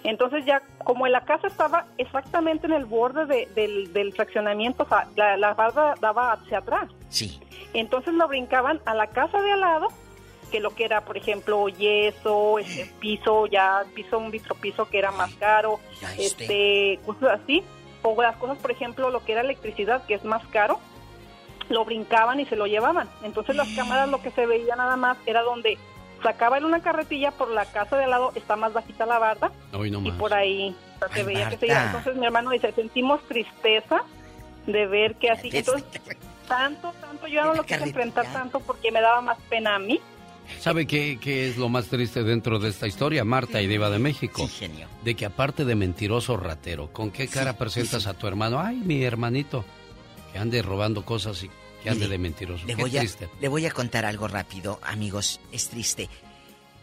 [0.04, 4.84] Entonces ya, como en la casa estaba exactamente en el borde de- del, del fraccionamiento,
[4.84, 6.90] o sea, la, la barda daba hacia atrás.
[7.10, 7.40] Sí.
[7.74, 9.88] Entonces lo brincaban a la casa de al lado,
[10.52, 15.11] que lo que era, por ejemplo, yeso, este, piso, ya piso, un vitropiso que era
[15.11, 17.64] más caro, Ya este, cosas así.
[18.03, 20.80] O las cosas, por ejemplo, lo que era electricidad, que es más caro,
[21.69, 23.10] lo brincaban y se lo llevaban.
[23.23, 25.78] Entonces las cámaras lo que se veía nada más era donde
[26.22, 29.52] sacaba en una carretilla por la casa de al lado, está más bajita la barda,
[29.72, 30.19] no y más.
[30.19, 30.76] por ahí
[31.14, 31.86] se Ay, veía que se iba.
[31.86, 34.03] Entonces mi hermano dice, sentimos tristeza
[34.68, 35.49] de ver que así.
[35.52, 35.84] Entonces,
[36.48, 39.80] tanto, tanto, yo ya no lo quise enfrentar tanto porque me daba más pena a
[39.80, 39.99] mí.
[40.60, 44.00] ¿Sabe qué, qué es lo más triste dentro de esta historia, Marta y Diva de
[44.00, 44.50] México?
[45.04, 48.60] De que aparte de mentiroso ratero, ¿con qué cara presentas a tu hermano?
[48.60, 49.66] Ay, mi hermanito.
[50.32, 51.50] Que ande robando cosas y
[51.84, 52.66] que ande Mire, de mentiroso.
[52.66, 53.30] Le Qué voy, a, triste.
[53.40, 55.40] le voy a contar algo rápido, amigos.
[55.52, 56.10] Es triste.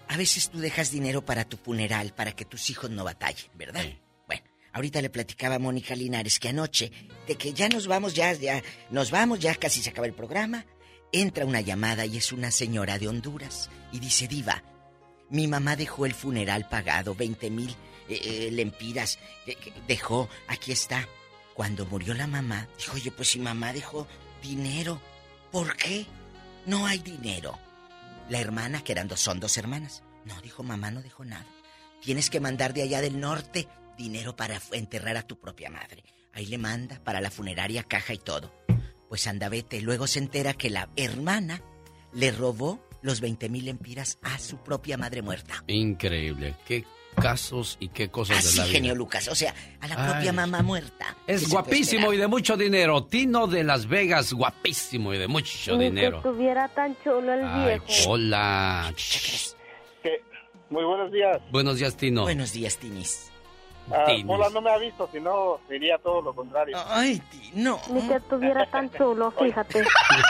[0.08, 3.84] A veces tú dejas dinero para tu funeral, para que tus hijos no batallen, ¿verdad?
[4.26, 6.90] Bueno, ahorita le platicaba a Mónica Linares que anoche,
[7.26, 10.64] de que ya nos vamos, ya, ya, nos vamos, ya casi se acaba el programa.
[11.12, 13.70] Entra una llamada y es una señora de Honduras.
[13.92, 14.62] Y dice, Diva,
[15.30, 17.70] mi mamá dejó el funeral pagado, 20 mil
[18.08, 19.18] eh, eh, lempiras.
[19.86, 21.06] dejó, aquí está.
[21.54, 24.06] Cuando murió la mamá, dijo, oye, pues si mamá dejó
[24.42, 25.00] dinero,
[25.50, 26.06] ¿por qué
[26.66, 27.58] no hay dinero?
[28.28, 30.02] La hermana, que eran dos, son dos hermanas.
[30.24, 31.46] No, dijo, mamá no dejó nada.
[32.02, 33.66] Tienes que mandar de allá del norte
[33.96, 36.04] dinero para enterrar a tu propia madre.
[36.32, 38.52] Ahí le manda para la funeraria, caja y todo.
[39.08, 39.80] Pues anda, vete.
[39.80, 41.62] Luego se entera que la hermana
[42.12, 45.62] le robó los 20 mil empiras a su propia madre muerta.
[45.66, 46.56] Increíble.
[46.66, 46.84] Qué
[47.16, 48.72] casos y qué cosas Así, de la vida.
[48.74, 49.28] genio Lucas.
[49.28, 50.36] O sea, a la propia Ay.
[50.36, 51.16] mamá muerta.
[51.26, 53.04] ¿Qué Es guapísimo y de mucho dinero.
[53.04, 56.22] Tino de Las Vegas, guapísimo y de mucho Ni dinero.
[56.22, 58.10] que estuviera tan chulo el Ay, viejo.
[58.10, 58.92] hola.
[60.70, 61.38] Muy buenos días.
[61.50, 62.22] Buenos días, Tino.
[62.22, 63.32] Buenos días, Tinis.
[63.92, 64.06] Ah.
[64.26, 66.76] Pola no me ha visto, si no diría todo lo contrario.
[66.88, 67.22] Ay,
[67.54, 67.80] no.
[67.90, 69.84] Ni que estuviera tan chulo, fíjate.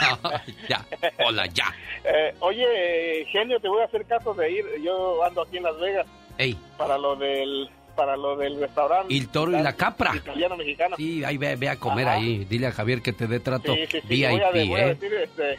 [0.69, 0.85] ya,
[1.27, 1.67] hola, ya.
[2.05, 4.65] Eh, oye, genio, te voy a hacer caso de ir.
[4.83, 6.07] Yo ando aquí en Las Vegas
[6.39, 9.13] Ey, para lo del para lo del restaurante.
[9.13, 10.15] y el toro y la capra.
[10.15, 10.97] Italiano mexicano.
[10.97, 12.17] Sí, ahí ve, ve a comer Ajá.
[12.19, 12.45] ahí.
[12.45, 14.07] Dile a Javier que te dé trato Sí, sí, sí.
[14.07, 14.95] VIP, voy, a, de- voy a ¿eh?
[14.95, 15.59] decir, este,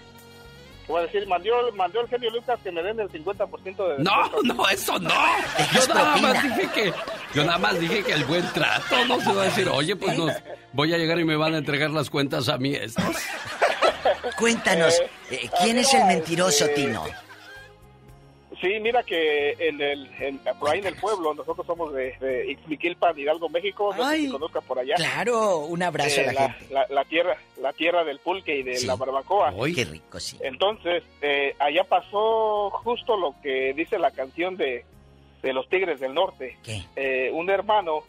[0.90, 4.30] voy a decir, mandó, mandó el genio Lucas que me den el 50% de No,
[4.44, 5.10] no, eso no.
[5.74, 6.94] Yo nada más dije que,
[7.34, 10.18] yo nada más dije que el buen trato no se va a decir, oye, pues
[10.18, 10.34] nos,
[10.74, 13.04] voy a llegar y me van a entregar las cuentas a mí estos.
[14.38, 15.00] Cuéntanos,
[15.30, 17.06] eh, ¿quién es el mentiroso, Tino?
[18.62, 22.52] Sí, mira que en el, en- por ahí en el pueblo, nosotros somos de, de
[22.52, 24.96] Ixmiquilpan, Hidalgo, México, no sé si conozca por allá.
[24.96, 26.74] Claro, un abrazo Eh, a la, gente.
[26.74, 28.86] la, la tierra, la tierra del pulque y de Sí.
[28.88, 29.54] la barbacoa.
[29.74, 30.38] Qué rico, sí.
[30.42, 34.84] Entonces, eh, allá pasó justo lo que dice la canción de,
[35.42, 36.58] de los Tigres del Norte.
[36.98, 38.04] Eh, un hermano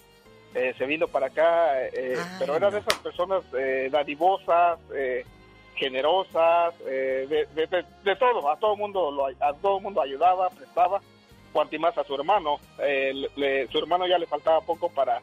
[0.54, 5.24] eh, se vino para acá, eh, pero era de esas personas eh, dadivosas, eh,
[5.76, 10.50] generosas, eh, de, de- de- de todo, a todo mundo lo, a todo mundo ayudaba,
[10.50, 11.00] prestaba,
[11.52, 12.58] cuanto más a su hermano.
[12.78, 15.20] Eh, le- su hermano ya le faltaba poco para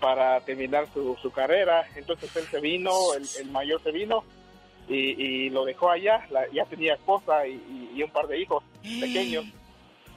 [0.00, 4.24] para terminar su, su carrera, entonces él se vino, el, el mayor se vino
[4.88, 7.54] y, y lo dejó allá, la- ya tenía esposa y,
[8.02, 8.64] un par de hijos
[9.00, 9.44] pequeños.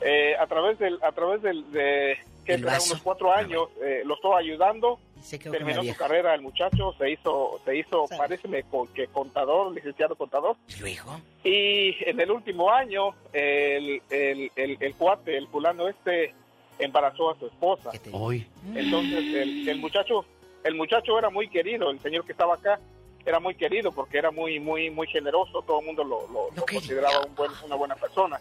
[0.01, 2.53] Eh, a través del, a través del, de que
[2.93, 4.99] unos cuatro años, eh, lo estuvo ayudando,
[5.39, 8.47] quedó con terminó la su carrera el muchacho, se hizo, se hizo, parece
[8.93, 10.55] que contador, licenciado contador.
[10.67, 11.19] ¿Y luego?
[11.43, 16.33] Y en el último año, el, el, el, el cuate, el fulano este,
[16.79, 17.91] embarazó a su esposa.
[18.11, 18.47] Hoy.
[18.75, 20.25] Entonces el, el muchacho,
[20.63, 22.79] el muchacho era muy querido, el señor que estaba acá
[23.25, 26.65] era muy querido porque era muy, muy, muy generoso, todo el mundo lo, lo- lo
[26.65, 28.39] consideraba un buen, una buena persona.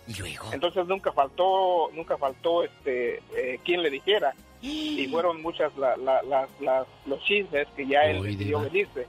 [0.53, 4.35] Entonces nunca faltó, nunca faltó este eh, quien le dijera.
[4.61, 9.07] Y fueron muchas la- la- las- las- los chismes que ya él Uy, decidió venirse,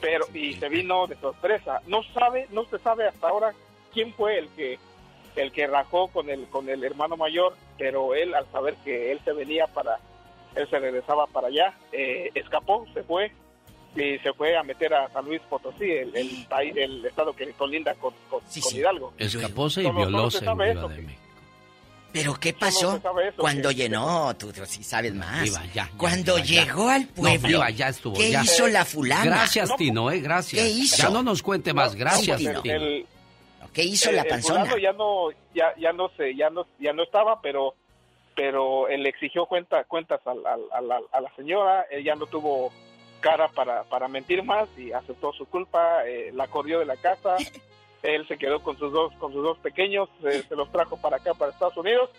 [0.00, 1.80] pero y se vino de sorpresa.
[1.86, 3.52] No sabe, no se sabe hasta ahora
[3.92, 4.78] quién fue el que
[5.36, 9.20] el que rajó con el con el hermano mayor, pero él al saber que él
[9.24, 9.98] se venía para
[10.54, 13.30] él se regresaba para allá, eh, escapó, se fue
[13.96, 17.52] y se fue a meter a San Luis Potosí, el, el país, el estado que
[17.52, 19.12] colinda con, con, con Hidalgo.
[19.18, 20.90] Escapóse y eso, de México.
[22.10, 24.34] ¿Pero qué pasó sabe eso, cuando que- llenó?
[24.36, 25.50] Tú, tú sí sabes más.
[25.52, 26.64] Ya, ya, cuando Diva, ya.
[26.64, 28.16] llegó al No, pueblo, Diva, ya estuvo.
[28.16, 28.42] ¿qué ya.
[28.42, 29.24] hizo la fulana?
[29.24, 30.62] Gracias, Tino, eh, gracias.
[30.62, 30.96] ¿Qué hizo?
[30.96, 32.62] Ya no nos cuente más, gracias, Sí, Tino.
[32.64, 33.06] El-
[33.74, 34.60] ¿Qué hizo el- la el panzona?
[34.64, 37.74] fulano ya no ya ya no sé ya no ya no estaba pero
[38.34, 42.72] pero él exigió cuenta, cuentas al- al- a, la, a la señora ella no tuvo
[43.20, 47.36] cara para, para mentir más y aceptó su culpa eh, la corrió de la casa
[48.02, 51.16] él se quedó con sus dos con sus dos pequeños se, se los trajo para
[51.16, 52.10] acá para Estados Unidos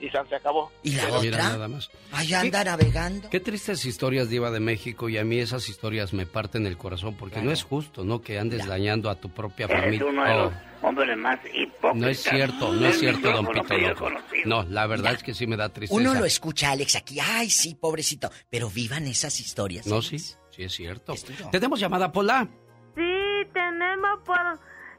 [0.00, 1.48] y se, acabó ¿Y la Mira, otra?
[1.50, 1.88] nada más.
[2.10, 3.30] Allá anda navegando.
[3.30, 7.14] Qué tristes historias Diva de México y a mí esas historias me parten el corazón
[7.16, 8.20] porque no es justo, ¿no?
[8.20, 10.06] Que andes dañando a tu propia Eres familia.
[10.06, 11.94] uno de Oh, los hombres más hipócritas.
[11.94, 14.08] no es cierto, no es cierto, don Pito Loco.
[14.44, 16.00] No, la verdad es que sí me da tristeza.
[16.00, 17.20] Uno lo escucha, Alex, aquí.
[17.20, 18.28] Ay, sí, pobrecito.
[18.50, 19.86] Pero vivan esas historias.
[19.86, 20.08] No, Alex.
[20.08, 21.14] sí, sí es cierto.
[21.50, 22.46] Tenemos llamada, Pola.
[22.94, 24.38] Sí, tenemos por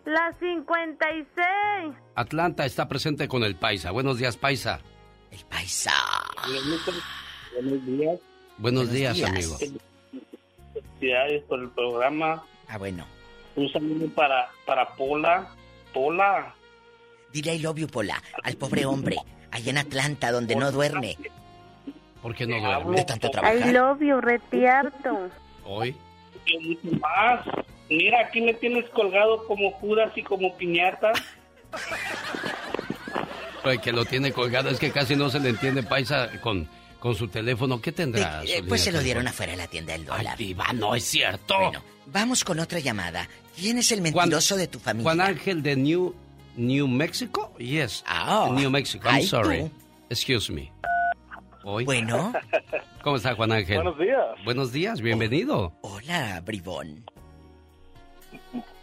[0.05, 1.95] las 56.
[2.15, 3.91] Atlanta está presente con el Paisa.
[3.91, 4.81] Buenos días, Paisa.
[5.31, 5.93] El Paisa.
[7.55, 8.19] Buenos días.
[8.57, 9.57] Buenos días, amigo.
[10.73, 12.43] Felicidades por el programa.
[12.67, 13.05] Ah, bueno.
[13.55, 15.47] Un saludo para, para Pola.
[15.93, 16.53] Pola.
[17.31, 19.17] Dile I love you, Pola, al pobre hombre,
[19.51, 21.17] allá en Atlanta, donde no duerme.
[22.21, 23.03] ¿Por qué no De duerme?
[23.05, 23.73] tanto I trabajar.
[23.73, 25.29] love you, retierto.
[25.65, 25.95] Hoy.
[26.45, 27.45] y mucho más.
[27.89, 31.11] Mira, aquí me tienes colgado como Judas y como piñata.
[33.63, 36.67] Ay, que lo tiene colgado, es que casi no se le entiende, Paisa, con,
[36.99, 37.81] con su teléfono.
[37.81, 38.43] ¿Qué tendrá?
[38.43, 40.35] Eh, eh, pues se lo dieron afuera de la tienda del dólar.
[40.37, 41.57] Ay, diva, no es cierto.
[41.57, 43.27] Bueno, vamos con otra llamada.
[43.55, 45.03] ¿Quién es el mentiroso de tu familia?
[45.03, 46.13] Juan Ángel de New,
[46.57, 47.53] New Mexico?
[47.57, 48.03] Yes.
[48.05, 48.49] Ah.
[48.51, 49.59] New Mexico, I'm Ay, sorry.
[49.61, 49.71] tú.
[50.09, 50.69] Excuse me.
[51.63, 51.85] Hoy.
[51.85, 52.33] Bueno.
[53.03, 53.75] ¿Cómo está Juan Ángel?
[53.77, 54.25] Buenos días.
[54.45, 55.73] Buenos días, bienvenido.
[55.81, 57.03] Hola, bribón.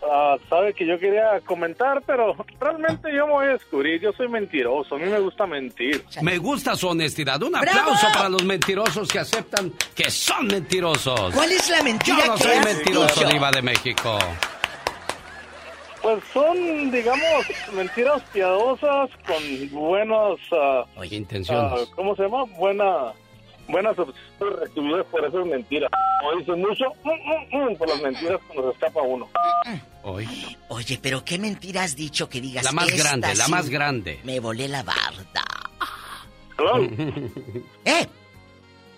[0.02, 4.00] Ah, sabe que yo quería comentar, pero realmente yo me voy a descubrir.
[4.00, 4.94] Yo soy mentiroso.
[4.94, 6.04] A mí me gusta mentir.
[6.22, 7.40] Me gusta su honestidad.
[7.42, 7.68] Un ¡Bravo!
[7.80, 11.34] aplauso para los mentirosos que aceptan que son mentirosos.
[11.34, 13.28] ¿Cuál es la mentira Yo no que soy has mentiroso, dicho?
[13.28, 14.18] diva de México.
[16.02, 20.40] Pues son, digamos, mentiras piadosas con buenos...
[20.52, 21.72] ah, intenciones.
[21.72, 22.44] ah, ¿Cómo se llama?
[22.58, 23.12] Buena,
[23.68, 25.90] buenas opciones recibidas por esas mentiras.
[26.20, 29.28] Como dicen mucho, mm, mm, mm, por las mentiras cuando se escapa uno.
[30.02, 30.26] Hoy.
[30.68, 32.64] Oye, pero ¿qué mentira has dicho que digas?
[32.64, 34.20] La más "Esta grande, la sí más grande.
[34.24, 35.44] Me volé la barda.
[36.58, 36.82] Hello.
[37.84, 38.06] ¿Eh?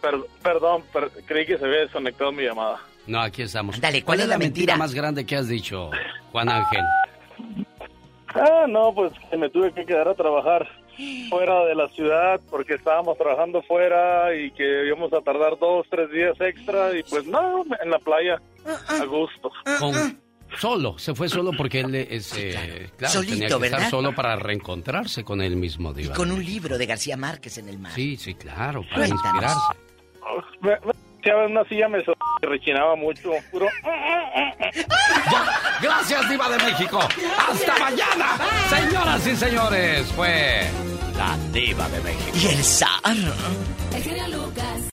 [0.01, 2.81] Per- perdón, per- creí que se había desconectado mi llamada.
[3.07, 3.81] No, aquí estamos.
[3.81, 4.77] Dale, ¿cuál es la mentira?
[4.77, 5.91] más grande que has dicho,
[6.31, 6.85] Juan Ángel?
[8.35, 10.67] Ah, no, pues que me tuve que quedar a trabajar
[11.29, 16.11] fuera de la ciudad porque estábamos trabajando fuera y que íbamos a tardar dos, tres
[16.11, 18.41] días extra y pues no, en la playa,
[18.89, 19.51] a gusto.
[19.79, 20.21] Con-
[20.59, 23.79] solo, se fue solo porque él es, eh, claro, Solito, tenía que ¿verdad?
[23.81, 26.15] estar solo para reencontrarse con él mismo, Y diva.
[26.15, 27.93] con un libro de García Márquez en el mar.
[27.93, 29.25] Sí, sí, claro, para Cuéntanos.
[29.25, 29.61] inspirarse.
[30.61, 30.93] Me, me
[31.31, 33.67] una silla, me so- rechinaba mucho, puro...
[35.81, 36.99] Gracias, Diva de México.
[37.49, 38.37] Hasta mañana.
[38.69, 40.63] Señoras y señores, fue
[41.17, 42.31] la Diva de México.
[42.35, 42.89] Y el zar.
[43.95, 44.83] El genio Lucas.